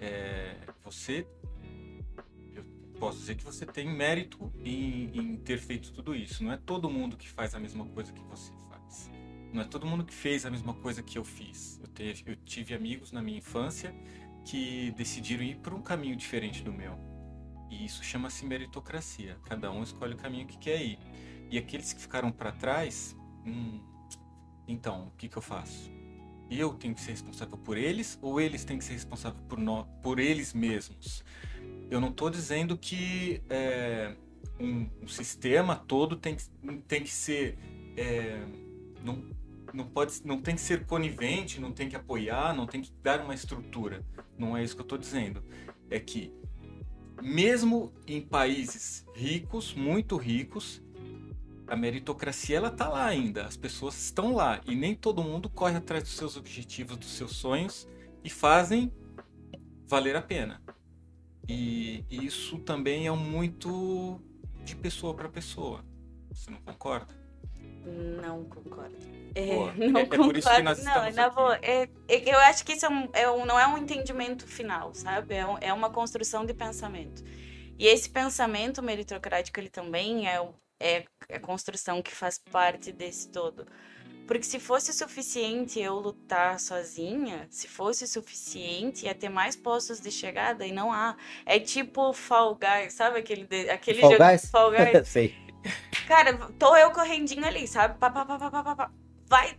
[0.00, 1.26] É, você,
[2.94, 6.42] posso dizer que você tem mérito em, em ter feito tudo isso.
[6.42, 9.10] Não é todo mundo que faz a mesma coisa que você faz.
[9.52, 11.78] Não é todo mundo que fez a mesma coisa que eu fiz.
[11.80, 13.94] Eu, teve, eu tive amigos na minha infância
[14.44, 16.98] que decidiram ir por um caminho diferente do meu.
[17.70, 19.38] E isso chama-se meritocracia.
[19.44, 20.98] Cada um escolhe o caminho que quer ir.
[21.50, 23.16] E aqueles que ficaram para trás,
[23.46, 23.80] hum,
[24.66, 25.90] então, o que, que eu faço?
[26.50, 29.58] Eu tenho que ser responsável por eles ou eles têm que ser responsáveis por,
[30.02, 31.24] por eles mesmos?
[31.90, 34.14] Eu não estou dizendo que é,
[34.58, 36.36] um, um, sistema todo tem,
[36.88, 37.58] tem que ser.
[37.96, 38.42] É,
[39.02, 39.22] não,
[39.72, 43.20] não, pode, não tem que ser conivente, não tem que apoiar, não tem que dar
[43.20, 44.04] uma estrutura.
[44.38, 45.42] Não é isso que eu estou dizendo.
[45.90, 46.32] É que,
[47.22, 50.82] mesmo em países ricos, muito ricos,
[51.66, 55.76] a meritocracia ela tá lá ainda, as pessoas estão lá e nem todo mundo corre
[55.76, 57.88] atrás dos seus objetivos, dos seus sonhos
[58.22, 58.92] e fazem
[59.86, 60.60] valer a pena.
[61.48, 64.20] E isso também é muito
[64.64, 65.84] de pessoa para pessoa.
[66.30, 67.14] Você não concorda?
[67.84, 68.96] Não concordo.
[69.34, 72.64] É, não é, é por isso que nós não, na boa, é, é- eu acho
[72.64, 75.34] que isso é um, é um- não é um entendimento final, sabe?
[75.34, 77.22] É, um- é uma construção de pensamento.
[77.78, 80.40] E esse pensamento meritocrático, ele também é,
[80.80, 83.66] é a construção que faz parte desse todo.
[84.26, 90.10] Porque se fosse suficiente eu lutar sozinha, se fosse suficiente ia ter mais postos de
[90.10, 91.16] chegada e não há.
[91.44, 94.50] É tipo Fall Guys, sabe aquele, de- aquele Fall jogo Guys?
[94.50, 95.08] Fall Guys?
[95.08, 95.34] Sei.
[96.06, 97.98] Cara, tô eu correndinho ali, sabe?
[97.98, 98.90] Pá, pá, pá, pá, pá, pá, pá.
[99.28, 99.58] Vai.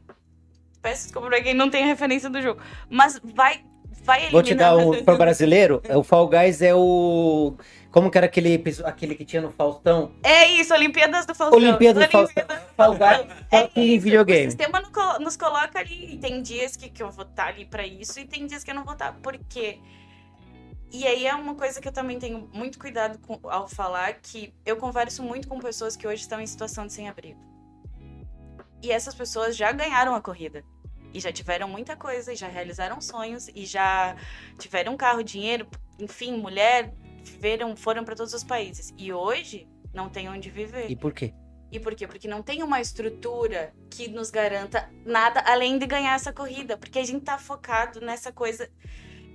[0.81, 2.61] Peço desculpa pra quem não tem referência do jogo.
[2.89, 3.65] Mas vai.
[4.05, 5.81] Vai Vou te dar um for brasileiro.
[5.95, 7.55] O Fall Guys é o.
[7.89, 10.11] Como que era aquele, aquele que tinha no Faustão?
[10.21, 11.57] É isso, Olimpíadas do Faustão.
[11.57, 12.43] Olimpíada do Faustão.
[12.43, 14.47] Olimpíadas do Fall Guys É em videogame.
[14.47, 14.83] O sistema
[15.19, 16.13] nos coloca ali.
[16.13, 18.69] E tem dias que, que eu vou estar ali pra isso e tem dias que
[18.69, 19.13] eu não vou estar.
[19.13, 19.79] Por quê?
[20.91, 24.53] E aí é uma coisa que eu também tenho muito cuidado com, ao falar, que
[24.65, 27.39] eu converso muito com pessoas que hoje estão em situação de sem-abrigo.
[28.83, 30.63] E essas pessoas já ganharam a corrida.
[31.15, 34.17] E já tiveram muita coisa, e já realizaram sonhos, e já
[34.59, 35.65] tiveram carro, dinheiro,
[35.97, 36.93] enfim, mulher,
[37.23, 38.93] viveram, foram para todos os países.
[38.97, 40.91] E hoje não tem onde viver.
[40.91, 41.33] E por quê?
[41.71, 42.05] E por quê?
[42.05, 46.77] Porque não tem uma estrutura que nos garanta nada além de ganhar essa corrida.
[46.77, 48.69] Porque a gente tá focado nessa coisa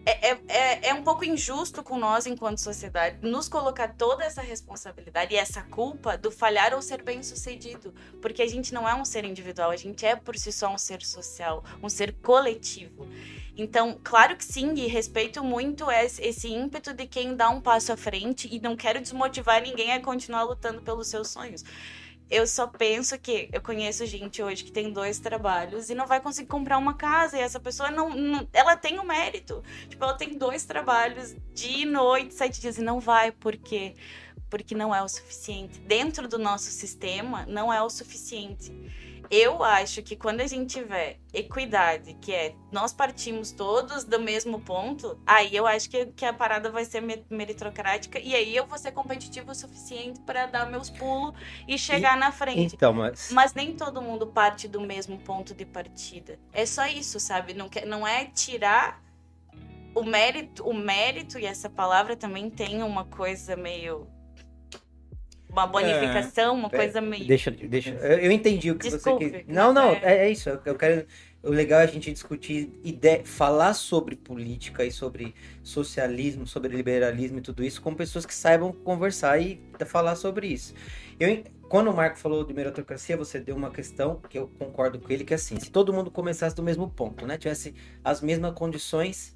[0.04, 4.40] é, é, é, é um pouco injusto com nós, enquanto sociedade, nos colocar toda essa
[4.40, 7.92] responsabilidade e essa culpa do falhar ou ser bem sucedido.
[8.22, 10.78] Porque a gente não é um ser individual, a gente é por si só um
[10.78, 13.06] ser social, um ser coletivo.
[13.56, 17.96] Então, claro que sim, e respeito muito esse ímpeto de quem dá um passo à
[17.96, 21.62] frente e não quero desmotivar ninguém a continuar lutando pelos seus sonhos.
[22.30, 26.20] Eu só penso que eu conheço gente hoje que tem dois trabalhos e não vai
[26.20, 27.36] conseguir comprar uma casa.
[27.36, 28.10] E essa pessoa não.
[28.10, 29.62] não ela tem o um mérito.
[29.88, 33.94] Tipo, ela tem dois trabalhos, dia e noite, sete dias, e não vai, por quê?
[34.48, 35.80] Porque não é o suficiente.
[35.80, 38.72] Dentro do nosso sistema, não é o suficiente
[39.30, 44.60] eu acho que quando a gente tiver equidade, que é nós partimos todos do mesmo
[44.60, 47.00] ponto, aí eu acho que, que a parada vai ser
[47.30, 51.34] meritocrática e aí eu vou ser competitivo o suficiente para dar meus pulos
[51.68, 52.74] e chegar e, na frente.
[52.74, 53.30] Então, mas...
[53.30, 56.36] mas nem todo mundo parte do mesmo ponto de partida.
[56.52, 57.54] É só isso, sabe?
[57.54, 59.00] Não, quer, não é tirar
[59.94, 64.08] o mérito, o mérito e essa palavra também tem uma coisa meio
[65.50, 67.26] uma bonificação, uma é, coisa meio.
[67.26, 67.90] Deixa, deixa.
[67.90, 69.44] Eu entendi o que Desculpe, você quer.
[69.46, 70.48] Não, não, é, é isso.
[70.48, 71.06] Eu quero.
[71.42, 77.38] O legal é a gente discutir ideia, falar sobre política e sobre socialismo, sobre liberalismo
[77.38, 80.74] e tudo isso com pessoas que saibam conversar e falar sobre isso.
[81.18, 85.10] Eu, quando o Marco falou de meritocracia, você deu uma questão que eu concordo com
[85.10, 87.38] ele, que é assim, se todo mundo começasse do mesmo ponto, né?
[87.38, 87.74] Tivesse
[88.04, 89.34] as mesmas condições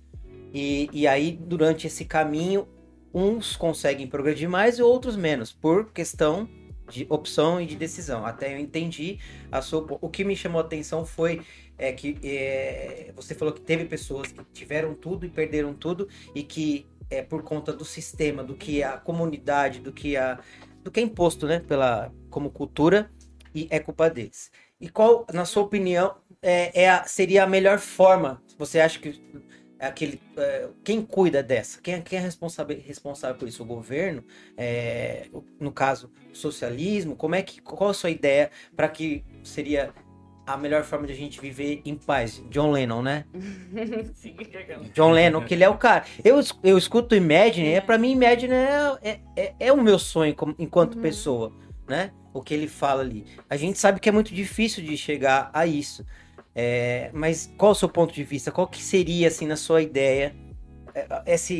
[0.54, 2.68] e, e aí, durante esse caminho,
[3.14, 6.48] uns conseguem progredir mais e outros menos, por questão
[6.90, 8.26] de opção e de decisão.
[8.26, 9.18] Até eu entendi
[9.50, 9.86] a sua.
[10.00, 11.40] O que me chamou a atenção foi
[11.78, 16.42] é, que é, você falou que teve pessoas que tiveram tudo e perderam tudo e
[16.42, 20.40] que é por conta do sistema, do que a comunidade, do que a
[20.82, 23.10] do que é imposto, né, pela como cultura
[23.54, 24.50] e é culpa deles.
[24.78, 28.42] E qual, na sua opinião, é, é a, seria a melhor forma?
[28.58, 29.18] Você acha que
[29.86, 31.80] aquele é, quem cuida dessa?
[31.80, 33.62] Quem, é, quem é responsável responsável por isso?
[33.62, 34.24] O governo?
[34.56, 35.26] É,
[35.58, 37.16] no caso socialismo?
[37.16, 39.92] Como é que qual a sua ideia para que seria
[40.46, 42.42] a melhor forma de a gente viver em paz?
[42.50, 43.24] John Lennon né?
[44.14, 44.36] Sim,
[44.92, 46.04] John Lennon que ele é o cara.
[46.24, 50.34] Eu, eu escuto Imagine é para mim Imagine é, é, é, é, o meu sonho
[50.34, 51.02] como, enquanto uhum.
[51.02, 51.52] pessoa
[51.86, 52.12] né?
[52.32, 53.24] O que ele fala ali.
[53.48, 56.04] A gente sabe que é muito difícil de chegar a isso
[56.54, 58.52] é, mas qual o seu ponto de vista?
[58.52, 60.34] Qual que seria, assim, na sua ideia,
[60.94, 61.52] é, essa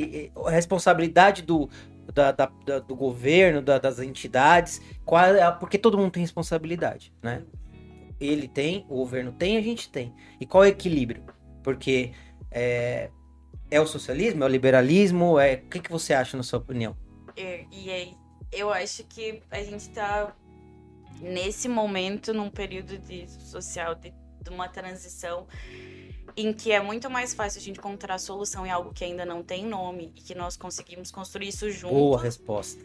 [0.46, 1.68] a responsabilidade do,
[2.14, 4.80] da, da, da, do governo, das entidades?
[5.04, 7.42] Qual é, porque todo mundo tem responsabilidade, né?
[8.20, 10.14] Ele tem, o governo tem, a gente tem.
[10.40, 11.24] E qual é o equilíbrio?
[11.62, 12.12] Porque
[12.50, 13.10] é,
[13.70, 15.38] é o socialismo, é o liberalismo?
[15.38, 16.96] É, o que, que você acha, na sua opinião?
[17.36, 18.14] É, e aí,
[18.52, 20.32] eu acho que a gente está
[21.20, 24.12] nesse momento num período de social de
[24.44, 25.46] de uma transição
[26.36, 29.42] em que é muito mais fácil a gente encontrar solução em algo que ainda não
[29.42, 31.94] tem nome e que nós conseguimos construir isso junto.
[31.94, 32.82] Boa resposta.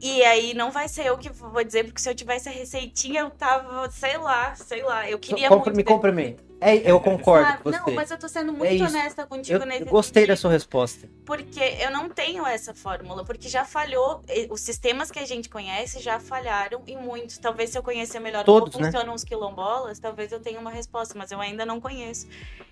[0.00, 3.20] E aí não vai ser eu que vou dizer, porque se eu tivesse a receitinha,
[3.20, 5.76] eu tava, sei lá, sei lá, eu queria Compre, muito...
[5.76, 6.12] Me compre
[6.60, 7.78] É, eu concordo ah, com você.
[7.78, 10.36] Não, mas eu tô sendo muito é honesta contigo eu, nesse Eu gostei sentido, da
[10.36, 11.08] sua resposta.
[11.24, 16.00] Porque eu não tenho essa fórmula, porque já falhou, os sistemas que a gente conhece
[16.00, 17.38] já falharam e muitos.
[17.38, 18.90] Talvez se eu conhecer melhor Todos, como né?
[18.90, 22.26] funcionam os quilombolas, talvez eu tenha uma resposta, mas eu ainda não conheço.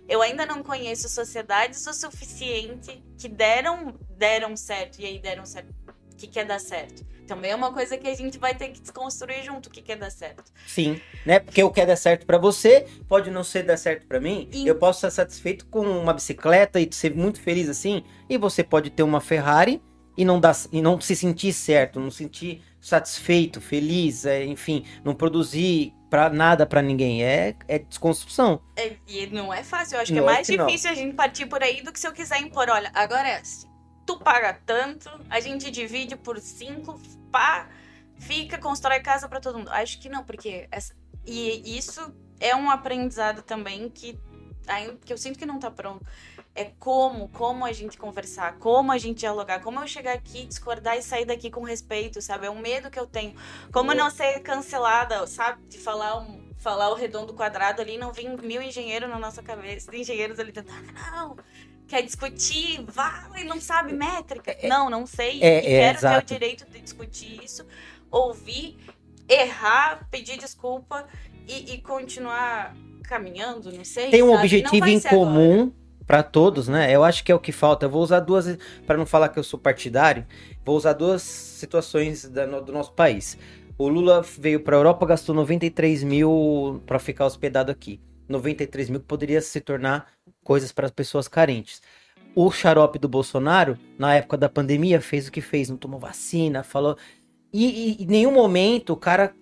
[0.08, 5.83] Eu ainda não conheço sociedades o suficiente que deram, deram certo e aí deram certo.
[6.14, 7.04] O que quer dar certo?
[7.24, 9.96] também é uma coisa que a gente vai ter que desconstruir junto o que quer
[9.96, 10.44] dar certo.
[10.66, 11.40] Sim, né?
[11.40, 14.48] Porque o que quer dar certo para você pode não ser dar certo para mim.
[14.52, 14.66] E...
[14.66, 18.90] Eu posso estar satisfeito com uma bicicleta e ser muito feliz assim, e você pode
[18.90, 19.82] ter uma Ferrari
[20.16, 25.14] e não dar e não se sentir certo, não sentir satisfeito, feliz, é, enfim, não
[25.14, 27.24] produzir para nada para ninguém.
[27.24, 28.60] É, é desconstrução.
[28.76, 29.96] É, e não é fácil.
[29.96, 31.98] Eu acho não que é mais que difícil a gente partir por aí do que
[31.98, 32.68] se eu quiser impor.
[32.68, 33.73] Olha, agora é assim
[34.06, 37.00] tu paga tanto, a gente divide por cinco,
[37.30, 37.68] pá,
[38.18, 39.70] fica, constrói casa para todo mundo.
[39.70, 40.94] Acho que não, porque essa,
[41.26, 44.18] e isso é um aprendizado também que,
[45.04, 46.04] que eu sinto que não tá pronto.
[46.54, 50.96] É como, como a gente conversar, como a gente dialogar, como eu chegar aqui, discordar
[50.96, 52.46] e sair daqui com respeito, sabe?
[52.46, 53.34] É um medo que eu tenho.
[53.72, 55.66] Como não ser cancelada, sabe?
[55.66, 59.94] De falar um, falar o redondo quadrado ali, não vir mil engenheiros na nossa cabeça,
[59.94, 61.36] engenheiros ali tentando, não,
[61.88, 64.56] quer discutir, vai, não sabe métrica.
[64.66, 65.40] não, não sei.
[65.42, 67.64] É, é, quero ter o direito de discutir isso,
[68.10, 68.76] ouvir,
[69.28, 71.06] errar, pedir desculpa
[71.46, 72.74] e, e continuar
[73.04, 74.10] caminhando, não sei.
[74.10, 74.38] Tem um sabe?
[74.40, 75.72] Objetivo em comum
[76.06, 76.90] para todos, né?
[76.94, 77.86] Eu acho que é o que falta.
[77.86, 80.26] Eu vou usar duas, para não falar que eu sou partidário,
[80.64, 83.38] vou usar duas situações da- no- do nosso país.
[83.76, 88.00] O Lula veio para a Europa, gastou 93 mil para ficar hospedado aqui.
[88.28, 90.06] 93 mil poderia se tornar
[90.44, 91.82] coisas para as pessoas carentes.
[92.36, 96.62] O xarope do Bolsonaro, na época da pandemia, fez o que fez, não tomou vacina,
[96.62, 96.96] falou.
[97.52, 97.64] E,
[98.00, 99.34] e- em nenhum momento o cara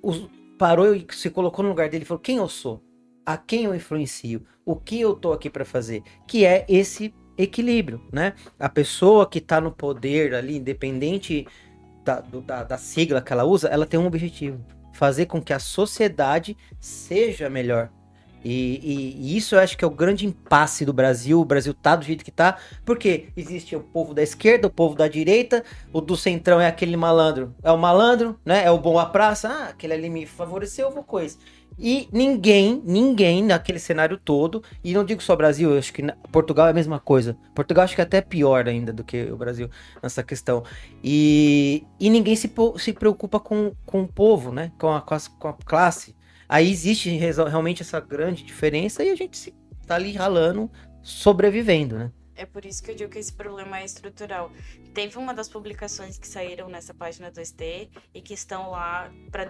[0.58, 2.82] parou e se colocou no lugar dele e falou: quem eu sou?
[3.24, 4.44] A quem eu influencio?
[4.64, 6.02] O que eu tô aqui para fazer?
[6.26, 8.34] Que é esse equilíbrio, né?
[8.58, 11.46] A pessoa que tá no poder ali, independente
[12.04, 15.52] da, do- da, da sigla que ela usa, ela tem um objetivo: fazer com que
[15.52, 17.90] a sociedade seja melhor.
[18.44, 21.40] E, e- e isso eu acho que é o grande impasse do Brasil.
[21.40, 24.94] O Brasil tá do jeito que tá, porque existe o povo da esquerda, o povo
[24.96, 27.54] da direita, o do centrão é aquele malandro.
[27.62, 28.64] É o malandro, né?
[28.64, 29.48] É o bom à praça.
[29.48, 31.38] Ah, aquele ali me favoreceu, eu vou coisa.
[31.78, 36.66] E ninguém, ninguém naquele cenário todo, e não digo só Brasil, eu acho que Portugal
[36.66, 37.36] é a mesma coisa.
[37.54, 39.70] Portugal acho que é até pior ainda do que o Brasil
[40.02, 40.62] nessa questão.
[41.02, 44.70] E, e ninguém se, se preocupa com, com o povo, né?
[44.78, 46.14] Com a, com a classe.
[46.52, 49.54] Aí existe realmente essa grande diferença e a gente se,
[49.86, 50.70] tá ali ralando,
[51.02, 52.12] sobrevivendo, né?
[52.36, 54.52] É por isso que eu digo que esse problema é estrutural.
[54.92, 59.46] Teve uma das publicações que saíram nessa página do ST e que estão lá para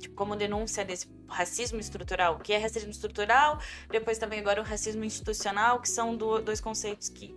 [0.00, 3.58] tipo, como denúncia desse racismo estrutural, que é racismo estrutural,
[3.90, 7.34] depois também agora o racismo institucional, que são do- dois conceitos que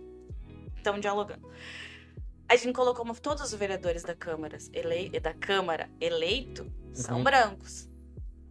[0.76, 1.50] estão dialogando.
[2.48, 7.24] A gente colocou como todos os vereadores da Câmara, elei, da Câmara eleito são Uhum.
[7.24, 7.89] brancos.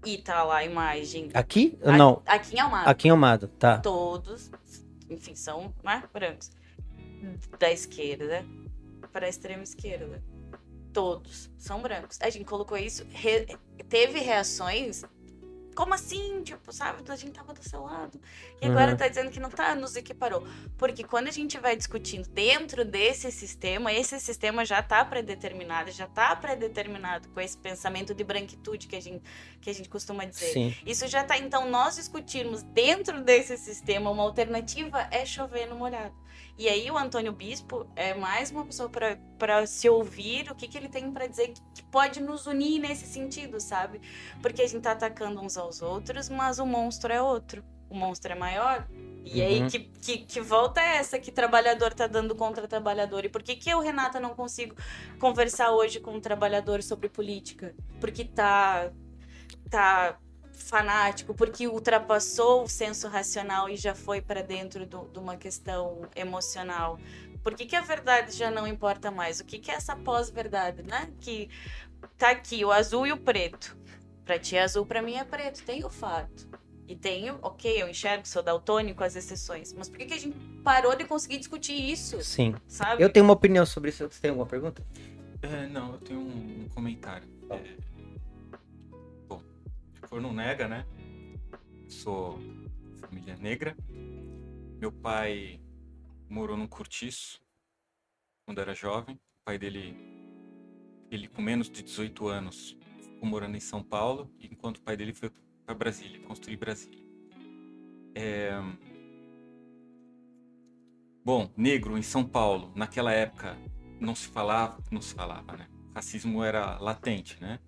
[0.05, 1.29] E tá lá a imagem.
[1.33, 1.77] Aqui?
[1.83, 3.77] A- Não, Aqui em Almada aqui em Amado, tá.
[3.79, 4.49] todos,
[5.09, 6.51] enfim, são né, brancos.
[7.59, 8.45] Da esquerda
[9.11, 10.23] para a extrema esquerda.
[10.93, 12.17] Todos são brancos.
[12.21, 13.45] A gente colocou isso, re-
[13.89, 15.03] teve reações.
[15.79, 16.43] Como assim?
[16.43, 17.09] Tipo, sabe?
[17.09, 18.19] A gente tava do seu lado.
[18.61, 18.97] E agora Uhum.
[18.97, 20.45] tá dizendo que não tá, nos equiparou.
[20.77, 26.05] Porque quando a gente vai discutindo dentro desse sistema, esse sistema já tá predeterminado, já
[26.05, 29.23] tá predeterminado com esse pensamento de branquitude que a gente,
[29.61, 30.51] que a gente costuma dizer.
[30.51, 30.75] Sim.
[30.85, 31.37] Isso já tá.
[31.37, 36.13] Então, nós discutirmos dentro desse sistema uma alternativa é chover no molhado.
[36.59, 40.77] E aí, o Antônio Bispo é mais uma pessoa para se ouvir o que, que
[40.77, 44.01] ele tem para dizer que, que pode nos unir nesse sentido, sabe?
[44.41, 47.63] Porque a gente tá atacando uns aos outros, mas o monstro é outro.
[47.89, 48.85] O monstro é maior.
[49.23, 49.69] E aí, Uhum.
[49.69, 53.23] que, que, que volta é essa que trabalhador tá dando contra trabalhador?
[53.23, 54.75] E por que, que eu, Renata, não consigo
[55.17, 57.73] conversar hoje com um trabalhador sobre política?
[58.01, 58.91] Porque tá.
[59.69, 60.19] tá
[60.63, 66.01] fanático, porque ultrapassou o senso racional e já foi para dentro do- de uma questão
[66.15, 66.99] emocional.
[67.43, 69.39] Por que, que a verdade já não importa mais?
[69.39, 71.09] O que, que é essa pós-verdade, né?
[71.21, 71.49] Que
[72.17, 73.77] tá aqui o azul e o preto.
[74.25, 75.63] Pra ti é azul, pra mim é preto.
[75.63, 76.47] Tem o fato.
[76.87, 79.71] E tenho, ok, eu enxergo, sou daltônico, as exceções.
[79.73, 82.21] Mas por que, que a gente parou de conseguir discutir isso?
[82.23, 82.55] Sim.
[82.67, 83.01] Sabe?
[83.03, 84.07] Eu tenho uma opinião sobre isso.
[84.09, 84.83] Você tem alguma pergunta?
[85.41, 87.27] É, não, eu tenho um, um comentário.
[87.49, 87.61] É, bom,
[90.09, 90.85] for não nega, né?
[91.87, 92.39] Sou
[92.99, 93.77] família negra.
[94.79, 95.61] Meu pai
[96.27, 97.39] morou num cortiço
[98.45, 99.15] quando era jovem.
[99.15, 99.95] O pai dele,
[101.11, 105.13] ele com menos de 18 anos, ficou morando em São Paulo, enquanto o pai dele
[105.13, 105.31] foi
[105.65, 107.03] para Brasília, construir Brasília.
[108.15, 108.59] É,
[111.23, 113.55] Bom, negro em São Paulo, naquela época
[113.99, 115.67] não se falava, não se falava, né?
[115.91, 117.59] O racismo era latente, né?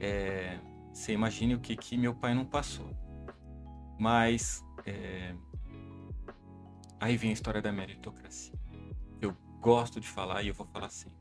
[0.00, 0.58] É,
[0.94, 2.88] você imagine o que, que meu pai não passou.
[3.98, 5.34] Mas é,
[7.00, 8.54] aí vem a história da meritocracia.
[9.20, 11.18] Eu gosto de falar e eu vou falar sempre.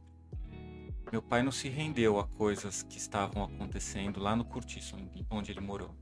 [1.11, 4.95] Meu pai não se rendeu a coisas que estavam acontecendo lá no Curtiço,
[5.30, 5.93] onde- ele morou.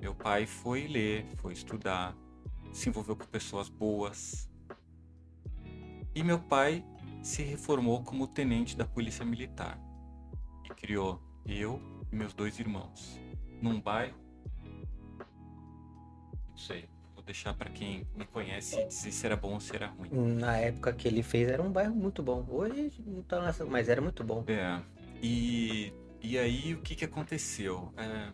[0.00, 2.16] Meu pai foi ler, foi estudar,
[2.72, 4.48] se envolveu com pessoas boas.
[6.14, 6.84] E meu pai
[7.22, 9.78] se reformou como tenente da Polícia Militar
[10.64, 13.20] e criou eu e meus dois irmãos
[13.60, 14.16] num bairro.
[16.50, 19.88] Não sei, vou deixar para quem me conhece dizer se era bom ou se era
[19.88, 20.10] ruim.
[20.10, 22.46] Na época que ele fez, era um bairro muito bom.
[22.48, 24.44] Hoje não tá nessa, mas era muito bom.
[24.46, 24.82] É.
[25.22, 25.92] E,
[26.22, 27.92] e aí o que, que aconteceu?
[27.96, 28.30] É,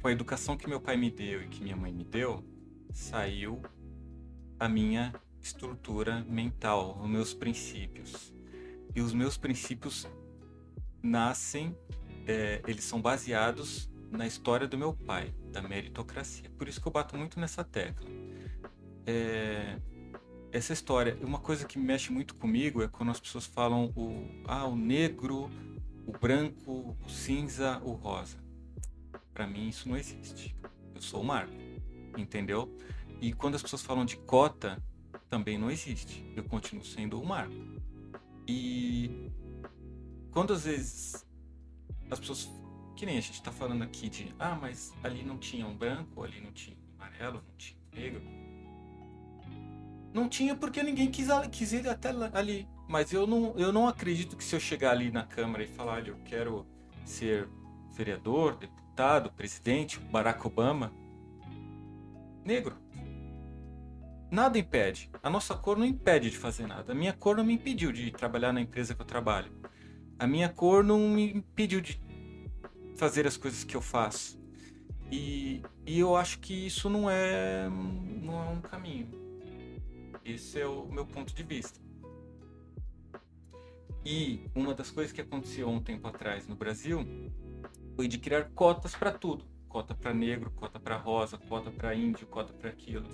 [0.00, 2.44] com a educação que meu pai me deu e que minha mãe me deu,
[2.92, 3.60] saiu
[4.58, 8.32] a minha estrutura mental, os meus princípios.
[8.94, 10.08] E os meus princípios
[11.02, 11.76] nascem,
[12.30, 16.48] é, eles são baseados na história do meu pai, da meritocracia.
[16.56, 18.08] Por isso que eu bato muito nessa tecla.
[19.04, 19.76] É,
[20.52, 24.66] essa história, uma coisa que mexe muito comigo é quando as pessoas falam o, ah,
[24.66, 25.50] o negro,
[26.06, 28.38] o branco, o cinza, o rosa.
[29.34, 30.56] Para mim isso não existe.
[30.94, 31.52] Eu sou o Marco,
[32.16, 32.76] entendeu?
[33.20, 34.80] E quando as pessoas falam de cota,
[35.28, 36.24] também não existe.
[36.36, 37.54] Eu continuo sendo o Marco.
[38.46, 39.30] E
[40.30, 41.24] quando às vezes
[42.10, 42.50] as pessoas,
[42.96, 46.22] que nem a gente tá falando aqui de, ah, mas ali não tinha um branco,
[46.22, 48.40] ali não tinha um amarelo, não tinha um negro
[50.12, 52.68] não tinha porque ninguém quis, quis ir até ali.
[52.88, 55.94] Mas eu não, eu não acredito que se eu chegar ali na Câmara e falar,
[55.94, 56.66] olha, eu quero
[57.04, 57.48] ser
[57.92, 60.92] vereador, deputado, presidente, Barack Obama,
[62.44, 62.76] negro.
[64.30, 65.10] Nada impede.
[65.22, 66.92] A nossa cor não impede de fazer nada.
[66.92, 69.59] A minha cor não me impediu de trabalhar na empresa que eu trabalho.
[70.20, 71.98] A minha cor não me impediu de
[72.94, 74.38] fazer as coisas que eu faço.
[75.10, 77.66] E, e eu acho que isso não é,
[78.22, 79.08] não é um caminho.
[80.22, 81.80] Esse é o meu ponto de vista.
[84.04, 87.00] E uma das coisas que aconteceu um tempo atrás no Brasil
[87.96, 89.46] foi de criar cotas para tudo.
[89.70, 93.08] Cota para negro, cota para rosa, cota para índio, cota para aquilo.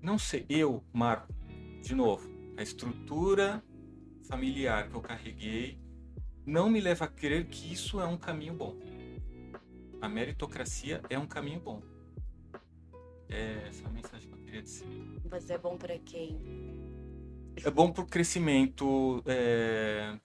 [0.00, 1.34] Não sei, eu, Marco,
[1.82, 3.62] de novo, a estrutura
[4.30, 5.78] familiar que eu carreguei
[6.46, 8.76] não me leva a crer que isso é um caminho bom.
[10.00, 11.82] A meritocracia é um caminho bom.
[13.28, 14.86] É essa a mensagem que eu queria dizer.
[15.30, 16.40] Mas é bom para quem?
[17.62, 20.16] É bom para o crescimento, é,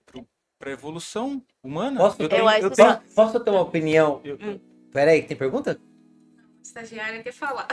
[0.58, 2.00] para a evolução humana.
[2.00, 4.22] Posso, eu, tenho, eu tenho, posso ter uma opinião?
[4.24, 4.60] Eu, hum.
[4.92, 5.80] Peraí, tem pergunta?
[6.62, 7.68] estagiária quer falar.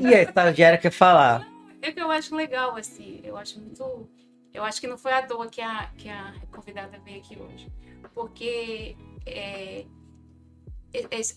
[0.00, 1.46] E a estagiária quer falar.
[1.82, 3.20] É que eu acho legal, assim.
[3.22, 4.08] Eu acho muito.
[4.52, 7.70] Eu acho que não foi à toa que a, que a convidada veio aqui hoje.
[8.14, 9.84] Porque é,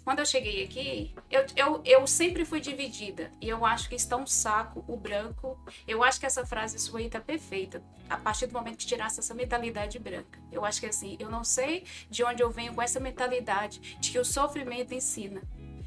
[0.03, 3.31] quando eu cheguei aqui, eu, eu, eu sempre fui dividida.
[3.39, 5.59] E eu acho que está um saco o branco.
[5.87, 7.83] Eu acho que essa frase sua aí tá perfeita.
[8.09, 10.39] A partir do momento que tirasse essa mentalidade branca.
[10.51, 14.11] Eu acho que assim, eu não sei de onde eu venho com essa mentalidade de
[14.11, 15.41] que o sofrimento ensina.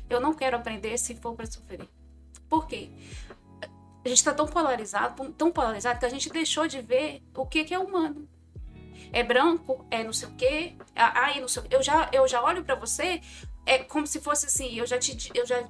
[0.08, 1.88] Eu não quero aprender se for para sofrer.
[2.48, 2.90] Por quê?
[4.06, 7.64] A gente está tão polarizado, tão polarizado, que a gente deixou de ver o que,
[7.64, 8.28] que é humano
[9.12, 11.62] é branco, é não sei o quê, aí não sei.
[11.70, 13.20] Eu já, eu já olho para você
[13.64, 15.68] é como se fosse assim, eu já te, eu já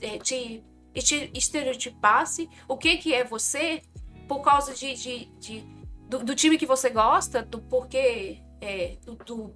[0.00, 3.82] é, te, te estereotipasse o que que é você
[4.26, 5.64] por causa de, de, de
[6.08, 9.54] do, do, time que você gosta, do porquê é, do, do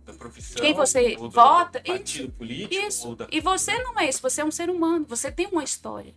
[0.56, 3.16] quem você vota, partido isso, político, isso.
[3.16, 3.26] Da...
[3.32, 6.14] E você não é isso, você é um ser humano, você tem uma história.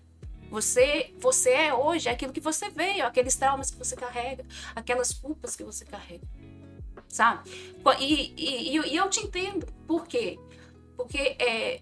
[0.53, 4.45] Você, você é hoje aquilo que você veio, aqueles traumas que você carrega,
[4.75, 6.27] aquelas culpas que você carrega,
[7.07, 7.49] sabe?
[7.99, 10.37] E, e, e eu te entendo, por quê?
[10.95, 11.81] Porque, é,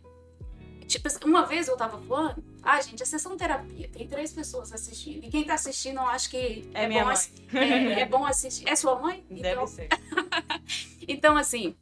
[0.88, 5.26] tipo, uma vez eu tava falando, ah, gente, a sessão terapia, tem três pessoas assistindo.
[5.26, 7.18] E quem tá assistindo, eu acho que é, é minha bom, mãe.
[7.54, 8.70] É, é, bom assistir.
[8.70, 9.26] É sua mãe?
[9.30, 9.68] Deve então...
[9.68, 9.90] ser.
[11.06, 11.76] então, assim,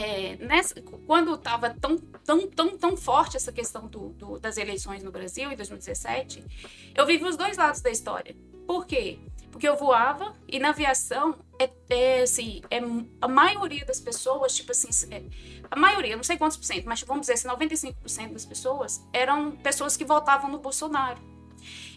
[0.00, 0.74] é, nessa,
[1.06, 5.52] quando estava tão, tão, tão, tão forte essa questão do, do, das eleições no Brasil,
[5.52, 6.42] em 2017,
[6.94, 8.34] eu vivi os dois lados da história.
[8.66, 9.18] Por quê?
[9.52, 12.80] Porque eu voava e na aviação, é, é assim, é,
[13.20, 15.22] a maioria das pessoas, tipo assim, é,
[15.70, 19.52] a maioria, não sei quantos por cento, mas vamos dizer assim, 95% das pessoas eram
[19.52, 21.20] pessoas que votavam no Bolsonaro.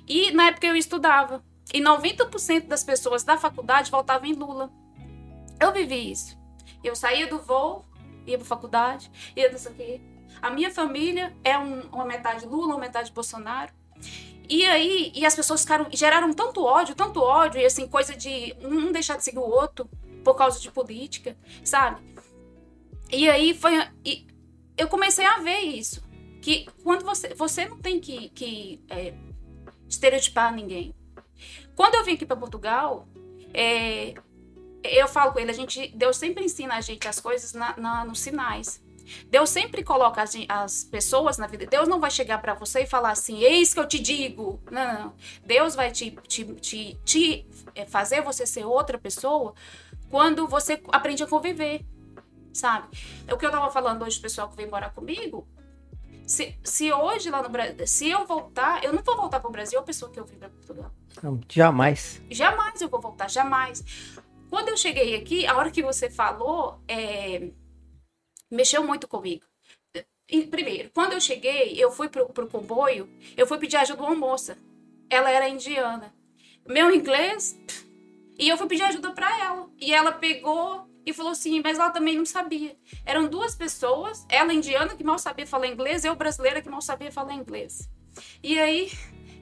[0.05, 1.41] E na época eu estudava.
[1.73, 4.69] E 90% das pessoas da faculdade votavam em Lula.
[5.57, 6.37] Eu vivi isso.
[6.83, 7.85] Eu saía do voo,
[8.25, 10.01] ia pra faculdade, ia disso aqui.
[10.41, 13.71] A minha família é um, uma metade Lula, uma metade Bolsonaro.
[14.49, 18.55] E aí, e as pessoas ficaram, geraram tanto ódio, tanto ódio, e assim, coisa de
[18.61, 19.89] um deixar de seguir o outro
[20.23, 22.01] por causa de política, sabe?
[23.11, 23.73] E aí foi.
[24.03, 24.27] E
[24.77, 26.03] eu comecei a ver isso.
[26.41, 27.33] Que quando você.
[27.35, 29.13] Você não tem que, que é,
[29.87, 30.93] estereotipar ninguém.
[31.75, 33.07] Quando eu vim aqui para Portugal,
[33.53, 34.13] é,
[34.83, 38.05] eu falo com ele, a gente, Deus sempre ensina a gente as coisas na, na
[38.05, 38.81] nos sinais.
[39.29, 41.65] Deus sempre coloca as, as, pessoas na vida.
[41.65, 44.61] Deus não vai chegar para você e falar assim, eis que eu te digo.
[44.71, 45.13] Não, não, não.
[45.45, 49.53] Deus vai te, te, te, te é, fazer você ser outra pessoa
[50.09, 51.85] quando você aprende a conviver,
[52.53, 52.87] sabe?
[53.27, 55.47] É o que eu tava falando hoje, o pessoal que vem morar comigo.
[56.25, 59.51] Se, se hoje lá no Brasil, se eu voltar, eu não vou voltar para o
[59.51, 60.91] Brasil a pessoa que eu vim para Portugal.
[61.49, 62.21] Jamais.
[62.29, 63.83] Jamais eu vou voltar, jamais.
[64.53, 67.49] Quando eu cheguei aqui, a hora que você falou, é,
[68.51, 69.43] mexeu muito comigo.
[70.29, 74.05] E, primeiro, quando eu cheguei, eu fui pro, pro comboio, eu fui pedir ajuda a
[74.05, 74.55] uma moça.
[75.09, 76.13] Ela era indiana.
[76.67, 77.59] Meu inglês.
[78.37, 79.71] E eu fui pedir ajuda para ela.
[79.81, 82.77] E ela pegou e falou assim, mas ela também não sabia.
[83.07, 87.11] Eram duas pessoas, ela indiana que mal sabia falar inglês, eu brasileira que mal sabia
[87.11, 87.89] falar inglês.
[88.43, 88.91] E aí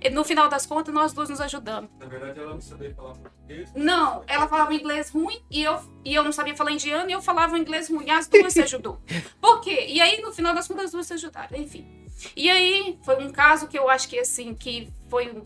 [0.10, 1.89] no final das contas, nós duas nos ajudamos.
[1.99, 3.72] Na verdade, ela não sabia falar português.
[3.76, 7.22] Não, ela falava inglês ruim e eu, e eu não sabia falar indiano e eu
[7.22, 8.10] falava inglês ruim.
[8.10, 8.99] As duas se ajudou.
[9.39, 9.86] Por quê?
[9.88, 11.58] E aí, no final das contas, as duas se ajudaram.
[11.58, 11.88] Enfim.
[12.36, 15.43] E aí, foi um caso que eu acho que, assim, que foi um,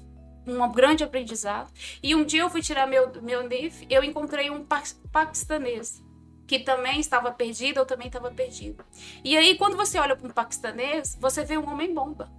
[0.48, 1.70] um grande aprendizado.
[2.02, 4.66] E um dia eu fui tirar meu, meu NIF, eu encontrei um
[5.12, 6.04] paquistanês
[6.48, 8.86] que também estava perdido, eu também estava perdido.
[9.24, 12.32] E aí, quando você olha para um paquistanês, você vê um homem bomba.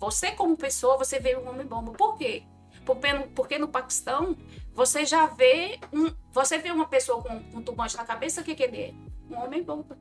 [0.00, 1.92] Você, como pessoa, você vê um homem bomba.
[1.92, 2.42] Por quê?
[3.34, 4.34] Porque no Paquistão,
[4.72, 8.54] você já vê um, você vê uma pessoa com um turbante na cabeça, o que,
[8.54, 8.94] que ele é?
[9.30, 9.98] Um homem bomba.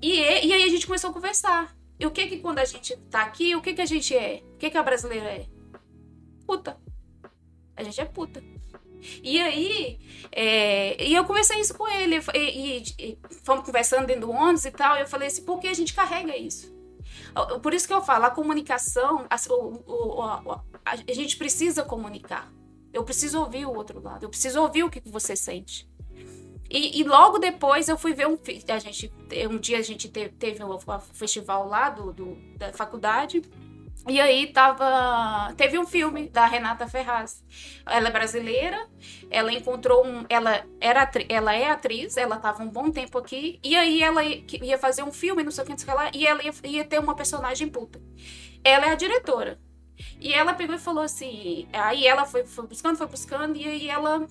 [0.00, 1.76] E, e aí a gente começou a conversar.
[1.98, 4.42] E o que que quando a gente tá aqui, o que que a gente é?
[4.54, 5.46] O que que a brasileira é?
[6.46, 6.80] Puta.
[7.76, 8.42] A gente é puta.
[9.22, 9.98] E aí,
[10.32, 14.64] é, e eu conversei isso com ele, e, e, e, fomos conversando dentro do ônibus
[14.64, 16.79] e tal, e eu falei assim, por que a gente carrega isso?
[17.62, 22.52] Por isso que eu falo, a comunicação, a, a, a, a gente precisa comunicar.
[22.92, 25.88] Eu preciso ouvir o outro lado, eu preciso ouvir o que você sente.
[26.68, 29.12] E, e, logo depois eu fui ver um a gente
[29.50, 30.78] um dia a gente teve, teve um
[31.12, 33.42] festival lá do, do, da faculdade
[34.08, 35.52] e aí tava.
[35.56, 37.44] Teve um filme da Renata Ferraz.
[37.86, 38.88] Ela é brasileira,
[39.30, 40.24] ela encontrou um.
[40.28, 44.78] Ela, era, ela é atriz, ela tava um bom tempo aqui, e aí ela ia
[44.78, 47.14] fazer um filme, não sei o que, não lá, e ela ia, ia ter uma
[47.14, 48.00] personagem puta.
[48.64, 49.60] Ela é a diretora.
[50.18, 51.68] E ela pegou e falou assim.
[51.72, 54.26] Aí ela foi, foi buscando, foi buscando, e aí ela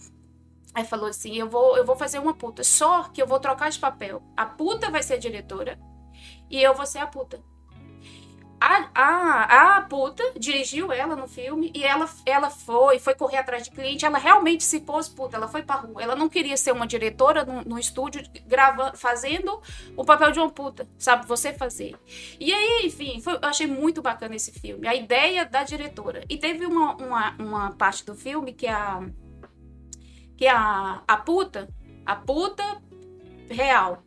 [0.74, 2.64] Aí falou assim: eu vou, eu vou fazer uma puta.
[2.64, 4.22] Só que eu vou trocar de papel.
[4.36, 5.80] A puta vai ser a diretora
[6.50, 7.42] e eu vou ser a puta
[8.60, 13.64] a, a, a puta dirigiu ela no filme e ela, ela foi, foi correr atrás
[13.64, 14.06] de cliente.
[14.06, 16.02] Ela realmente se pôs puta, ela foi pra rua.
[16.02, 19.62] Ela não queria ser uma diretora no, no estúdio gravando, fazendo
[19.96, 21.26] o papel de uma puta, sabe?
[21.26, 21.96] Você fazer.
[22.40, 24.88] E aí, enfim, foi, eu achei muito bacana esse filme.
[24.88, 26.24] A ideia da diretora.
[26.28, 29.02] E teve uma, uma, uma parte do filme que a.
[30.36, 31.70] que a, a puta,
[32.06, 32.82] a puta
[33.50, 34.04] real,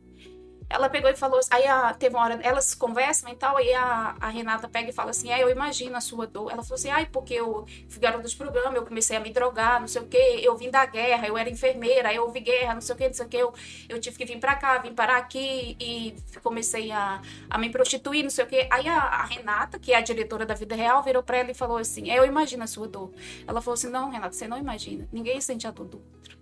[0.73, 4.17] ela pegou e falou, aí a, teve uma hora, elas conversam e tal, aí a,
[4.19, 6.51] a Renata pega e fala assim, é, eu imagino a sua dor.
[6.51, 9.79] Ela falou assim, ai, porque eu fui garota dos programas, eu comecei a me drogar,
[9.81, 12.81] não sei o quê, eu vim da guerra, eu era enfermeira, eu vi guerra, não
[12.81, 13.53] sei o quê, não sei o quê, eu,
[13.89, 17.21] eu tive que vir pra cá, vim parar aqui e comecei a,
[17.51, 18.67] a me prostituir, não sei o quê.
[18.71, 21.55] Aí a, a Renata, que é a diretora da vida real, virou pra ela e
[21.55, 23.13] falou assim, é, eu imagino a sua dor.
[23.47, 26.39] Ela falou assim, não, Renata, você não imagina, ninguém sente a dor do outro.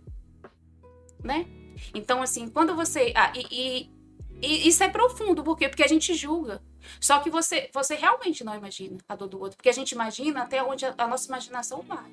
[1.22, 1.46] Né?
[1.94, 3.12] Então, assim, quando você.
[3.14, 3.99] Ah, e, e
[4.40, 5.68] e isso é profundo, por quê?
[5.68, 6.62] Porque a gente julga.
[7.00, 10.42] Só que você, você realmente não imagina a dor do outro, porque a gente imagina
[10.42, 12.10] até onde a, a nossa imaginação vai.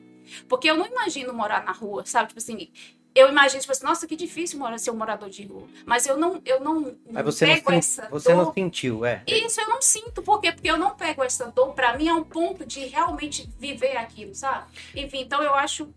[0.47, 2.28] Porque eu não imagino morar na rua, sabe?
[2.30, 2.69] Tipo assim,
[3.15, 5.67] eu imagino, tipo assim, nossa, que difícil morar, ser um morador de rua.
[5.86, 8.45] Mas eu não, eu não, Mas você pego não essa Você dor.
[8.45, 9.23] não sentiu, é.
[9.25, 10.21] Isso eu não sinto.
[10.21, 10.51] Por quê?
[10.51, 14.36] Porque eu não pego essa dor, pra mim é um ponto de realmente viver aquilo,
[14.36, 14.67] sabe?
[14.95, 15.91] Enfim, então eu acho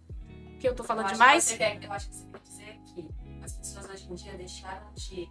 [0.58, 1.52] que eu tô falando eu demais.
[1.52, 3.08] Quer, eu acho que você quer dizer que
[3.42, 5.28] as pessoas hoje em dia deixaram de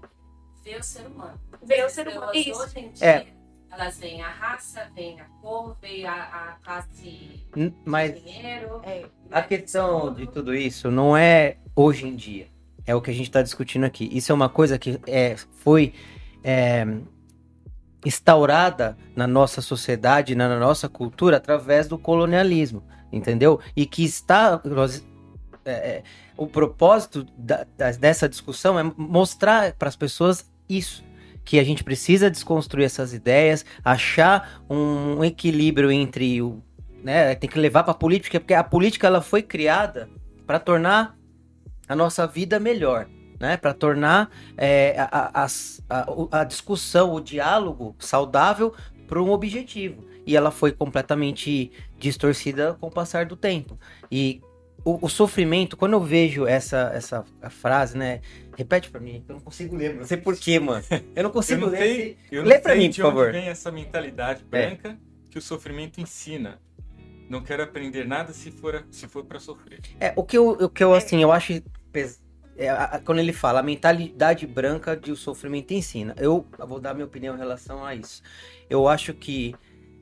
[0.69, 1.39] ver o ser humano.
[1.63, 2.31] Ver o ser humano.
[2.33, 2.61] Isso.
[2.61, 3.25] Hoje em dia, é.
[3.71, 7.45] elas veem a raça, veem a cor, veem a, a classe
[7.83, 8.81] Mas dinheiro.
[8.83, 9.05] É.
[9.31, 12.47] A questão de tudo isso não é hoje em dia.
[12.85, 14.09] É o que a gente está discutindo aqui.
[14.11, 15.93] Isso é uma coisa que é, foi
[16.43, 16.85] é,
[18.05, 23.59] instaurada na nossa sociedade, na nossa cultura, através do colonialismo, entendeu?
[23.75, 24.59] E que está.
[24.63, 25.05] Nós,
[25.65, 26.03] é, é
[26.37, 31.03] o propósito da, da, dessa discussão é mostrar para as pessoas isso.
[31.43, 36.61] Que a gente precisa desconstruir essas ideias, achar um equilíbrio entre o.
[37.03, 40.09] Né, tem que levar para a política, porque a política ela foi criada
[40.45, 41.17] para tornar
[41.87, 43.07] a nossa vida melhor,
[43.39, 43.55] né?
[43.55, 45.47] Para tornar é, a, a,
[45.89, 48.73] a, a discussão, o diálogo saudável
[49.07, 50.05] para um objetivo.
[50.25, 53.79] E ela foi completamente distorcida com o passar do tempo.
[54.11, 54.41] E
[54.83, 58.21] o, o, sofrimento, quando eu vejo essa, essa frase, né?
[58.57, 60.83] Repete pra mim, eu não consigo ler, não sei porquê, mano.
[61.15, 61.77] Eu não consigo eu não ler.
[61.79, 63.31] Sei, eu Lê pra mim, por favor.
[63.31, 64.45] vem essa mentalidade é.
[64.45, 64.97] branca é.
[65.29, 66.59] que o sofrimento ensina.
[67.29, 69.79] Não quero aprender nada se for, se for para sofrer.
[69.99, 71.61] É, o que eu, o que eu assim, eu acho.
[72.57, 76.15] É, a, quando ele fala a mentalidade branca de o sofrimento ensina.
[76.17, 78.21] Eu, eu vou dar minha opinião em relação a isso.
[78.69, 79.55] Eu acho que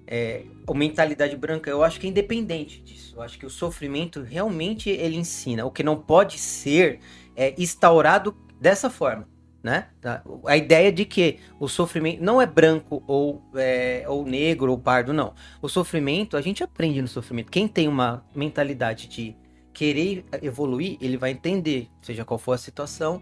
[0.08, 3.16] é, a mentalidade branca, eu acho que é independente disso.
[3.18, 5.66] Eu acho que o sofrimento realmente ele ensina.
[5.66, 7.00] O que não pode ser
[7.36, 9.28] é instaurado dessa forma,
[9.62, 9.90] né?
[10.00, 10.24] Tá?
[10.46, 15.12] A ideia de que o sofrimento não é branco ou, é, ou negro ou pardo,
[15.12, 15.34] não.
[15.62, 17.52] O sofrimento, a gente aprende no sofrimento.
[17.52, 19.36] Quem tem uma mentalidade de
[19.74, 23.22] querer evoluir, ele vai entender, seja qual for a situação,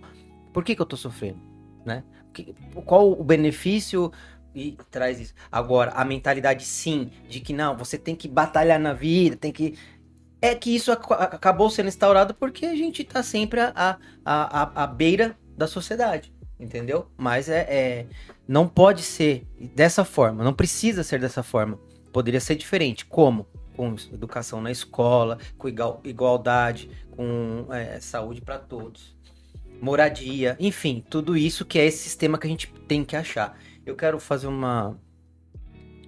[0.54, 1.40] por que, que eu tô sofrendo,
[1.86, 2.04] né?
[2.86, 4.12] Qual o benefício
[4.56, 5.34] e traz isso.
[5.52, 9.78] Agora, a mentalidade sim, de que não, você tem que batalhar na vida, tem que.
[10.42, 14.88] É que isso ac acabou sendo instaurado porque a gente tá sempre à a, a,
[14.88, 17.08] beira da sociedade, entendeu?
[17.18, 18.06] Mas é, é.
[18.48, 21.80] Não pode ser dessa forma, não precisa ser dessa forma.
[22.14, 23.06] Poderia ser diferente.
[23.06, 23.48] Como?
[23.76, 29.16] Com educação na escola, com igual, igualdade, com é, saúde para todos
[29.82, 33.58] moradia, enfim, tudo isso que é esse sistema que a gente tem que achar.
[33.86, 34.98] Eu quero fazer uma.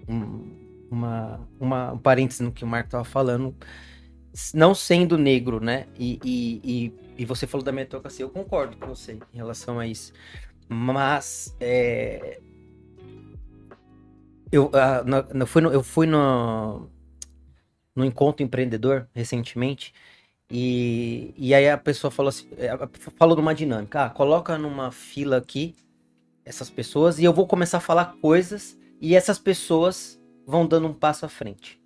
[0.08, 0.56] Um,
[0.90, 3.56] uma, uma um parênteses no que o Marco estava falando.
[4.54, 5.88] Não sendo negro, né?
[5.98, 9.88] E, e, e, e, você falou da meritocracia, eu concordo com você em relação a
[9.88, 10.14] isso.
[10.70, 11.56] Mas.
[11.60, 12.40] É,
[14.52, 16.90] eu, uh, no, no, fui no, eu fui no,
[17.96, 19.94] no encontro empreendedor recentemente
[20.50, 22.70] e, e aí a pessoa falou assim, é,
[23.18, 25.76] falou numa dinâmica, ah, coloca numa fila aqui
[26.48, 30.94] essas pessoas e eu vou começar a falar coisas e essas pessoas vão dando um
[30.94, 31.80] passo à frente.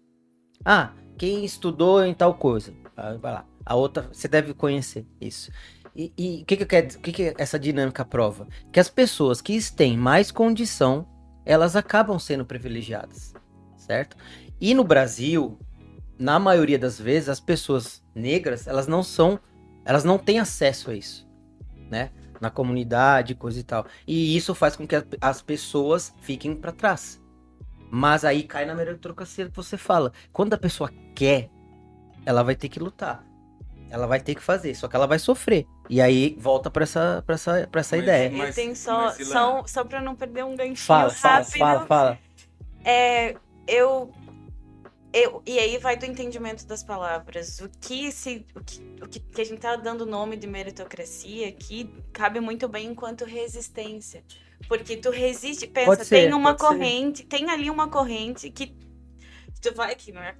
[0.64, 3.46] Ah, quem estudou em tal coisa, ah, vai lá.
[3.66, 5.52] A outra, você deve conhecer isso.
[5.96, 8.48] E o que, que, quero, que, que essa dinâmica prova?
[8.72, 11.08] Que as pessoas que têm mais condição,
[11.46, 13.34] elas acabam sendo privilegiadas,
[13.76, 14.16] certo?
[14.60, 15.60] E no Brasil,
[16.18, 19.40] na maioria das vezes, as pessoas negras, elas não são,
[19.84, 21.28] elas não têm acesso a isso,
[21.90, 22.12] né?
[22.42, 23.86] Na comunidade, coisa e tal.
[24.06, 27.22] E isso faz com que as pessoas fiquem para trás.
[27.90, 30.12] Mas aí cai na meritocracia que você fala.
[30.34, 31.50] Quando a pessoa quer,
[32.26, 33.24] ela vai ter que lutar.
[33.90, 35.68] Ela vai ter que fazer, só que ela vai sofrer.
[35.90, 38.32] E aí volta para essa, pra essa, pra essa mas, ideia.
[38.32, 41.58] Mas, tem só, só, só para não perder um ganchinho fala, rápido.
[41.58, 42.20] Fala, fala, fala.
[42.86, 43.36] É,
[43.68, 44.12] eu
[45.14, 47.60] eu, e aí vai do entendimento das palavras.
[47.60, 51.90] O que, se, o que, o que a gente tá dando nome de meritocracia aqui
[52.14, 54.24] cabe muito bem enquanto resistência.
[54.68, 57.26] Porque tu resiste, pensa, ser, tem uma corrente, ser.
[57.26, 58.76] tem ali uma corrente que
[59.62, 60.36] tu vai aqui, né?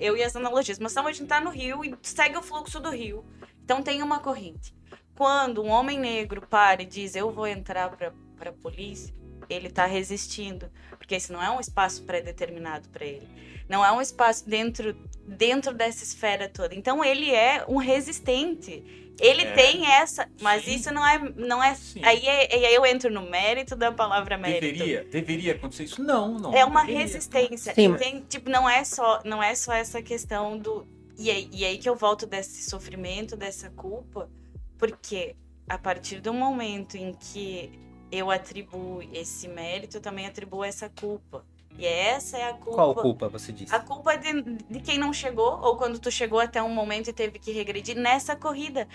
[0.00, 2.90] Eu e as analogias, mas a gente tá no rio e segue o fluxo do
[2.90, 3.24] rio.
[3.62, 4.74] Então tem uma corrente.
[5.14, 9.12] Quando um homem negro para e diz eu vou entrar para para polícia,
[9.50, 13.26] ele está resistindo, porque esse não é um espaço pré-determinado para ele.
[13.68, 14.94] Não é um espaço dentro,
[15.26, 16.74] dentro dessa esfera toda.
[16.74, 18.82] Então ele é um resistente.
[19.20, 20.76] Ele é, tem essa, mas sim.
[20.76, 21.76] isso não é, não é.
[22.02, 24.60] Aí, é, aí eu entro no mérito da palavra mérito.
[24.60, 26.02] Deveria, deveria acontecer isso?
[26.02, 26.54] Não, não.
[26.54, 27.02] É uma deveria.
[27.02, 27.74] resistência.
[27.74, 27.94] Sim.
[27.96, 30.86] Tem, tipo, não é só, não é só essa questão do.
[31.18, 34.30] E aí, e aí que eu volto desse sofrimento, dessa culpa,
[34.78, 35.34] porque
[35.68, 37.72] a partir do momento em que
[38.10, 41.44] eu atribuo esse mérito, eu também atribuo essa culpa.
[41.78, 42.74] E essa é a culpa.
[42.74, 43.72] Qual culpa você disse?
[43.72, 47.12] A culpa de, de quem não chegou, ou quando tu chegou até um momento e
[47.12, 48.88] teve que regredir nessa corrida.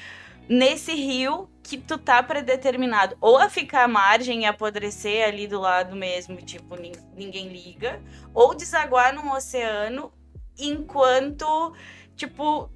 [0.49, 5.57] Nesse rio que tu tá predeterminado ou a ficar à margem e apodrecer ali do
[5.61, 6.75] lado mesmo, tipo,
[7.15, 8.01] ninguém liga,
[8.33, 10.11] ou desaguar num oceano
[10.59, 11.73] enquanto,
[12.17, 12.69] tipo,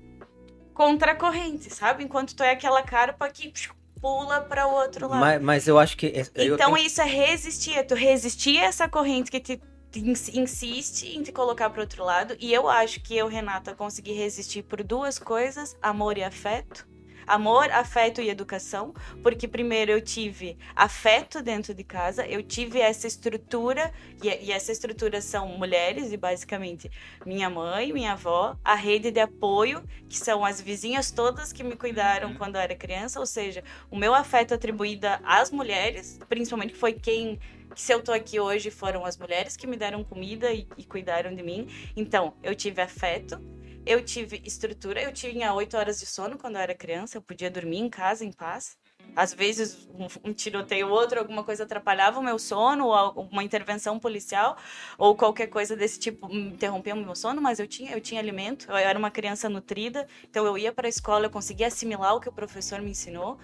[0.73, 2.05] contra a corrente, sabe?
[2.05, 3.51] Enquanto tu é aquela carpa que
[3.99, 5.19] pula para o outro lado.
[5.19, 6.07] Mas, mas eu acho que.
[6.35, 6.77] então tenho...
[6.77, 9.61] isso é resistir, é tu resistir a essa corrente que te
[9.97, 12.35] insiste em te colocar para outro lado.
[12.39, 16.87] E eu acho que eu, Renata, consegui resistir por duas coisas: amor e afeto.
[17.27, 23.05] Amor, afeto e educação, porque primeiro eu tive afeto dentro de casa, eu tive essa
[23.05, 23.91] estrutura,
[24.23, 26.89] e, e essa estrutura são mulheres, e basicamente
[27.25, 31.75] minha mãe, minha avó, a rede de apoio, que são as vizinhas todas que me
[31.75, 32.37] cuidaram uhum.
[32.37, 33.61] quando eu era criança, ou seja,
[33.91, 37.37] o meu afeto atribuído às mulheres, principalmente foi quem
[37.77, 41.33] se eu tô aqui hoje foram as mulheres que me deram comida e, e cuidaram
[41.33, 41.67] de mim.
[41.95, 43.39] Então, eu tive afeto,
[43.85, 47.51] eu tive estrutura, eu tinha oito horas de sono quando eu era criança, eu podia
[47.51, 48.75] dormir em casa em paz.
[49.15, 53.99] Às vezes um, um tiroteio outro, alguma coisa atrapalhava o meu sono, ou uma intervenção
[53.99, 54.57] policial,
[54.97, 58.69] ou qualquer coisa desse tipo interrompia o meu sono, mas eu tinha, eu tinha alimento,
[58.69, 62.19] eu era uma criança nutrida, então eu ia para a escola, eu conseguia assimilar o
[62.19, 63.39] que o professor me ensinou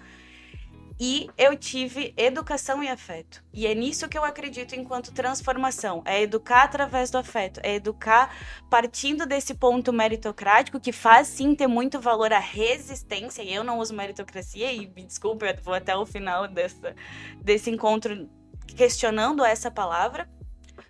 [0.98, 3.42] e eu tive educação e afeto.
[3.52, 6.02] E é nisso que eu acredito enquanto transformação.
[6.04, 8.34] É educar através do afeto, é educar
[8.70, 13.42] partindo desse ponto meritocrático que faz sim ter muito valor a resistência.
[13.42, 16.94] E eu não uso meritocracia e me desculpe, eu vou até o final dessa,
[17.42, 18.28] desse encontro
[18.76, 20.28] questionando essa palavra.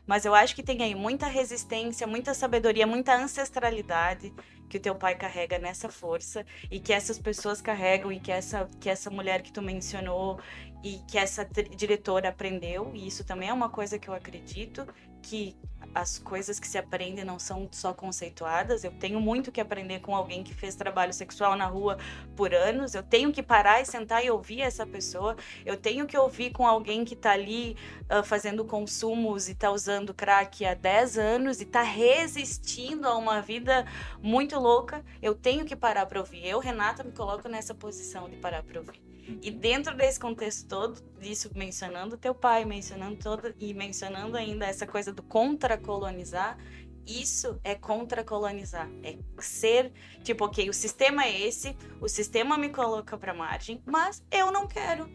[0.06, 4.32] Mas eu acho que tem aí muita resistência, muita sabedoria, muita ancestralidade
[4.68, 8.68] que o teu pai carrega nessa força e que essas pessoas carregam e que essa,
[8.80, 10.38] que essa mulher que tu mencionou
[10.82, 14.86] e que essa diretora aprendeu, e isso também é uma coisa que eu acredito,
[15.24, 15.56] que
[15.94, 18.84] as coisas que se aprendem não são só conceituadas.
[18.84, 21.98] Eu tenho muito que aprender com alguém que fez trabalho sexual na rua
[22.36, 22.94] por anos.
[22.94, 25.36] Eu tenho que parar e sentar e ouvir essa pessoa.
[25.64, 27.76] Eu tenho que ouvir com alguém que está ali
[28.10, 33.40] uh, fazendo consumos e está usando crack há 10 anos e está resistindo a uma
[33.40, 33.86] vida
[34.20, 35.04] muito louca.
[35.22, 36.44] Eu tenho que parar para ouvir.
[36.46, 39.13] Eu, Renata, me coloco nessa posição de parar para ouvir.
[39.42, 44.86] E dentro desse contexto todo, disso mencionando teu pai, mencionando todo e mencionando ainda essa
[44.86, 46.58] coisa do contra-colonizar,
[47.06, 48.90] isso é contra-colonizar.
[49.02, 49.92] É ser,
[50.22, 54.66] tipo, ok, o sistema é esse, o sistema me coloca pra margem, mas eu não
[54.66, 55.08] quero.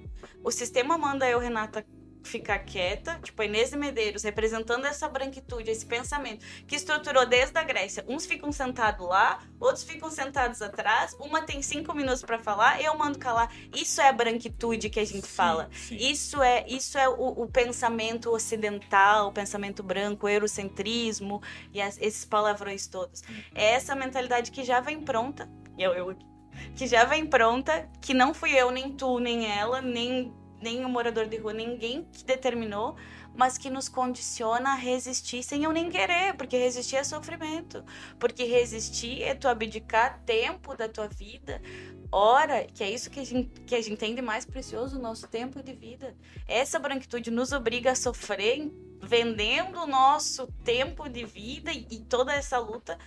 [0.44, 1.86] O sistema manda eu, Renata,
[2.24, 7.58] ficar quieta, tipo a Inês de Medeiros, representando essa branquitude, esse pensamento, que estruturou desde
[7.58, 8.04] a Grécia.
[8.08, 12.96] Uns ficam sentados lá, outros ficam sentados atrás, uma tem cinco minutos para falar, eu
[12.98, 13.52] mando calar.
[13.74, 15.70] Isso é a branquitude que a gente sim, fala.
[15.74, 15.96] Sim.
[15.96, 21.42] Isso é isso é o, o, pensamento ocidental, o pensamento branco, o eurocentrismo
[21.74, 23.24] e as, esses palavrões todos.
[23.56, 26.16] É essa mentalidade que já vem pronta, eu, eu
[26.76, 30.90] que já vem pronta, que não fui eu, nem tu, nem ela, nem nem o
[30.90, 32.96] morador de rua, ninguém que determinou,
[33.36, 37.84] mas que nos condiciona a resistir sem eu nem querer, porque resistir é sofrimento,
[38.20, 41.62] porque resistir é tu abdicar tempo da tua vida,
[42.12, 45.02] hora, que é isso que a gente, que a gente tem de mais precioso, o
[45.02, 46.16] nosso tempo de vida.
[46.48, 48.72] Essa branquitude nos obriga a sofrer
[49.02, 52.98] vendendo o nosso tempo de vida e, e toda essa luta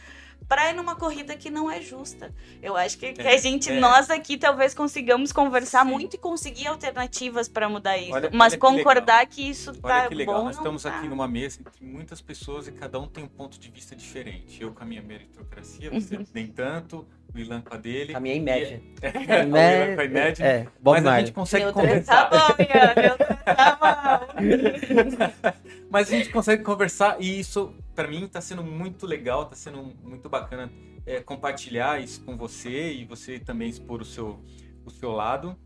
[0.49, 2.35] para ir numa corrida que não é justa.
[2.63, 3.79] Eu acho que, que a é, gente, é.
[3.79, 5.91] nós aqui, talvez consigamos conversar Sim.
[5.91, 8.13] muito e conseguir alternativas para mudar isso.
[8.13, 10.37] Olha, Mas olha concordar que, que, isso olha tá que legal.
[10.37, 10.45] bom.
[10.45, 10.97] Nós estamos tá.
[10.97, 14.63] aqui numa mesa entre muitas pessoas e cada um tem um ponto de vista diferente.
[14.63, 16.27] Eu com a minha meritocracia, você uhum.
[16.33, 17.07] nem tanto.
[17.35, 18.15] O Ilan com a dele.
[18.15, 18.83] A minha é em média.
[19.01, 20.45] É, é, Ilan com a em média.
[20.45, 22.29] É, mas a gente consegue meu conversar.
[22.29, 23.17] Tá bom, minha,
[23.55, 24.33] tá bom.
[25.91, 29.95] mas a gente consegue conversar e isso para mim está sendo muito legal, está sendo
[30.03, 30.71] muito bacana
[31.07, 34.43] é, compartilhar isso com você e você também expor o seu,
[34.85, 35.57] o seu lado.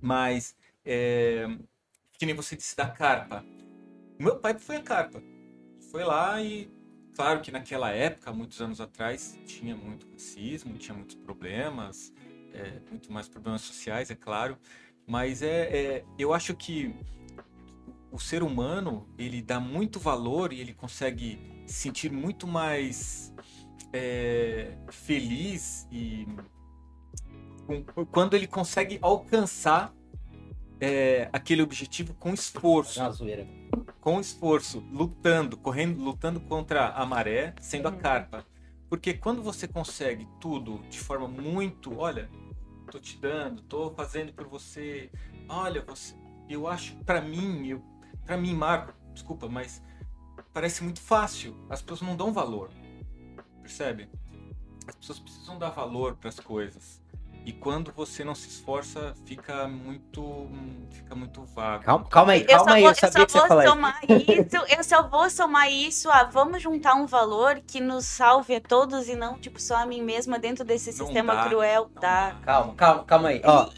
[0.00, 0.54] Mas,
[0.84, 1.46] é,
[2.18, 3.44] que nem você disse da carpa.
[4.18, 5.22] Meu pai foi a carpa.
[5.90, 6.70] Foi lá e,
[7.14, 12.12] claro que naquela época, muitos anos atrás, tinha muito racismo, tinha muitos problemas,
[12.52, 14.58] é, muito mais problemas sociais, é claro.
[15.06, 16.94] Mas é, é eu acho que
[18.10, 23.34] o ser humano ele dá muito valor e ele consegue sentir muito mais
[23.92, 26.26] é, feliz e
[28.10, 29.92] quando ele consegue alcançar
[30.84, 33.00] é, aquele objetivo com esforço.
[34.02, 37.94] Com esforço, lutando, correndo, lutando contra a maré, sendo uhum.
[37.94, 38.46] a carpa.
[38.90, 42.28] Porque quando você consegue tudo de forma muito, olha,
[42.90, 45.10] tô te dando, tô fazendo por você,
[45.48, 46.14] olha, você,
[46.50, 47.82] eu acho, para mim, eu,
[48.26, 49.82] para mim, Marco, desculpa, mas
[50.52, 51.56] parece muito fácil.
[51.70, 52.70] As pessoas não dão valor.
[53.62, 54.10] Percebe?
[54.86, 57.02] As pessoas precisam dar valor para as coisas.
[57.46, 60.48] E quando você não se esforça, fica muito,
[60.90, 61.84] fica muito vago.
[61.84, 63.64] Calma, calma aí, calma eu aí, vou, eu sabia eu que você falar
[64.08, 64.74] isso.
[64.76, 69.10] Eu só vou somar isso a vamos juntar um valor que nos salve a todos
[69.10, 71.90] e não tipo só a mim mesma dentro desse não sistema dá, cruel.
[71.94, 72.00] Dá.
[72.00, 72.36] Tá?
[72.42, 73.42] Calma, calma, calma aí.
[73.44, 73.68] Ó,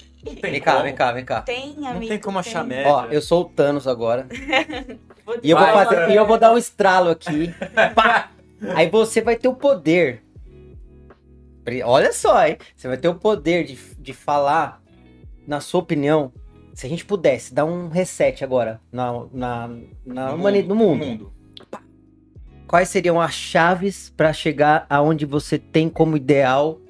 [0.40, 1.42] vem cá, vem cá, vem cá.
[1.42, 2.68] Tem, amigo, Não tem como achar tem.
[2.68, 2.92] média.
[2.92, 4.28] Ó, eu sou o Thanos agora.
[5.42, 7.52] e eu vou fazer, e eu vou dar um estralo aqui.
[7.96, 8.30] Pá!
[8.76, 10.22] Aí você vai ter o poder.
[11.84, 12.58] Olha só, hein?
[12.74, 14.82] Você vai ter o poder de, de falar,
[15.46, 16.32] na sua opinião,
[16.74, 19.70] se a gente pudesse dar um reset agora na, na,
[20.04, 21.06] na no, mundo, no mundo.
[21.06, 21.32] mundo.
[22.68, 26.80] Quais seriam as chaves para chegar aonde você tem como ideal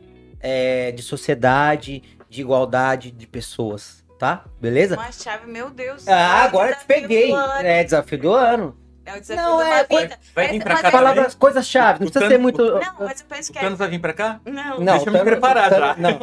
[0.41, 4.45] é, de sociedade, de igualdade de pessoas, tá?
[4.61, 4.97] Beleza?
[4.97, 6.09] Uma chave, meu Deus.
[6.09, 7.33] Ah, agora te peguei.
[7.63, 8.77] É desafio do ano.
[9.07, 10.19] É o desafio não, é, vida.
[10.35, 12.61] Vai, vir pra cá Palavras, coisas-chave, não precisa ser muito...
[12.61, 13.59] Não, mas eu penso que...
[13.59, 14.41] O Thanos vai vir pra cá?
[14.45, 14.81] Não.
[14.81, 15.97] não Deixa eu me preparar já.
[15.97, 16.19] Não.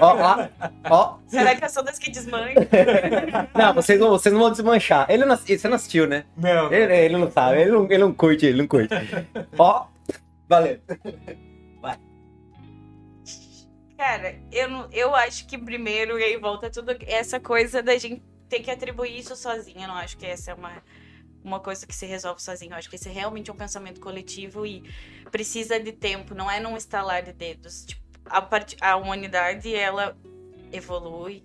[0.00, 0.48] Ó, ó,
[0.90, 1.18] ó.
[1.28, 2.68] Será que eu sou das que desmancha?
[3.54, 5.06] não, vocês não, vocês não vão desmanchar.
[5.08, 6.24] Ele não, você não assistiu, né?
[6.36, 6.72] Não.
[6.72, 8.92] Ele, ele não sabe, ele não, ele não curte, ele não curte.
[9.56, 9.86] ó,
[10.48, 10.80] valeu.
[11.80, 11.96] Vai.
[13.96, 18.58] Cara, eu, eu acho que primeiro, e aí volta tudo essa coisa da gente ter
[18.60, 19.84] que atribuir isso sozinha.
[19.84, 20.82] Eu não acho que essa é uma,
[21.44, 22.72] uma coisa que se resolve sozinho.
[22.72, 24.82] Eu acho que esse é realmente um pensamento coletivo e
[25.30, 27.84] precisa de tempo, não é num estalar de dedos.
[27.84, 28.76] Tipo, a, part...
[28.80, 30.16] a humanidade, ela
[30.72, 31.42] evolui,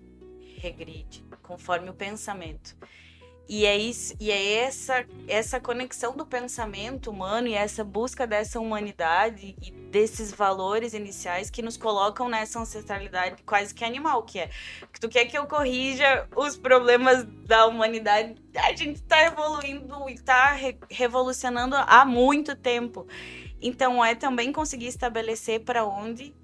[0.56, 2.76] regride, conforme o pensamento.
[3.48, 8.60] E é, isso, e é essa, essa conexão do pensamento humano e essa busca dessa
[8.60, 14.50] humanidade e desses valores iniciais que nos colocam nessa ancestralidade quase que animal, que é.
[15.00, 20.52] Tu quer que eu corrija os problemas da humanidade, a gente está evoluindo e está
[20.52, 23.06] re revolucionando há muito tempo.
[23.60, 26.34] Então é também conseguir estabelecer para onde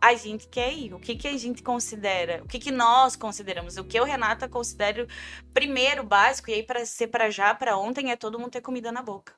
[0.00, 3.78] a gente quer ir, o que, que a gente considera, o que, que nós consideramos,
[3.78, 5.06] o que eu, Renata, considero
[5.54, 8.92] primeiro, básico, e aí para ser para já, para ontem, é todo mundo ter comida
[8.92, 9.32] na boca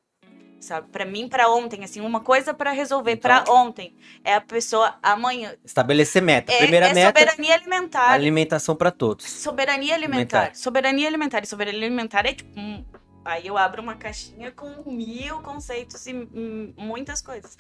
[0.61, 0.89] sabe?
[0.89, 4.95] Para mim, para ontem, assim, uma coisa para resolver então, para ontem é a pessoa
[5.03, 5.55] amanhã.
[5.65, 6.53] Estabelecer meta.
[6.53, 7.19] É, Primeira é meta.
[7.19, 8.11] Soberania alimentar.
[8.11, 9.29] Alimentação para todos.
[9.29, 10.39] Soberania alimentar.
[10.39, 10.55] alimentar.
[10.57, 11.43] Soberania alimentar.
[11.43, 12.59] E soberania alimentar é tipo.
[12.59, 12.85] Um,
[13.25, 16.13] aí eu abro uma caixinha com mil conceitos e
[16.77, 17.57] muitas coisas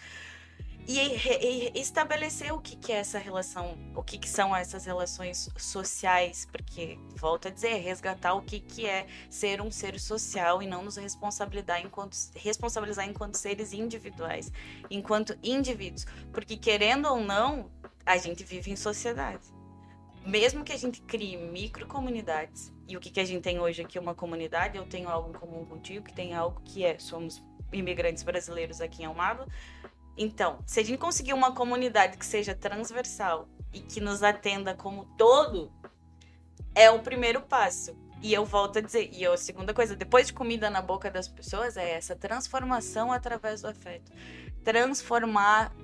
[0.86, 5.48] e, e estabelecer o que, que, é essa relação, o que, que, são essas relações
[5.57, 10.66] sociais, porque, volto a dizer, resgatar o que, que é ser um ser social e
[10.66, 14.52] não nos responsabilizar enquanto, responsabilizar enquanto seres individuais,
[14.90, 16.07] enquanto indivíduos.
[16.32, 17.70] Porque, querendo ou não,
[18.05, 19.44] a gente vive em sociedade.
[20.27, 23.97] Mesmo que a gente crie microcomunidades, e o que, que a gente tem hoje aqui
[23.97, 27.43] é uma comunidade, eu tenho algo em comum contigo, que tem algo que é, somos
[27.73, 29.47] imigrantes brasileiros aqui em Almada,
[30.16, 35.05] então, se a gente conseguir uma comunidade que seja transversal e que nos atenda como
[35.16, 35.73] todo,
[36.74, 37.97] é o primeiro passo.
[38.23, 41.27] E eu volto a dizer, e a segunda coisa, depois de comida na boca das
[41.27, 44.12] pessoas, é essa transformação através do afeto.
[44.62, 45.74] Transformar,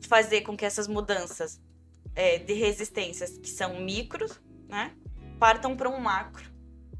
[0.00, 1.60] fazer com que essas mudanças
[2.14, 4.94] é, de resistências, que são micros, né,
[5.40, 6.54] partam para um macro.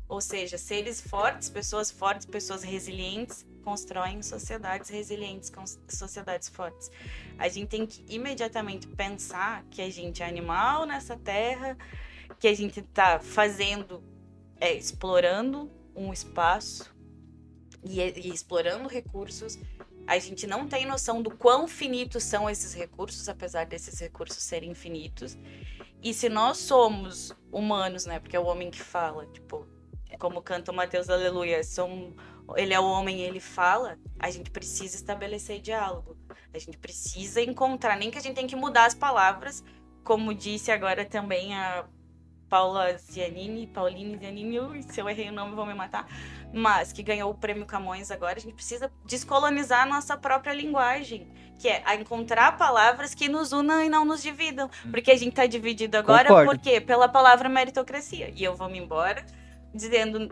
[0.08, 5.50] Ou seja, seres fortes, pessoas fortes, pessoas resilientes, constroem sociedades resilientes,
[5.88, 6.88] sociedades fortes.
[7.36, 11.76] A gente tem que imediatamente pensar que a gente é animal nessa terra,
[12.38, 14.04] que a gente está fazendo,
[14.60, 16.94] é, explorando um espaço
[17.82, 19.58] e, e explorando recursos.
[20.06, 24.70] A gente não tem noção do quão finitos são esses recursos, apesar desses recursos serem
[24.70, 25.36] infinitos.
[26.00, 28.20] E se nós somos humanos, né?
[28.20, 29.66] Porque é o homem que fala, tipo,
[30.20, 32.14] como canta o Mateus Aleluia, somos
[32.54, 36.16] ele é o homem, ele fala, a gente precisa estabelecer diálogo.
[36.52, 39.64] A gente precisa encontrar, nem que a gente tenha que mudar as palavras,
[40.04, 41.84] como disse agora também a
[42.48, 46.06] Paula Zianini, Pauline Zianini, se eu errei o nome vão me matar,
[46.54, 51.26] mas que ganhou o prêmio Camões agora, a gente precisa descolonizar a nossa própria linguagem,
[51.58, 54.90] que é encontrar palavras que nos unam e não nos dividam, hum.
[54.90, 56.50] porque a gente está dividido agora Concordo.
[56.50, 56.80] por quê?
[56.80, 58.32] Pela palavra meritocracia.
[58.34, 59.24] E eu vou me embora
[59.76, 60.28] dizendo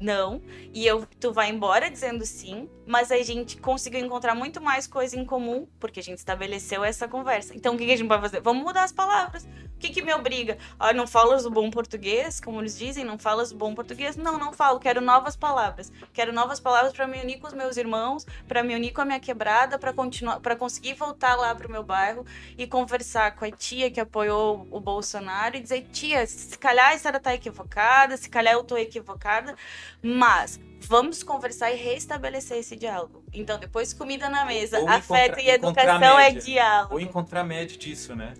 [0.00, 0.42] não
[0.72, 5.18] e eu tu vai embora dizendo sim, mas a gente conseguiu encontrar muito mais coisa
[5.18, 7.54] em comum porque a gente estabeleceu essa conversa.
[7.54, 8.40] Então o que, a gente vai fazer?
[8.40, 9.44] Vamos mudar as palavras.
[9.44, 10.58] O que, que me obriga?
[10.76, 14.16] Ah, não falas o bom português, como eles dizem, não falas o bom português?
[14.16, 14.80] Não, não falo.
[14.80, 15.92] Quero novas palavras.
[16.12, 19.04] Quero novas palavras para me unir com os meus irmãos, para me unir com a
[19.04, 22.26] minha quebrada, para continuar, para conseguir voltar lá pro meu bairro
[22.56, 26.98] e conversar com a tia que apoiou o Bolsonaro e dizer tia, se calhar a
[26.98, 29.54] senhora tá equivocada, se calhar eu tô equivocada,
[30.02, 33.22] mas vamos conversar e restabelecer esse diálogo.
[33.32, 36.94] Então, depois comida na mesa, ou afeto e educação é diálogo.
[36.94, 38.34] Ou encontrar média disso, né?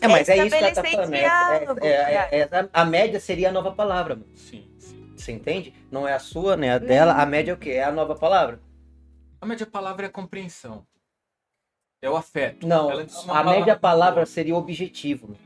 [0.00, 1.14] É, mas é isso que ela tá falando.
[1.82, 4.16] É, é, é, a média seria a nova palavra.
[4.16, 4.28] Mano.
[4.36, 5.14] Sim, sim.
[5.16, 5.72] Você entende?
[5.90, 7.14] Não é a sua, nem a dela.
[7.14, 7.70] A média é o quê?
[7.70, 8.60] É a nova palavra?
[9.40, 10.86] A média palavra é a compreensão.
[12.02, 12.66] É o afeto.
[12.66, 12.90] Não,
[13.28, 15.36] a média palavra seria o objetivo.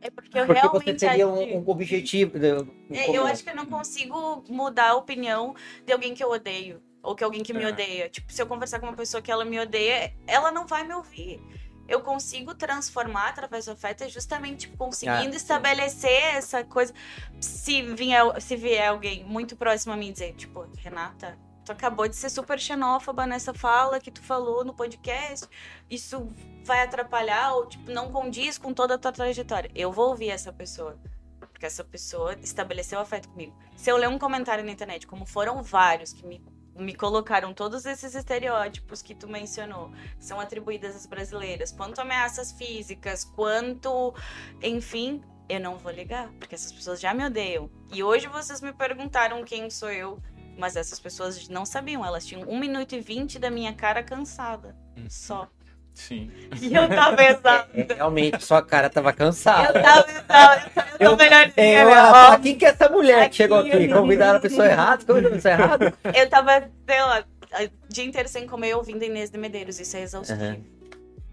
[0.00, 2.38] É porque eu porque realmente você teria um, um objetivo.
[2.38, 2.48] Né,
[2.90, 5.54] é, eu acho que eu não consigo mudar a opinião
[5.84, 6.80] de alguém que eu odeio.
[7.02, 7.68] Ou que alguém que me é.
[7.68, 8.08] odeia.
[8.08, 10.94] Tipo, se eu conversar com uma pessoa que ela me odeia, ela não vai me
[10.94, 11.40] ouvir.
[11.88, 16.92] Eu consigo transformar através do afeto é justamente tipo, conseguindo ah, estabelecer essa coisa.
[17.40, 21.38] Se vier, se vier alguém muito próximo a mim dizer, tipo, Renata,
[21.68, 25.46] tu acabou de ser super xenófoba nessa fala que tu falou no podcast.
[25.90, 26.26] Isso
[26.64, 29.70] vai atrapalhar ou tipo não condiz com toda a tua trajetória.
[29.74, 30.98] Eu vou ouvir essa pessoa,
[31.38, 33.54] porque essa pessoa estabeleceu afeto comigo.
[33.76, 36.42] Se eu ler um comentário na internet, como foram vários que me
[36.78, 42.52] me colocaram todos esses estereótipos que tu mencionou, que são atribuídas às brasileiras, quanto ameaças
[42.52, 44.14] físicas, quanto,
[44.62, 47.68] enfim, eu não vou ligar, porque essas pessoas já me odeiam.
[47.92, 50.22] E hoje vocês me perguntaram quem sou eu,
[50.58, 54.76] mas essas pessoas não sabiam, elas tinham 1 minuto e 20 da minha cara cansada,
[54.96, 55.06] hum.
[55.08, 55.48] só.
[55.94, 56.30] Sim.
[56.60, 57.68] E eu tava exausta.
[57.74, 59.78] É, realmente, sua cara tava cansada.
[59.78, 60.86] Eu tava exausta.
[61.00, 61.82] Eu, eu tô melhorzinha.
[61.82, 63.88] Eu, eu, quem que é essa mulher aqui, que chegou aqui?
[63.88, 65.04] Convidaram a pessoa errada?
[65.04, 65.94] Convidaram a pessoa errada?
[66.14, 67.24] Eu tava, sei lá,
[67.60, 69.80] o dia inteiro sem comer ouvindo Inês de Medeiros.
[69.80, 70.40] Isso é exaustivo.
[70.40, 70.64] Uhum.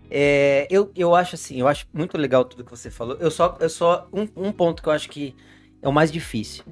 [0.09, 3.17] É, eu, eu acho assim, eu acho muito legal tudo que você falou.
[3.19, 5.35] Eu só, eu só um, um ponto que eu acho que
[5.81, 6.63] é o mais difícil.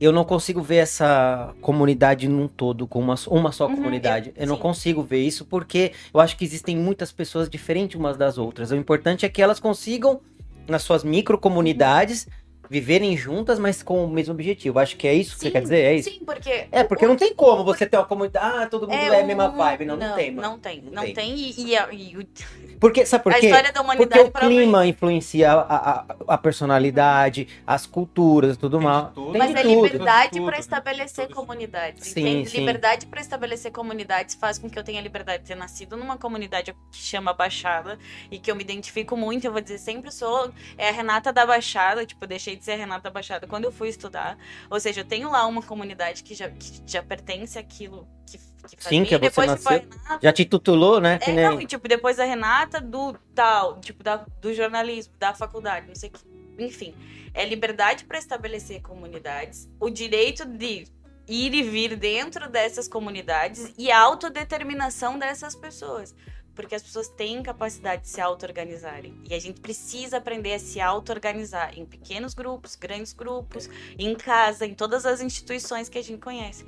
[0.00, 4.32] Eu não consigo ver essa comunidade num todo, com uma, uma só Uhum, comunidade.
[4.36, 4.62] eu- Eu, não sim.
[4.62, 8.70] consigo ver isso porque eu acho que existem muitas pessoas diferentes umas das outras.
[8.70, 10.20] O importante é que elas consigam,
[10.68, 12.26] nas suas microcomunidades,
[12.70, 14.78] viverem juntas, mas com o mesmo objetivo.
[14.78, 15.80] Acho que é isso que você Sim, quer dizer?
[15.80, 16.08] É isso?
[16.08, 16.68] Sim, porque.
[16.70, 19.48] É, porque não tem como você ter uma comunidade, ah, todo mundo é, a mesma
[19.48, 19.84] vibe.
[19.86, 20.48] Não, não, tem, mano.
[20.48, 21.14] Não tem, Não não tem.
[21.14, 21.34] tem.
[21.36, 22.26] E, e a, e o-
[22.80, 23.46] Porque, sabe por a quê?
[23.46, 28.78] história da Porque humanidade o prova clima influencia a, a, a personalidade, as culturas, tudo
[28.78, 29.10] Tem mal.
[29.14, 29.32] tudo.
[29.32, 31.34] Tem Mas é liberdade para estabelecer Tudo.
[31.36, 32.06] comunidades.
[32.08, 32.50] Sim, entende?
[32.50, 32.58] sim.
[32.60, 36.72] Liberdade para estabelecer comunidades faz com que eu tenha liberdade de ter nascido numa comunidade
[36.90, 37.98] que chama Baixada
[38.30, 39.44] e que eu me identifico muito.
[39.46, 42.06] Eu vou dizer, sempre sou é a Renata da Baixada.
[42.06, 44.38] Tipo, deixei de ser a Renata da Baixada quando eu fui estudar.
[44.70, 48.76] Ou seja, eu tenho lá uma comunidade que já, que já pertence àquilo que, que
[48.76, 49.88] faz Sim, que é você Depois tipo, nasceu.
[49.90, 51.18] Renata, Já te tutulou, né?
[51.22, 55.34] É, nem- não, e tipo, depois a Renata do tal, tipo, da, do jornalismo, da
[55.34, 56.30] faculdade, não sei o que.
[56.62, 56.94] Enfim,
[57.32, 60.86] é liberdade para estabelecer comunidades, o direito de
[61.26, 66.14] ir e vir dentro dessas comunidades e a autodeterminação dessas pessoas.
[66.54, 69.14] Porque as pessoas têm capacidade de se auto-organizarem.
[69.28, 73.68] E a gente precisa aprender a se auto-organizar em pequenos grupos, grandes grupos,
[73.98, 76.64] em casa, em todas as instituições que a gente conhece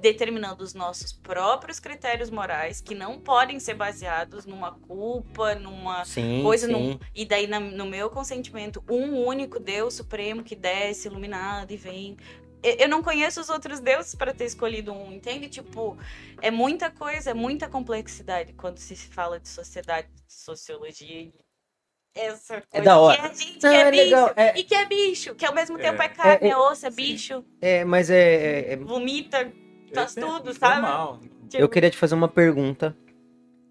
[0.00, 6.42] determinando os nossos próprios critérios morais que não podem ser baseados numa culpa, numa Sim,
[6.42, 6.72] coisa sim.
[6.72, 12.16] num- e daí no meu consentimento um único Deus supremo que desce iluminado e vem
[12.64, 15.48] Eu- não conheço os outros deuses para ter escolhido um, entende?
[15.48, 15.96] Tipo,
[16.40, 21.20] é muita coisa, é muita complexidade quando se fala de sociedade, de sociologia.
[21.22, 21.32] e
[22.14, 23.16] Essa coisa da hora.
[23.18, 25.44] Que é gente Não, que é, é bicho legal, é- e que é bicho, que
[25.44, 26.08] ao mesmo tempo é, É.
[26.08, 29.52] carne, É, é, é- osso, é bicho, É, mas é, é- é- vomita,
[29.92, 30.80] faz É, é tudo, sabe?
[30.80, 31.20] normal.
[31.52, 32.96] Eu queria te fazer uma pergunta.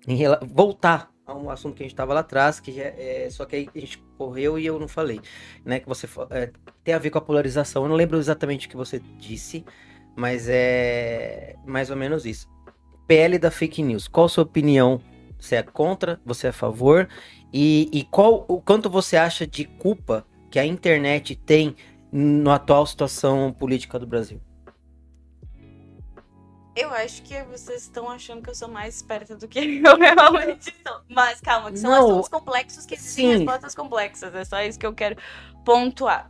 [0.07, 0.39] Em rela...
[0.43, 3.27] Voltar a um assunto que a gente estava lá atrás, que é...
[3.31, 5.19] só que aí a gente correu e eu não falei.
[5.63, 5.79] Né?
[5.79, 6.51] Que você é,
[6.83, 7.83] tem a ver com a polarização.
[7.83, 9.65] Eu não lembro exatamente o que você disse,
[10.15, 12.47] mas é mais ou menos isso.
[13.07, 14.07] PL da fake news.
[14.07, 15.01] Qual a sua opinião?
[15.39, 16.21] Você é contra?
[16.25, 17.07] Você é a favor?
[17.51, 21.75] E, e qual o quanto você acha de culpa que a internet tem
[22.11, 24.39] na atual situação política do Brasil?
[26.75, 30.75] Eu acho que vocês estão achando que eu sou mais esperta do que eu realmente
[30.85, 31.01] sou.
[31.07, 33.37] Mas calma, que são Não, assuntos complexos que existem sim.
[33.37, 34.33] respostas complexas.
[34.33, 35.15] É só isso que eu quero
[35.63, 36.27] pontuar.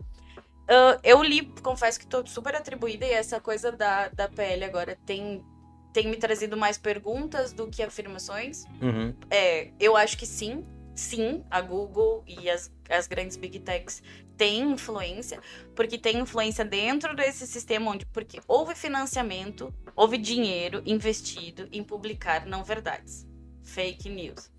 [0.67, 4.97] Ah, eu li, confesso que tô super atribuída, e essa coisa da, da PL agora
[5.05, 5.43] tem,
[5.91, 8.65] tem me trazido mais perguntas do que afirmações.
[8.81, 9.13] Uhum.
[9.29, 10.65] É, eu acho que sim,
[10.95, 14.01] sim, a Google e as, as grandes big techs
[14.37, 15.39] têm influência,
[15.75, 22.45] porque tem influência dentro desse sistema onde, porque houve financiamento, houve dinheiro investido em publicar
[22.45, 23.27] não verdades,
[23.63, 24.51] fake news,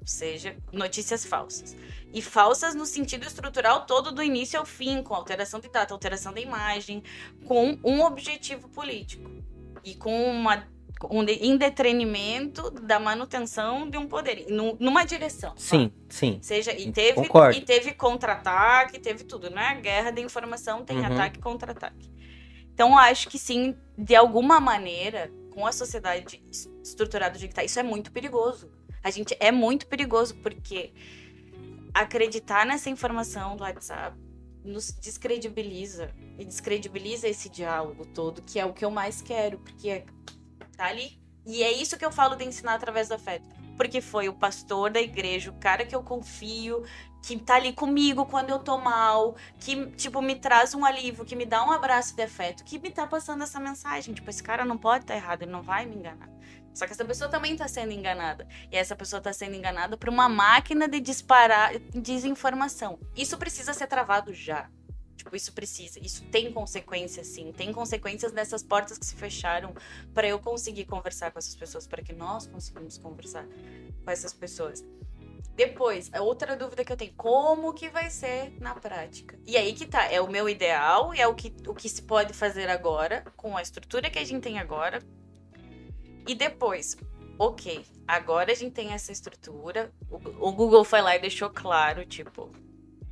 [0.00, 1.76] ou seja, notícias falsas.
[2.12, 6.32] E falsas no sentido estrutural todo do início ao fim, com alteração de data, alteração
[6.32, 7.02] da imagem,
[7.46, 9.30] com um objetivo político
[9.84, 15.54] e com uma um em detrimento da manutenção de um poder, num- numa direção.
[15.56, 16.38] Sim, sim.
[16.42, 17.56] Seja, e teve, Concordo.
[17.58, 19.80] e teve contra-ataque, teve tudo, né?
[19.80, 21.06] Guerra de informação tem Uhum.
[21.06, 22.10] ataque e contra-ataque.
[22.74, 27.56] Então, acho que sim, de alguma maneira, com a sociedade es- estruturada do jeito que
[27.56, 28.70] tá, isso é muito perigoso.
[29.04, 30.92] A gente é muito perigoso, porque
[31.92, 34.16] acreditar nessa informação do WhatsApp
[34.64, 36.10] nos descredibiliza.
[36.38, 40.04] E descredibiliza esse diálogo todo, que é o que eu mais quero, porque é-
[40.76, 41.20] tá ali.
[41.44, 43.48] E é isso que eu falo de ensinar através do afeto.
[43.76, 46.84] Porque foi o pastor da igreja, o cara que eu confio,
[47.22, 51.36] que tá ali comigo quando eu tô mal, que, tipo, me traz um alívio, que
[51.36, 54.12] me dá um abraço de afeto, que me tá passando essa mensagem.
[54.14, 56.28] Tipo, esse cara não pode estar errado, ele não vai me enganar.
[56.74, 58.46] Só que essa pessoa também tá sendo enganada.
[58.70, 62.98] E essa pessoa tá sendo enganada por uma máquina de disparar desinformação.
[63.14, 64.68] Isso precisa ser travado já.
[65.22, 66.00] Tipo, isso precisa.
[66.00, 67.52] Isso tem consequências, sim.
[67.52, 69.72] Tem consequências dessas portas que se fecharam
[70.12, 73.46] para eu conseguir conversar com essas pessoas, para que nós conseguimos conversar
[74.04, 74.84] com essas pessoas.
[75.54, 79.38] Depois, a outra dúvida que eu tenho, como que vai ser na prática?
[79.46, 82.32] E aí que tá, é o meu ideal, é o que, o que se pode
[82.32, 84.98] fazer agora, com a estrutura que a gente tem agora.
[86.26, 86.96] E depois,
[87.38, 92.04] ok, agora a gente tem essa estrutura, o, o Google foi lá e deixou claro,
[92.04, 92.50] tipo,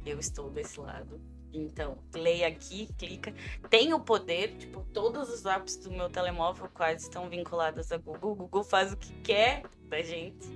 [0.05, 1.21] eu estou desse lado.
[1.53, 3.35] Então, leia aqui, clica.
[3.69, 8.33] Tem o poder, tipo, todos os apps do meu telemóvel quase estão vinculados a Google.
[8.33, 10.47] O Google faz o que quer da gente.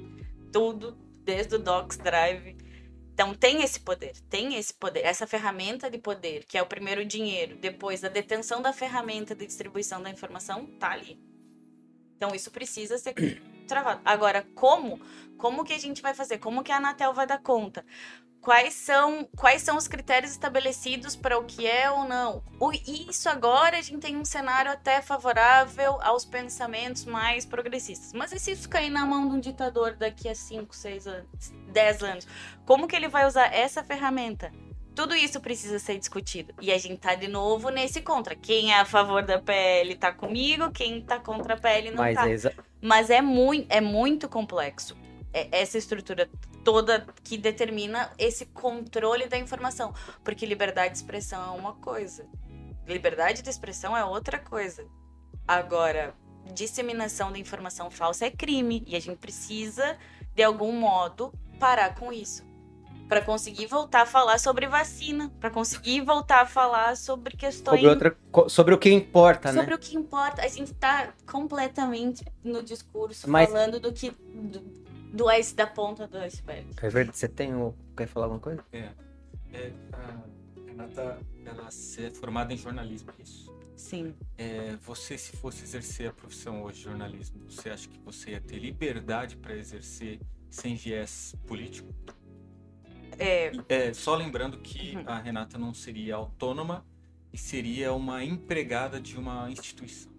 [0.53, 2.57] Tudo, desde o Docs Drive.
[3.15, 7.05] Então tem esse poder, tem esse poder, essa ferramenta de poder, que é o primeiro
[7.05, 11.16] dinheiro, depois a detenção da ferramenta de distribuição da informação, tá ali.
[12.16, 13.15] Então isso precisa ser
[13.69, 14.01] travado.
[14.05, 15.01] Agora, como?
[15.39, 16.39] Como que a gente vai fazer?
[16.39, 17.87] Como que a Anatel vai dar conta?
[18.45, 22.43] Quais são, quais são os critérios estabelecidos para o que é ou não.
[22.61, 28.12] O, isso agora a gente tem um cenário até favorável aos pensamentos mais progressistas.
[28.12, 31.53] Mas e se isso cair na mão de um ditador daqui a 5, 6 anos,
[31.73, 32.29] 10 anos?
[32.66, 34.53] Como que ele vai usar essa ferramenta?
[34.95, 36.55] Tudo isso precisa ser discutido.
[36.61, 38.37] E a gente tá de novo nesse contra.
[38.37, 42.15] Quem é a favor da PL tá comigo, quem tá contra a PL não Mas
[42.15, 42.29] tá.
[42.29, 44.95] é Mas é muito, é muito complexo.
[45.35, 46.31] É- essa estrutura
[46.62, 49.93] toda que determina esse controle da informação.
[50.23, 52.24] Porque liberdade de expressão é uma coisa.
[52.86, 54.86] Liberdade de expressão é outra coisa.
[55.47, 56.15] Agora,
[56.52, 58.85] disseminação da informação falsa é crime.
[58.86, 59.98] E a gente precisa,
[60.35, 62.44] de algum modo, parar com isso.
[63.09, 65.31] Para conseguir voltar a falar sobre vacina.
[65.40, 68.16] Para conseguir voltar a falar sobre questões sobre, outra,
[68.48, 69.74] sobre o que importa, sobre né?
[69.74, 70.43] o que importa.
[70.43, 74.11] A gente tá completamente no discurso Mas- falando do que.
[74.11, 74.84] Do,
[75.15, 76.66] do ice, da ponta do iceberg.
[76.82, 77.74] É verdade, você tem o...
[77.97, 78.65] Quer falar alguma coisa?
[78.73, 78.91] É,
[79.53, 81.69] é, a Renata, ela
[81.99, 83.55] é formada em jornalismo, isso?
[83.77, 84.15] Sim.
[84.39, 88.41] É, você, se fosse exercer a profissão hoje de jornalismo, você acha que você ia
[88.41, 90.20] ter liberdade para exercer
[90.51, 91.93] sem viés político?
[93.19, 95.05] É, É, só lembrando que Uhum.
[95.07, 96.85] a Renata não seria autônoma
[97.32, 100.12] e seria uma empregada de uma instituição.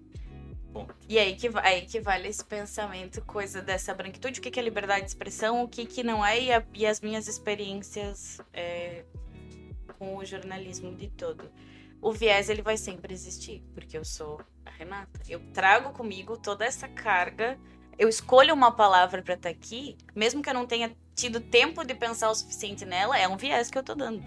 [0.76, 0.94] Ponto.
[1.08, 4.64] e aí que, aí que vale esse pensamento, coisa dessa branquitude, o que, que é
[4.64, 9.06] liberdade de expressão, o que, que não é, e, a- e as minhas experiências é,
[9.98, 11.50] com o jornalismo de todo.
[12.02, 15.18] O viés, ele vai sempre existir, porque eu sou a Renata.
[15.30, 17.58] Eu trago comigo toda essa carga,
[17.98, 21.96] eu escolho uma palavra para estar aqui, mesmo que eu não tenha tido tempo de
[21.96, 24.22] pensar o suficiente nela, é um viés que eu tô dando.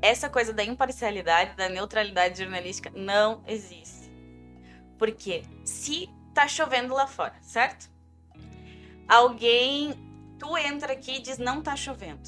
[0.00, 4.01] Essa coisa da imparcialidade, da neutralidade jornalística, não existe.
[5.02, 7.90] Porque se tá chovendo lá fora, certo?
[9.08, 9.94] Alguém.
[10.38, 12.20] Tu entra aqui e diz não tá chovendo.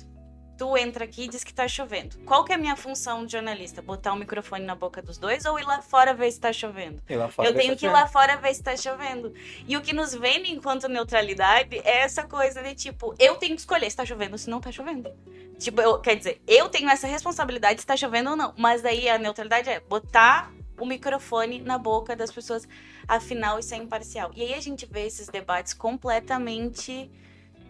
[0.59, 2.19] Tu entra aqui e diz que tá chovendo.
[2.25, 3.81] Qual que é a minha função de jornalista?
[3.81, 7.01] Botar o microfone na boca dos dois ou ir lá fora ver se tá chovendo?
[7.09, 9.33] Lá fora Eu tenho tá que ir lá fora ver se tá chovendo.
[9.69, 13.61] E o que nos vende enquanto neutralidade é essa coisa de tipo, eu tenho que
[13.61, 15.13] escolher se tá chovendo ou se não tá chovendo.
[15.61, 18.53] Tipo, eu, quer dizer, eu tenho essa responsabilidade se tá chovendo ou não.
[18.59, 22.67] Mas daí a neutralidade é botar o microfone na boca das pessoas.
[23.07, 24.31] Afinal, isso é imparcial.
[24.35, 27.11] E aí a gente vê esses debates completamente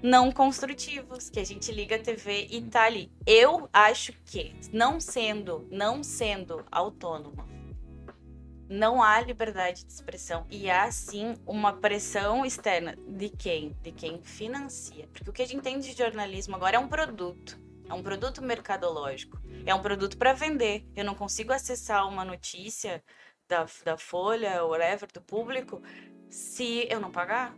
[0.02, 3.10] não construtivos, que a gente liga a TV e tá ali.
[3.26, 7.48] Eu acho que, não sendo, não sendo autônoma,
[8.68, 13.74] não há liberdade de expressão e há sim uma pressão externa de quem?
[13.82, 15.08] De quem financia.
[15.12, 17.58] Porque o que a gente entende de jornalismo agora é um produto.
[17.88, 19.38] É um produto mercadológico.
[19.66, 20.86] É um produto para vender.
[20.96, 23.02] Eu não consigo acessar uma notícia
[23.48, 25.82] da, da Folha, whatever, do público,
[26.30, 27.54] se eu não pagar.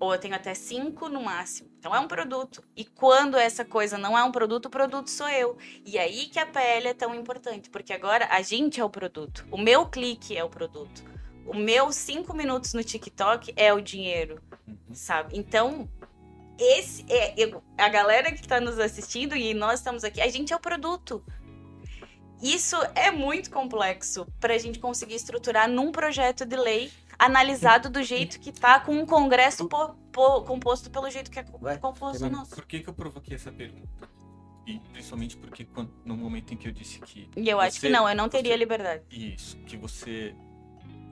[0.00, 1.70] Ou eu tenho até cinco no máximo.
[1.78, 2.62] Então é um produto.
[2.76, 5.56] E quando essa coisa não é um produto, o produto sou eu.
[5.84, 9.44] E aí que a PL é tão importante, porque agora a gente é o produto.
[9.50, 11.02] O meu clique é o produto.
[11.44, 14.76] O meu cinco minutos no TikTok é o dinheiro, Uhum.
[14.92, 15.36] sabe?
[15.36, 15.88] Então,
[16.58, 20.52] esse é eu- a galera que está nos assistindo e nós estamos aqui, a gente
[20.52, 21.24] é o produto.
[22.42, 28.00] Isso é muito complexo para a gente conseguir estruturar num projeto de lei analisado do
[28.02, 32.24] jeito que tá, com um congresso po- po- composto pelo jeito que é Vai, composto
[32.24, 32.54] o nosso.
[32.54, 34.08] Por que, que eu provoquei essa pergunta?
[34.64, 37.86] E principalmente porque quando- no momento em que eu disse que E eu acho Você-
[37.88, 39.02] que não, eu não teria você- liberdade.
[39.10, 40.32] isso, que você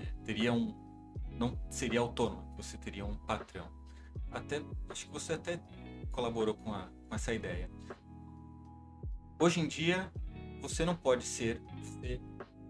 [0.00, 0.74] eh, teria um.
[1.32, 3.66] não seria autônomo, você teria um patrão.
[4.30, 4.62] Até.
[4.88, 5.60] Acho que você até
[6.10, 7.70] colaborou com, a- com essa ideia.
[9.40, 10.10] Hoje em dia,
[10.60, 12.20] você não pode ser você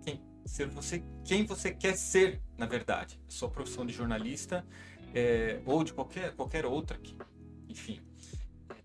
[0.02, 3.20] quem, ser você quem você quer ser, na verdade.
[3.26, 4.66] A sua profissão de jornalista
[5.14, 7.16] eh, ou de qualquer, qualquer outra que,
[7.68, 8.00] enfim,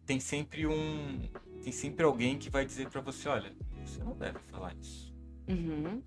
[0.05, 1.27] tem sempre um
[1.63, 5.13] tem sempre alguém que vai dizer pra você, olha, você não deve falar isso.
[5.47, 6.01] Uhum.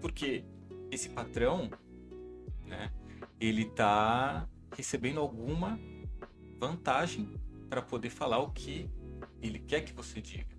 [0.00, 0.42] Porque
[0.90, 1.68] esse patrão,
[2.64, 2.90] né,
[3.38, 5.78] ele tá recebendo alguma
[6.58, 7.32] vantagem
[7.68, 8.88] para poder falar o que
[9.42, 10.56] ele quer que você diga.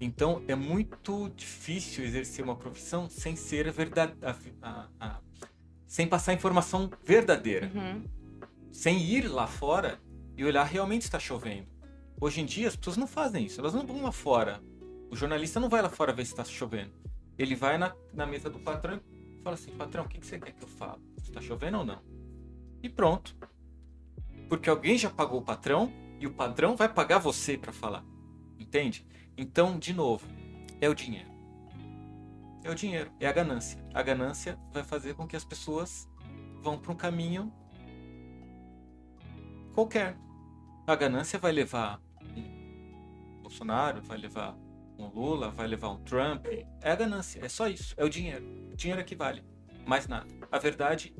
[0.00, 5.20] Então é muito difícil exercer uma profissão sem ser a verdade, a- a- a-
[5.86, 8.04] sem passar informação verdadeira, Uhum.
[8.70, 10.00] sem ir lá fora
[10.36, 11.66] e olhar realmente está chovendo.
[12.20, 14.62] Hoje em dia as pessoas não fazem isso, elas não vão lá fora.
[15.10, 16.92] O jornalista não vai lá fora ver se está chovendo.
[17.36, 19.00] Ele vai na, na mesa do patrão
[19.38, 21.00] e fala assim: patrão, o que, que você quer que eu fale?
[21.22, 22.00] Está chovendo ou não?
[22.82, 23.36] E pronto.
[24.48, 28.04] Porque alguém já pagou o patrão e o patrão vai pagar você para falar.
[28.58, 29.06] Entende?
[29.36, 30.26] Então, de novo,
[30.80, 31.30] é o dinheiro.
[32.64, 33.82] É o dinheiro, é a ganância.
[33.94, 36.08] A ganância vai fazer com que as pessoas
[36.62, 37.52] vão para um caminho
[39.74, 40.16] qualquer.
[40.86, 42.00] A ganância vai levar
[43.42, 44.56] Bolsonaro, vai levar
[44.98, 46.46] um Lula, vai levar um Trump.
[46.46, 48.44] É a ganância, é só isso, é o dinheiro.
[48.72, 49.44] O dinheiro é que vale,
[49.86, 50.26] mais nada.
[50.50, 51.14] A verdade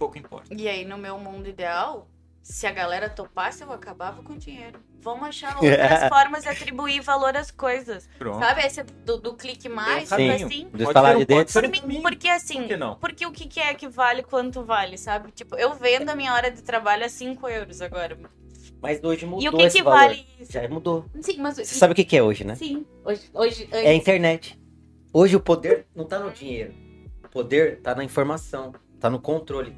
[0.00, 0.54] pouco importa.
[0.56, 2.08] E aí, no meu mundo ideal,
[2.42, 4.80] se a galera topasse, eu acabava com o dinheiro.
[5.02, 8.08] Vamos achar outras formas de atribuir valor às coisas.
[8.18, 8.38] Pronto.
[8.38, 8.62] Sabe?
[8.66, 10.16] Esse do, do clique mais, Sim.
[10.16, 10.68] tipo assim.
[10.72, 11.52] Do Pode falar um- de dentro.
[11.60, 12.94] Por mim, porque assim, Por que não?
[12.96, 15.30] porque o que, que é que vale quanto vale, sabe?
[15.32, 18.18] Tipo, eu vendo a minha hora de trabalho a 5 euros agora.
[18.82, 19.98] Mas hoje mudou E o que, esse que valor.
[19.98, 20.52] vale isso?
[20.52, 21.04] Já mudou.
[21.20, 21.56] Sim, mas.
[21.56, 22.54] Você sabe o que que é hoje, né?
[22.54, 22.86] Sim.
[23.04, 24.58] Hoje, hoje É a internet.
[25.12, 26.72] Hoje o poder não tá no dinheiro.
[27.24, 29.76] O poder tá na informação, tá no controle.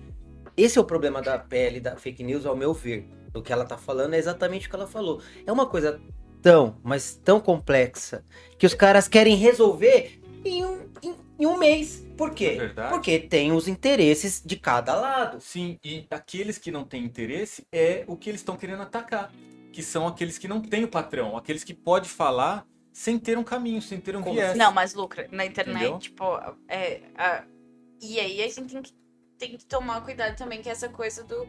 [0.56, 3.08] Esse é o problema da pele da fake news, ao meu ver.
[3.32, 5.22] Do que ela tá falando é exatamente o que ela falou.
[5.46, 5.98] É uma coisa
[6.42, 8.22] tão, mas tão complexa
[8.58, 12.06] que os caras querem resolver em um, em, em um mês.
[12.16, 12.50] Por É quê?
[12.58, 12.90] verdade.
[12.92, 15.40] Porque tem os interesses de cada lado.
[15.40, 19.32] Sim, e aqueles que não têm interesse é o que eles estão querendo atacar.
[19.72, 23.44] Que são aqueles que não têm o patrão, aqueles que pode falar sem ter um
[23.44, 24.54] caminho, sem ter um Como viés.
[24.58, 25.26] Não, mas lucra.
[25.32, 25.98] Na internet, Entendeu?
[25.98, 26.24] tipo,
[26.68, 27.00] é.
[27.16, 27.44] a-
[28.02, 28.92] E aí a gente tem que,
[29.42, 31.48] tem que tomar cuidado também com essa coisa do,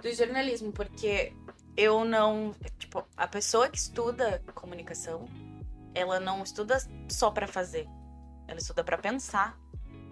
[0.00, 1.32] do jornalismo, porque
[1.76, 2.54] eu não.
[2.78, 5.28] Tipo, a pessoa que estuda comunicação,
[5.94, 7.86] ela não estuda só pra fazer.
[8.48, 9.58] Ela estuda pra pensar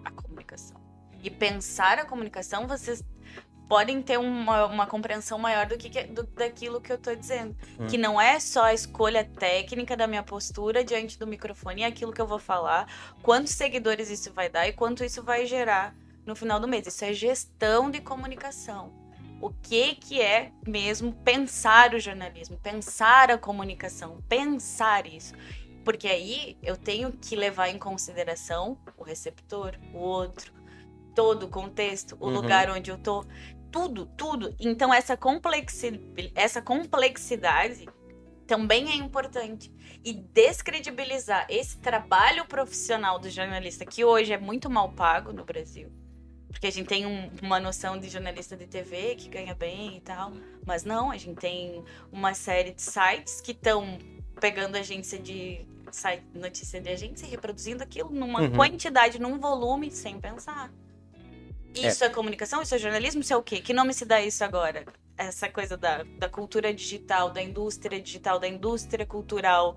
[0.05, 0.77] a comunicação.
[1.23, 3.03] E pensar a comunicação, vocês
[3.67, 7.55] podem ter uma, uma compreensão maior do que, que- do- daquilo que eu tô dizendo.
[7.79, 7.87] Hum.
[7.87, 12.11] Que não é só a escolha técnica da minha postura diante do microfone e aquilo
[12.13, 12.87] que eu vou falar,
[13.23, 15.95] quantos seguidores isso vai dar e quanto isso vai gerar
[16.25, 16.87] no final do mês.
[16.87, 18.93] Isso é gestão de comunicação.
[19.41, 25.33] O que que é mesmo pensar o jornalismo, pensar a comunicação, pensar isso.
[25.83, 30.53] Porque aí eu tenho que levar em consideração o receptor, o outro,
[31.15, 32.33] todo o contexto, o Uhum.
[32.33, 33.25] lugar onde eu tô,
[33.71, 34.55] tudo, tudo.
[34.59, 36.01] Então essa, complexi
[36.35, 37.91] essa complexidade
[38.47, 39.71] também é importante.
[40.03, 45.91] E descredibilizar esse trabalho profissional do jornalista, que hoje é muito mal pago no Brasil.
[46.53, 49.99] Porque a gente tem um- uma noção de jornalista de TV que ganha bem e
[49.99, 50.31] tal.
[50.65, 53.97] Mas não, a gente tem uma série de sites que estão
[54.39, 58.51] pegando agência de site, notícia de agência e reproduzindo aquilo numa Uhum.
[58.55, 60.71] quantidade, num volume, sem pensar.
[61.75, 62.09] Isso é.
[62.09, 62.61] comunicação?
[62.61, 63.21] Isso é jornalismo?
[63.21, 63.59] Isso é o quê?
[63.59, 64.85] Que nome se dá isso agora?
[65.17, 69.75] Essa coisa da, da cultura digital, da indústria digital, da indústria cultural.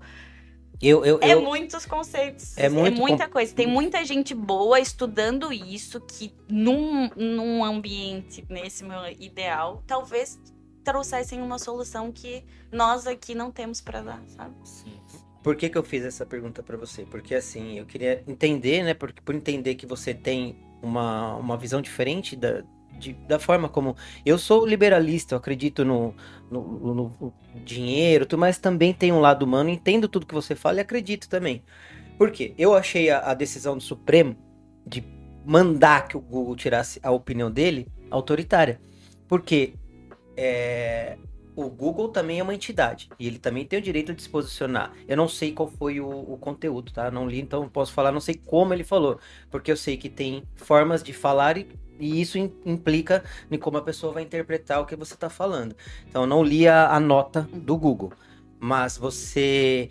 [0.81, 2.57] Eu, eu, É eu, muitos conceitos.
[2.57, 3.53] É muito muita coisa.
[3.53, 10.39] Tem muita gente boa estudando isso que num, num ambiente, nesse meu ideal, talvez
[10.83, 14.55] trouxessem uma solução que nós aqui não temos pra dar, sabe?
[14.63, 14.93] Sim.
[15.43, 17.03] Por que, que eu fiz essa pergunta pra você?
[17.03, 18.93] Porque assim, eu queria entender, né?
[18.93, 22.63] Porque por entender que você tem uma, uma visão diferente da,
[22.97, 23.95] de- da forma como.
[24.25, 26.15] Eu sou liberalista, eu acredito no,
[26.49, 27.33] no, no-
[27.63, 31.63] dinheiro, mas também tem um lado humano, entendo tudo que você fala e acredito também.
[32.17, 32.53] Por quê?
[32.57, 34.35] Eu achei a, a decisão do Supremo
[34.85, 35.03] de
[35.45, 38.81] mandar que o Google tirasse a opinião dele autoritária.
[39.27, 39.73] Porque
[40.35, 41.17] é,
[41.55, 44.93] o Google também é uma entidade e ele também tem o direito de se posicionar.
[45.07, 47.09] Eu não sei qual foi o, o conteúdo, tá?
[47.11, 49.19] Não li, então posso falar, não sei como ele falou,
[49.49, 51.67] porque eu sei que tem formas de falar e,
[51.99, 55.75] e isso im- implica em como a pessoa vai interpretar o que você está falando.
[56.07, 58.11] Então eu não li a, a nota do Google,
[58.59, 59.89] mas você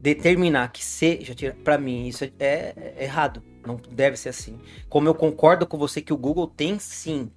[0.00, 4.58] determinar que seja, para mim isso é, é errado, não deve ser assim.
[4.88, 7.30] Como eu concordo com você que o Google tem sim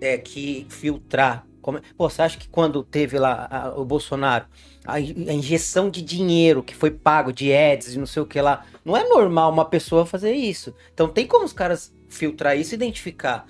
[0.00, 1.46] é, que filtrar.
[1.60, 1.78] Como...
[1.94, 4.46] Pô, você acha que quando teve lá a- o Bolsonaro,
[4.86, 8.40] a, a injeção de dinheiro que foi pago de ads e não sei o que
[8.40, 10.74] lá, não é normal uma pessoa fazer isso.
[10.94, 13.46] Então tem como os caras filtrar isso e identificar,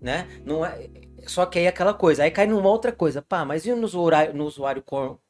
[0.00, 0.28] né?
[0.44, 0.88] Não é.
[1.24, 3.84] Só que aí é aquela coisa, aí cai numa outra coisa, pá, mas e no
[3.84, 4.82] usuário, no usuário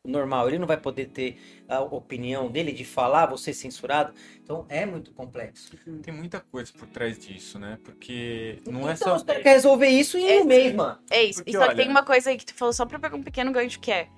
[0.06, 0.48] normal?
[0.48, 1.36] Ele não vai poder ter
[1.68, 4.14] a opinião dele de falar, você censurado?
[4.42, 5.76] Então é muito complexo.
[6.02, 7.78] Tem muita coisa por trás disso, né?
[7.84, 9.16] Porque não é então, só.
[9.16, 10.98] os caras querem resolver isso em um Esse- mês, mano.
[11.10, 11.40] É isso.
[11.40, 13.14] Porque, e só que olha- tem uma coisa aí que tu falou, só pra pegar
[13.16, 14.08] um pequeno gancho, que é.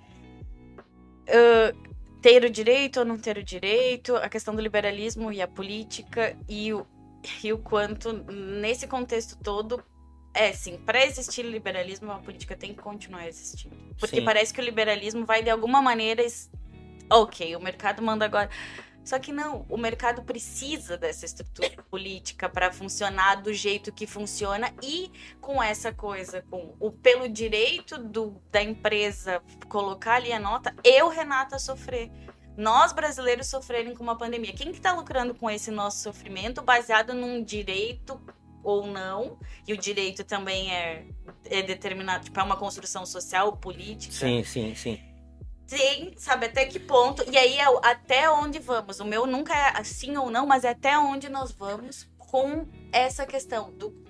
[1.28, 1.74] ah,
[2.23, 6.35] ter o direito ou não ter o direito, a questão do liberalismo e a política,
[6.49, 6.86] e o,
[7.42, 9.82] e o quanto, nesse contexto todo,
[10.34, 13.76] é sim, para existir liberalismo, a política tem que continuar existindo.
[13.98, 14.24] Porque Sim.
[14.24, 16.24] parece que o liberalismo vai, de alguma maneira.
[17.10, 18.51] Ok, o mercado manda agora.
[19.05, 24.72] Só que não, o mercado precisa dessa estrutura política para funcionar do jeito que funciona
[24.82, 30.74] e com essa coisa, com o pelo direito do, da empresa colocar ali a nota,
[30.82, 32.10] eu, Renata, sofrer.
[32.56, 34.52] Nós, brasileiros, sofrerem com uma pandemia.
[34.52, 38.20] Quem que tá lucrando com esse nosso sofrimento baseado num direito
[38.62, 39.39] ou não?
[39.66, 41.06] E o direito também é,
[41.47, 44.14] é determinado, tipo, é uma construção social, política.
[44.14, 45.01] Sim, sim, sim.
[45.66, 47.24] tem, sabe, até que ponto.
[47.28, 49.01] E aí é até onde vamos.
[49.01, 53.26] O meu nunca é assim ou não, mas é até onde nós vamos com essa
[53.26, 54.03] questão do,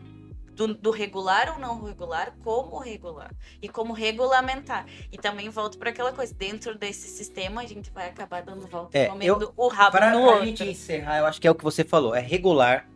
[0.55, 4.87] do, do regular ou não regular, como regular e como regulamentar.
[5.13, 8.97] E também volto para aquela coisa, dentro desse sistema a gente vai acabar dando volta
[8.97, 10.47] É, comendo o Tá rabo Pra, no pra outro.
[10.47, 12.15] gente encerrar, eu acho que é o que você falou.
[12.15, 12.89] É regular.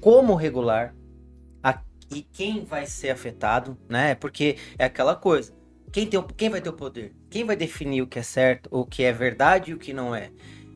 [0.00, 0.94] Como regular.
[1.62, 1.80] a-
[2.10, 4.14] e quem vai ser afetado, né?
[4.14, 5.52] Porque é aquela coisa.
[5.92, 7.14] Quem, tem, o- quem vai ter o poder?
[7.30, 10.14] Quem vai definir o que é certo, o que é verdade e o que não
[10.14, 10.30] é?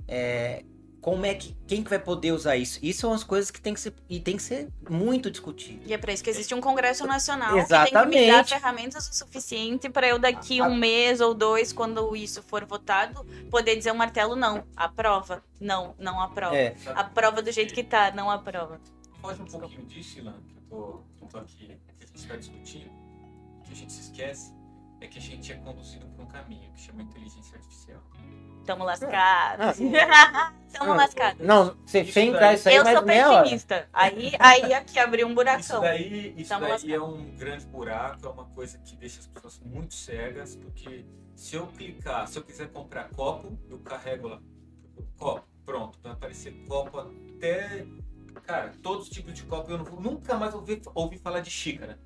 [0.08, 0.64] É,
[1.02, 1.54] como é que.
[1.66, 2.78] Quem que vai poder usar isso?
[2.80, 3.92] Isso são as coisas que tem que ser.
[4.08, 5.82] E tem que ser muito discutido.
[5.84, 8.30] E é para isso que existe um Congresso Nacional que tem que me Exatamente.
[8.30, 12.64] dar ferramentas o suficiente para eu daqui A- um mês ou dois, quando isso for
[12.64, 16.56] votado, poder dizer o martelo não, aprova, não, não aprova.
[16.56, 16.76] É.
[16.94, 18.80] Aprova do jeito que tá, não aprova.
[19.20, 21.66] Foge um pouquinho disso, Ilan, que eu tô, que eu tô aqui,
[21.98, 22.90] que a gente está discutindo,
[23.64, 24.54] que a gente se esquece,
[25.00, 28.00] é que a gente é conduzido por um caminho que chama inteligência artificial.
[28.64, 29.76] Tamo lascados.
[30.72, 31.46] Tamo Ah, lascados.
[31.46, 33.02] Não, você Isso sem daí- entrar isso aí Eu sou hora.
[33.42, 33.88] pessimista.
[33.92, 35.80] Aí, aí aqui abriu um Isso buracão.
[35.82, 36.94] daí, isso Tamo daí lascado.
[36.94, 41.56] é um grande buraco, é uma coisa que deixa as pessoas muito cegas, porque se
[41.56, 44.40] eu clicar, se eu quiser comprar copo, eu carrego lá,
[45.18, 47.84] copo, pronto, vai aparecer copo até,
[48.44, 51.50] cara, todos os tipos de copo, eu não vou, nunca mais ouvi, ouvi falar de
[51.50, 51.98] xícara.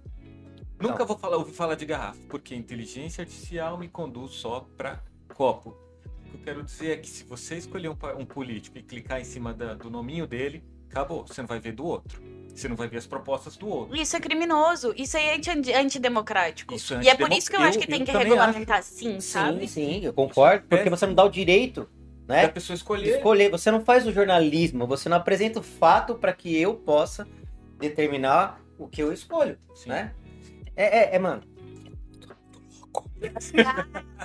[0.80, 1.06] Nunca Não.
[1.06, 5.00] vou falar, ouvir falar de garrafa, porque a inteligência artificial me conduz só para
[5.34, 5.74] copo.
[6.26, 9.20] O que eu quero dizer é que se você escolher um, um político e clicar
[9.20, 12.20] em cima da- do nominho dele, acabou, você não vai ver do outro.
[12.54, 13.94] Você não vai ver as propostas do outro.
[13.96, 14.94] Isso é criminoso.
[14.96, 16.74] Isso é anti- antidemocrático.
[16.74, 19.20] Isso é e é por isso que eu, eu- acho que tem que regulamentar sim,
[19.20, 19.68] sabe?
[19.68, 20.64] Sim, sim, eu concordo.
[20.68, 21.86] Porque você não dá o direito,
[22.26, 22.48] Da né?
[22.48, 23.16] pessoa escolher.
[23.16, 23.50] escolher.
[23.50, 27.28] Você não faz o jornalismo, você não apresenta o fato para que eu possa
[27.78, 29.90] determinar o que eu escolho, Sim.
[29.90, 30.14] né?
[30.74, 31.42] É, é, é, mano.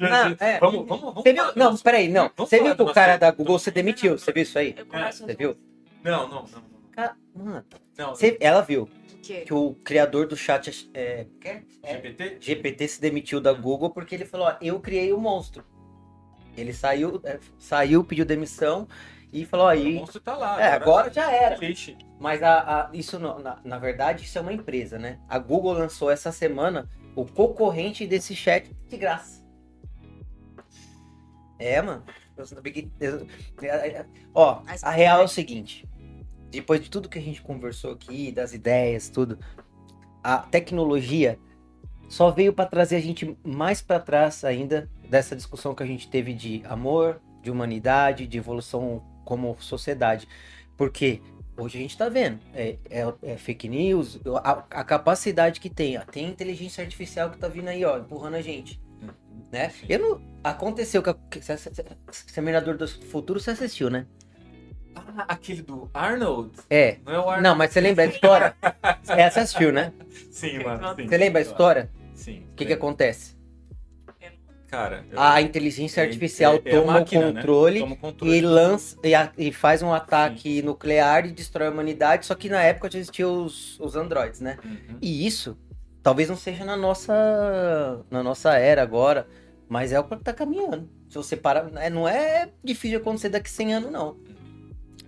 [0.00, 0.58] Não, é.
[0.58, 1.22] Vamos, vamos, vamos.
[1.22, 1.44] Você viu?
[1.56, 2.30] Não, peraí, não.
[2.36, 4.18] Vamos Você viu que o cara da Google se demitiu?
[4.18, 4.74] Você viu isso aí?
[5.12, 5.56] Você viu?
[6.02, 6.60] Não, não, não.
[6.60, 6.74] não.
[6.92, 7.64] Cara, mano,
[7.98, 9.40] Não, você- ela viu O quê?
[9.40, 12.36] que o criador do chat é, é, GPT?
[12.40, 15.64] GPT se demitiu da Google porque ele falou: ó, eu criei o monstro.
[16.56, 18.86] Ele saiu, é, saiu, pediu demissão
[19.32, 19.94] e falou: ó, O aí.
[19.94, 20.60] monstro tá lá.
[20.62, 21.56] É, agora já era.
[21.56, 21.96] Lixo.
[22.20, 25.18] Mas a, a- isso, não- na, na verdade, isso é uma empresa, né?
[25.28, 29.44] A Google lançou essa semana o concorrente desse chat de graça.
[31.58, 32.02] É, mano.
[34.34, 35.88] Ó, a real é o seguinte.
[36.50, 39.38] Depois de tudo que a gente conversou aqui, das ideias, tudo,
[40.22, 41.38] a tecnologia
[42.08, 46.08] só veio para trazer a gente mais para trás ainda dessa discussão que a gente
[46.08, 50.28] teve de amor, de humanidade, de evolução como sociedade.
[50.76, 51.20] Porque
[51.56, 55.98] hoje a gente tá vendo, é, é- é fake news, a, a capacidade que tem,
[55.98, 58.80] ó, tem inteligência artificial que tá vindo aí, ó, empurrando a gente,
[59.52, 59.70] né?
[59.70, 59.86] Sim.
[59.88, 61.84] Eu não, aconteceu que, que se- se- se-
[62.26, 64.06] Exterminador do Futuro você assistiu, né?
[64.96, 66.52] Ah, aquele do Arnold?
[66.70, 66.98] É.
[67.04, 67.42] Não é o Arnold?
[67.42, 68.56] Não, mas você lembra a história?
[69.08, 69.92] é, você assistiu, né?
[70.30, 70.94] Sim, mano.
[70.96, 71.90] Sim, Você lembra a história?
[72.14, 72.46] Sim.
[72.52, 73.34] O que que acontece?
[74.74, 77.40] Cara, eu- A inteligência é- artificial é- é toma máquina, o né?
[77.40, 78.36] controle Toma o controle.
[78.36, 82.48] e lança e, a- e faz um ataque nuclear e destrói a humanidade, só que
[82.48, 84.58] na época já existiam os, os androides, né?
[84.64, 84.98] Uhum.
[85.00, 85.56] E isso
[86.02, 89.28] talvez não seja na nossa na nossa era agora,
[89.68, 90.88] mas é o que tá caminhando.
[91.08, 94.16] Se você parar, é- não é difícil de acontecer daqui 100 anos não.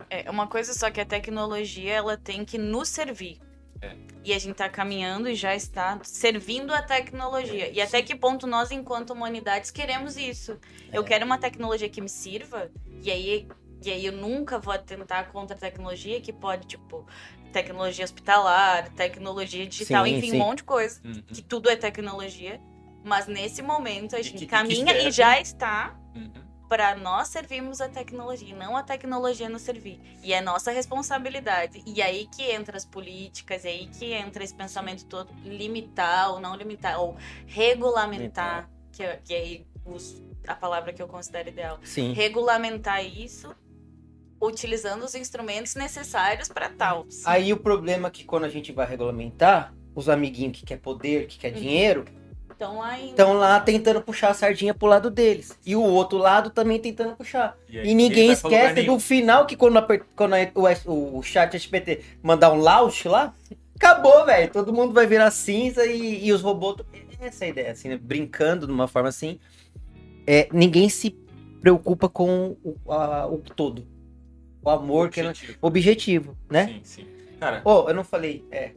[0.09, 3.39] É uma coisa só que a tecnologia ela tem que nos servir.
[3.81, 3.95] É.
[4.25, 7.69] E a gente tá caminhando e já está servindo a tecnologia.
[7.71, 10.59] E até que ponto nós, enquanto humanidades, queremos isso?
[10.93, 11.05] Eu É.
[11.07, 12.71] quero uma tecnologia que me sirva,
[13.03, 13.47] e aí,
[13.85, 17.07] e aí eu nunca vou atentar contra a tecnologia que pode, tipo,
[17.53, 20.37] tecnologia hospitalar, tecnologia digital, Sim, enfim, sim.
[20.37, 21.01] um monte de coisa.
[21.05, 21.23] Uhum.
[21.29, 22.61] Que tudo é tecnologia.
[23.05, 25.09] Mas nesse momento a gente que- que caminha serve.
[25.09, 26.33] e já está Uhum.
[26.69, 30.01] Para nós servirmos a tecnologia, e não a tecnologia nos servir.
[30.23, 31.83] E é nossa responsabilidade.
[31.87, 36.41] E aí que entra as políticas, e aí que entra esse pensamento todo, limitar ou
[36.41, 37.17] não limitar, ou
[37.47, 41.79] regulamentar, que, é- que os- a palavra que eu considero ideal.
[41.85, 42.13] Sim.
[42.13, 43.55] Regulamentar isso
[44.41, 47.07] utilizando os instrumentos necessários para tal.
[47.25, 51.27] Aí o problema é que quando a gente vai regulamentar, os amiguinhos que quer poder,
[51.27, 51.61] que quer Uhum.
[51.61, 52.05] dinheiro,
[52.57, 55.59] Então aí estão lá tentando puxar a sardinha pro lado deles.
[55.65, 57.57] E o outro lado também tentando puxar.
[57.69, 62.01] aí, E ninguém esquece do final que quando, aper- quando o, S- o chat SPT
[62.23, 63.35] mandar um launch lá,
[63.77, 64.51] acabou, velho.
[64.51, 66.77] Todo mundo vai virar cinza e, e os robôs.
[67.21, 67.99] Essa é a ideia, assim, né?
[68.01, 69.39] brincando de uma forma assim.
[70.27, 71.11] É, ninguém se
[71.61, 73.87] preocupa com o, a- o todo.
[74.63, 75.59] O amor, que é Objetivo.
[75.61, 76.67] objetivo, né?
[76.67, 77.07] Sim, sim.
[77.39, 78.45] Cara, Ô, eu não falei.
[78.51, 78.73] É.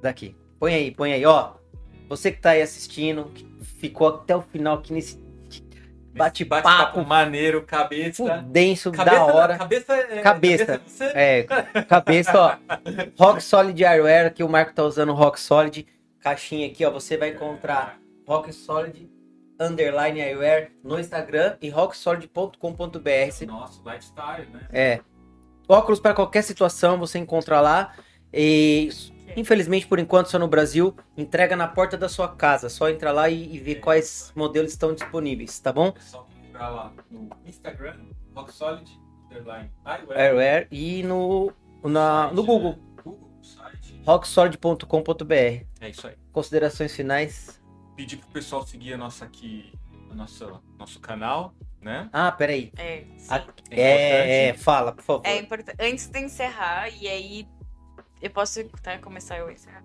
[0.00, 0.36] Daqui.
[0.58, 1.52] Põe aí, põe aí, ó.
[2.08, 3.46] Você que tá aí assistindo, que
[3.78, 5.16] ficou até o final aqui nesse
[6.14, 8.38] bate-papo Bate-papo maneiro, cabeça.
[8.46, 9.58] denso Cabeça, da hora.
[9.58, 10.20] Cabeça é.
[10.20, 10.80] Cabeça.
[10.86, 11.04] você?
[11.06, 11.42] É,
[11.88, 12.56] cabeça, ó.
[13.18, 15.86] Rock Solid Eyewear, que o Marco tá usando Rock Solid.
[16.20, 16.90] Caixinha aqui, ó.
[16.90, 19.10] Você vai encontrar Rock Solid
[19.58, 23.46] underline eyewear no Instagram e rocksolid.com.br.
[23.46, 24.60] Nosso lifestyle, né?
[24.72, 25.00] É.
[25.68, 27.92] Óculos para qualquer situação você encontra lá.
[28.32, 28.88] E
[29.36, 30.94] infelizmente, por enquanto, só no Brasil.
[31.16, 32.68] Entrega na porta da sua casa.
[32.68, 35.92] Só entra lá e, e ver quais modelos estão disponíveis, tá bom?
[35.96, 37.96] É só procurar lá no Instagram,
[38.34, 39.70] Rocksolid, underline.
[40.16, 41.52] Eyewear e no,
[41.82, 42.78] na, no Google, né?
[43.02, 43.30] Google,
[44.06, 45.34] rocksolid.com.br.
[45.80, 46.14] É isso aí.
[46.32, 47.60] Considerações finais?
[47.96, 49.72] Pedir pro pessoal seguir a nossa aqui,
[50.10, 52.08] a nossa, nosso canal, né?
[52.12, 52.72] Ah, peraí.
[52.76, 53.26] É, sim.
[53.32, 55.26] A- É É, é, fala, por favor.
[55.26, 55.76] É importante.
[55.80, 57.48] Antes de encerrar, e aí
[58.24, 59.84] eu posso tá, começar eu encerrar.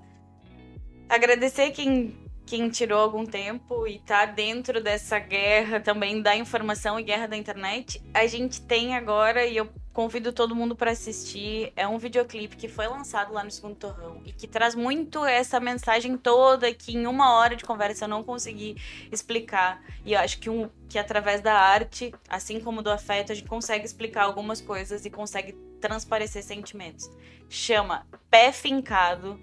[1.09, 7.03] Agradecer quem, quem tirou algum tempo e tá dentro dessa guerra também da informação e
[7.03, 8.01] guerra da internet.
[8.13, 9.69] A gente tem agora, e eu
[9.99, 14.21] convido todo mundo para assistir, é um videoclipe que foi lançado lá no Segundo Torrão
[14.25, 18.23] e que traz muito essa mensagem toda que em uma hora de conversa eu não
[18.23, 18.77] consegui
[19.11, 19.83] explicar.
[20.05, 23.49] E eu acho que, um, que através da arte, assim como do afeto, a gente
[23.49, 25.51] consegue explicar algumas coisas e consegue
[25.81, 27.11] transparecer sentimentos.
[27.49, 29.37] Chama Pé Fincado.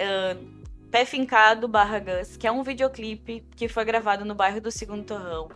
[0.00, 4.72] ahn, Pé Fincado barra Gus, que é um videoclipe que foi gravado no bairro do
[4.72, 5.48] Segundo Torrão.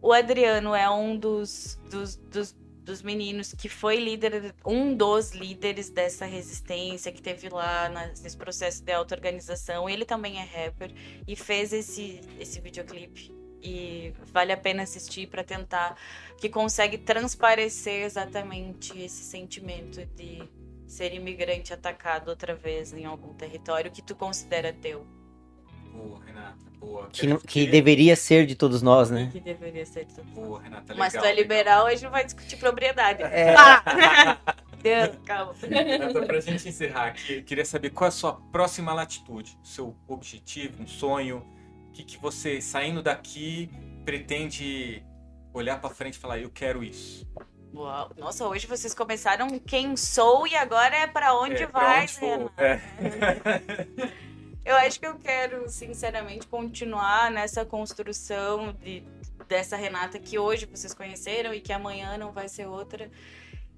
[0.00, 5.90] O Adriano é um dos, dos, dos, dos meninos que foi líder, um dos líderes
[5.90, 9.90] dessa resistência que teve lá nesse processo de auto-organização.
[9.90, 10.92] Ele também é rapper
[11.26, 13.34] e fez esse, esse videoclipe.
[13.60, 15.98] E vale a pena assistir para tentar
[16.38, 20.48] que consegue transparecer exatamente esse sentimento de
[20.86, 25.04] ser imigrante atacado outra vez em algum território que tu considera teu.
[25.92, 26.65] Boa, Renata.
[26.78, 27.08] Boa.
[27.12, 29.28] Que, não- que Queria- deveria ser de todos nós, né?
[29.32, 30.22] Que deveria ser teu.
[30.24, 30.94] Boa, Renata.
[30.94, 33.22] Mas tu legal, é liberal, a gente não vai discutir propriedade.
[33.22, 33.54] É.
[33.58, 34.38] Ah!
[34.82, 35.52] Deus, calma.
[35.60, 39.96] Renata, pra gente encerrar aqui, eu queria saber qual é a sua próxima latitude, seu
[40.06, 41.44] objetivo, um sonho,
[41.88, 43.68] o que, que você, saindo daqui,
[44.04, 45.02] pretende
[45.52, 47.26] olhar pra frente e falar, eu quero isso.
[47.74, 48.12] Uau.
[48.16, 52.12] Nossa, hoje vocês começaram quem sou e agora é pra onde É, pra vai, onde
[52.12, 52.26] for.
[52.26, 52.50] Renan.
[52.58, 52.80] É.
[54.66, 59.00] Eu acho que eu quero, sinceramente, continuar nessa construção de,
[59.46, 63.08] dessa Renata que hoje vocês conheceram e que amanhã não vai ser outra.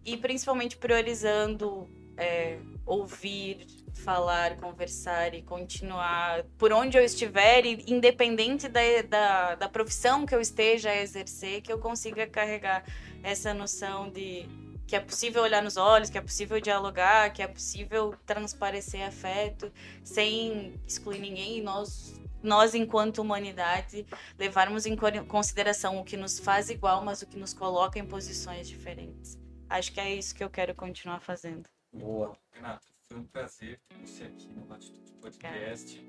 [0.03, 1.87] E principalmente priorizando
[2.17, 2.57] é,
[2.87, 3.67] ouvir,
[3.97, 10.41] falar, conversar e continuar por onde eu estiver, independente da, da, da profissão que eu
[10.41, 12.83] esteja a exercer, que eu consiga carregar
[13.23, 14.49] essa noção de
[14.89, 19.71] que é possível olhar nos olhos, que é possível dialogar, que é possível transparecer afeto
[20.03, 24.07] sem excluir ninguém e nós nós enquanto humanidade
[24.39, 28.07] levarmos em co- consideração o que nos faz igual, mas o que nos coloca em
[28.07, 29.37] posições diferentes.
[29.69, 31.69] Acho que é isso que eu quero continuar fazendo.
[31.93, 32.33] Boa.
[32.53, 36.01] Renata, foi um prazer ter você aqui no Latitude Podcast.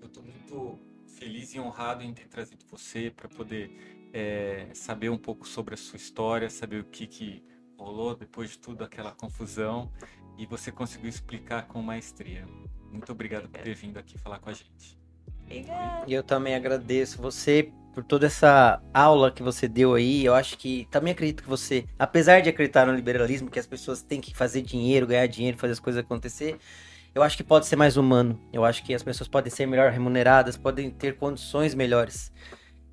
[0.00, 3.70] Eu estou muito feliz e honrado em ter trazido você para poder
[4.12, 7.42] é, saber um pouco sobre a sua história, saber o que, que
[7.78, 9.90] rolou depois de tudo aquela confusão
[10.36, 12.44] e você conseguiu explicar com maestria.
[12.90, 14.98] Muito obrigado por ter vindo aqui falar com a gente.
[15.44, 16.04] Obrigada.
[16.06, 20.24] E eu também agradeço você por toda essa aula que você deu aí.
[20.24, 24.02] Eu acho que também acredito que você, apesar de acreditar no liberalismo, que as pessoas
[24.02, 26.58] têm que fazer dinheiro, ganhar dinheiro, fazer as coisas acontecer,
[27.14, 28.40] eu acho que pode ser mais humano.
[28.52, 32.32] Eu acho que as pessoas podem ser melhor remuneradas, podem ter condições melhores.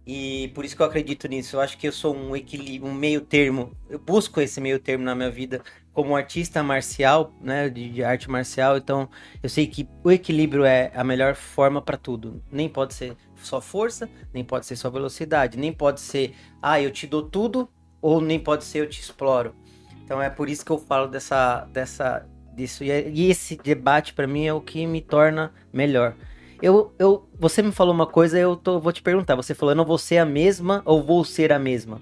[0.06, 1.56] E por isso que eu acredito nisso.
[1.56, 3.72] Eu acho que eu sou um equilíbrio, um meio termo.
[3.90, 5.62] Eu busco esse meio termo na minha vida
[5.94, 8.78] como artista marcial, né, de, de arte marcial.
[8.78, 9.10] Então,
[9.42, 12.44] eu sei que o equilíbrio é a melhor forma para tudo.
[12.52, 16.92] Nem pode ser só força, nem pode ser só velocidade, nem pode ser, ah, eu
[16.92, 17.70] te dou tudo,
[18.02, 19.56] ou nem pode ser eu te exploro.
[20.04, 22.84] Então é por isso que eu falo dessa, dessa, disso.
[22.84, 26.16] E, é- esse debate para mim é o que me torna melhor.
[26.62, 29.36] Eu, eu, você me falou uma coisa, eu tô, vou te perguntar.
[29.36, 32.02] Você falou, eu não vou ser a mesma ou vou ser a mesma?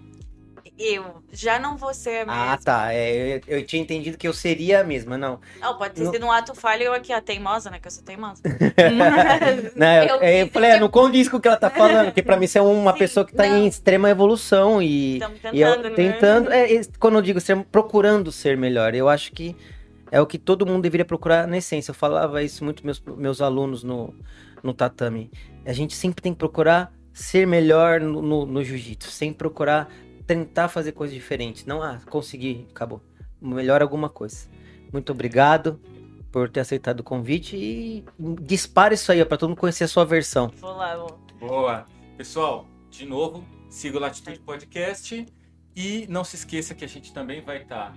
[0.80, 2.57] Eu já não vou ser a Ah, mesma.
[2.57, 2.93] tá.
[2.93, 5.39] É, eu, eu tinha entendido que eu seria a mesma, não.
[5.61, 7.77] Não, pode ter Não- sido um ato falho eu aqui, a teimosa, né?
[7.80, 8.41] Que eu sou teimosa.
[9.75, 12.05] Não, eu, Eu eu quis falei, é, não condiz com o que ela tá falando,
[12.05, 13.57] porque pra mim você é uma Sim, pessoa que tá não.
[13.57, 15.95] em extrema evolução e, Estamos e eu tentando, né?
[15.95, 19.55] tentando, é, é, quando eu digo ser, procurando ser melhor, eu acho que
[20.14, 21.90] é o que todo mundo deveria procurar na essência.
[21.90, 24.14] Eu falava isso muito meus meus alunos no,
[24.61, 25.31] no tatame.
[25.65, 29.90] A gente sempre tem que procurar ser melhor no, no, no jiu-jitsu, sempre procurar
[30.27, 31.65] tentar fazer coisas diferentes.
[31.65, 33.02] Não, ah, consegui, acabou.
[33.41, 34.48] Melhor alguma coisa.
[34.91, 35.81] Muito obrigado.
[36.31, 38.06] por ter aceitado o convite e
[38.41, 40.52] dispara isso aí, para todo mundo conhecer a sua versão.
[40.57, 41.19] Vou lá, vou.
[41.40, 41.85] Boa.
[42.18, 45.26] Pessoal, de novo, siga o Latitude Podcast
[45.76, 47.95] e não se esqueça que a gente também vai estar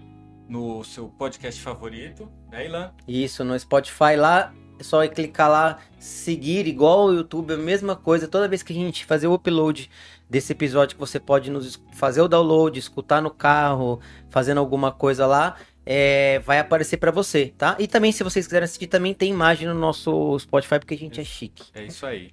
[0.49, 2.93] no seu podcast favorito, né, Ilan?
[3.07, 8.29] Isso, no Spotify lá, é só clicar lá, seguir, igual o YouTube, a mesma coisa.
[8.29, 9.91] Toda vez que a gente fazer o upload
[10.29, 14.01] desse episódio, que você pode nos fazer o download, escutar no carro,
[14.31, 17.77] fazendo alguma coisa lá, é, vai aparecer para você, tá?
[17.79, 21.21] E também, se vocês quiserem assistir, também tem imagem no nosso Spotify, porque a gente
[21.21, 21.65] é chique.
[21.73, 22.33] É isso aí.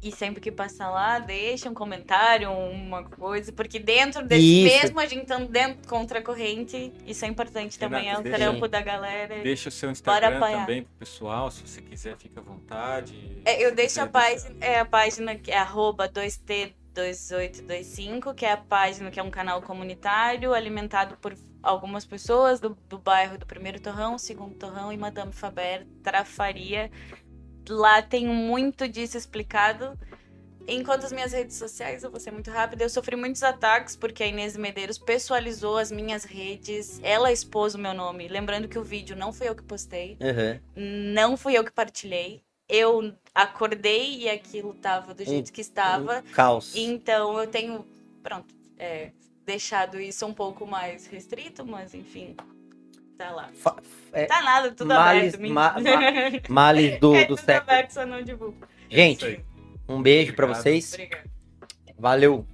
[0.00, 4.80] E sempre que passar lá, deixa um comentário, uma coisa, porque dentro desse Isso.
[4.82, 8.38] mesmo a gente tá dentro contra a corrente, isso é importante também, é o deixa-
[8.38, 9.42] trampo da galera.
[9.42, 13.40] Deixa o seu Instagram também pro pessoal, se você quiser, fica à vontade.
[13.44, 18.56] É, eu deixo a página, é a página que é arroba 2T2825, que é a
[18.56, 23.80] página que é um canal comunitário alimentado por algumas pessoas do, do bairro do Primeiro
[23.80, 26.90] Torrão, Segundo Torrão e Madame Faber, Trafaria.
[27.68, 29.98] Lá tem muito disso explicado.
[30.70, 34.22] Enquanto as minhas redes sociais, eu vou ser muito rápida, eu sofri muitos ataques porque
[34.22, 38.28] a Inês Medeiros pessoalizou as minhas redes, ela expôs o meu nome.
[38.28, 40.60] Lembrando que o vídeo não fui eu que postei, Uhum.
[40.76, 42.42] não fui eu que partilhei.
[42.68, 46.18] Eu acordei e aquilo tava do jeito que estava.
[46.18, 46.76] Um caos.
[46.76, 47.86] Então eu tenho,
[48.22, 49.12] pronto, é,
[49.46, 52.36] deixado isso um pouco mais restrito, mas enfim,
[53.18, 53.48] tá lá.
[53.60, 53.76] Fa-
[54.12, 55.52] é, Tá nada, tudo males- aberto.
[55.52, 55.76] ma-.
[56.48, 57.70] Males do, é do tudo século.
[57.72, 58.56] aberto, só não divulgo.
[58.88, 59.44] Gente,
[59.88, 60.62] um beijo pra Obrigado.
[60.62, 60.92] vocês.
[60.94, 61.24] Obrigada.
[61.98, 62.46] Valeu.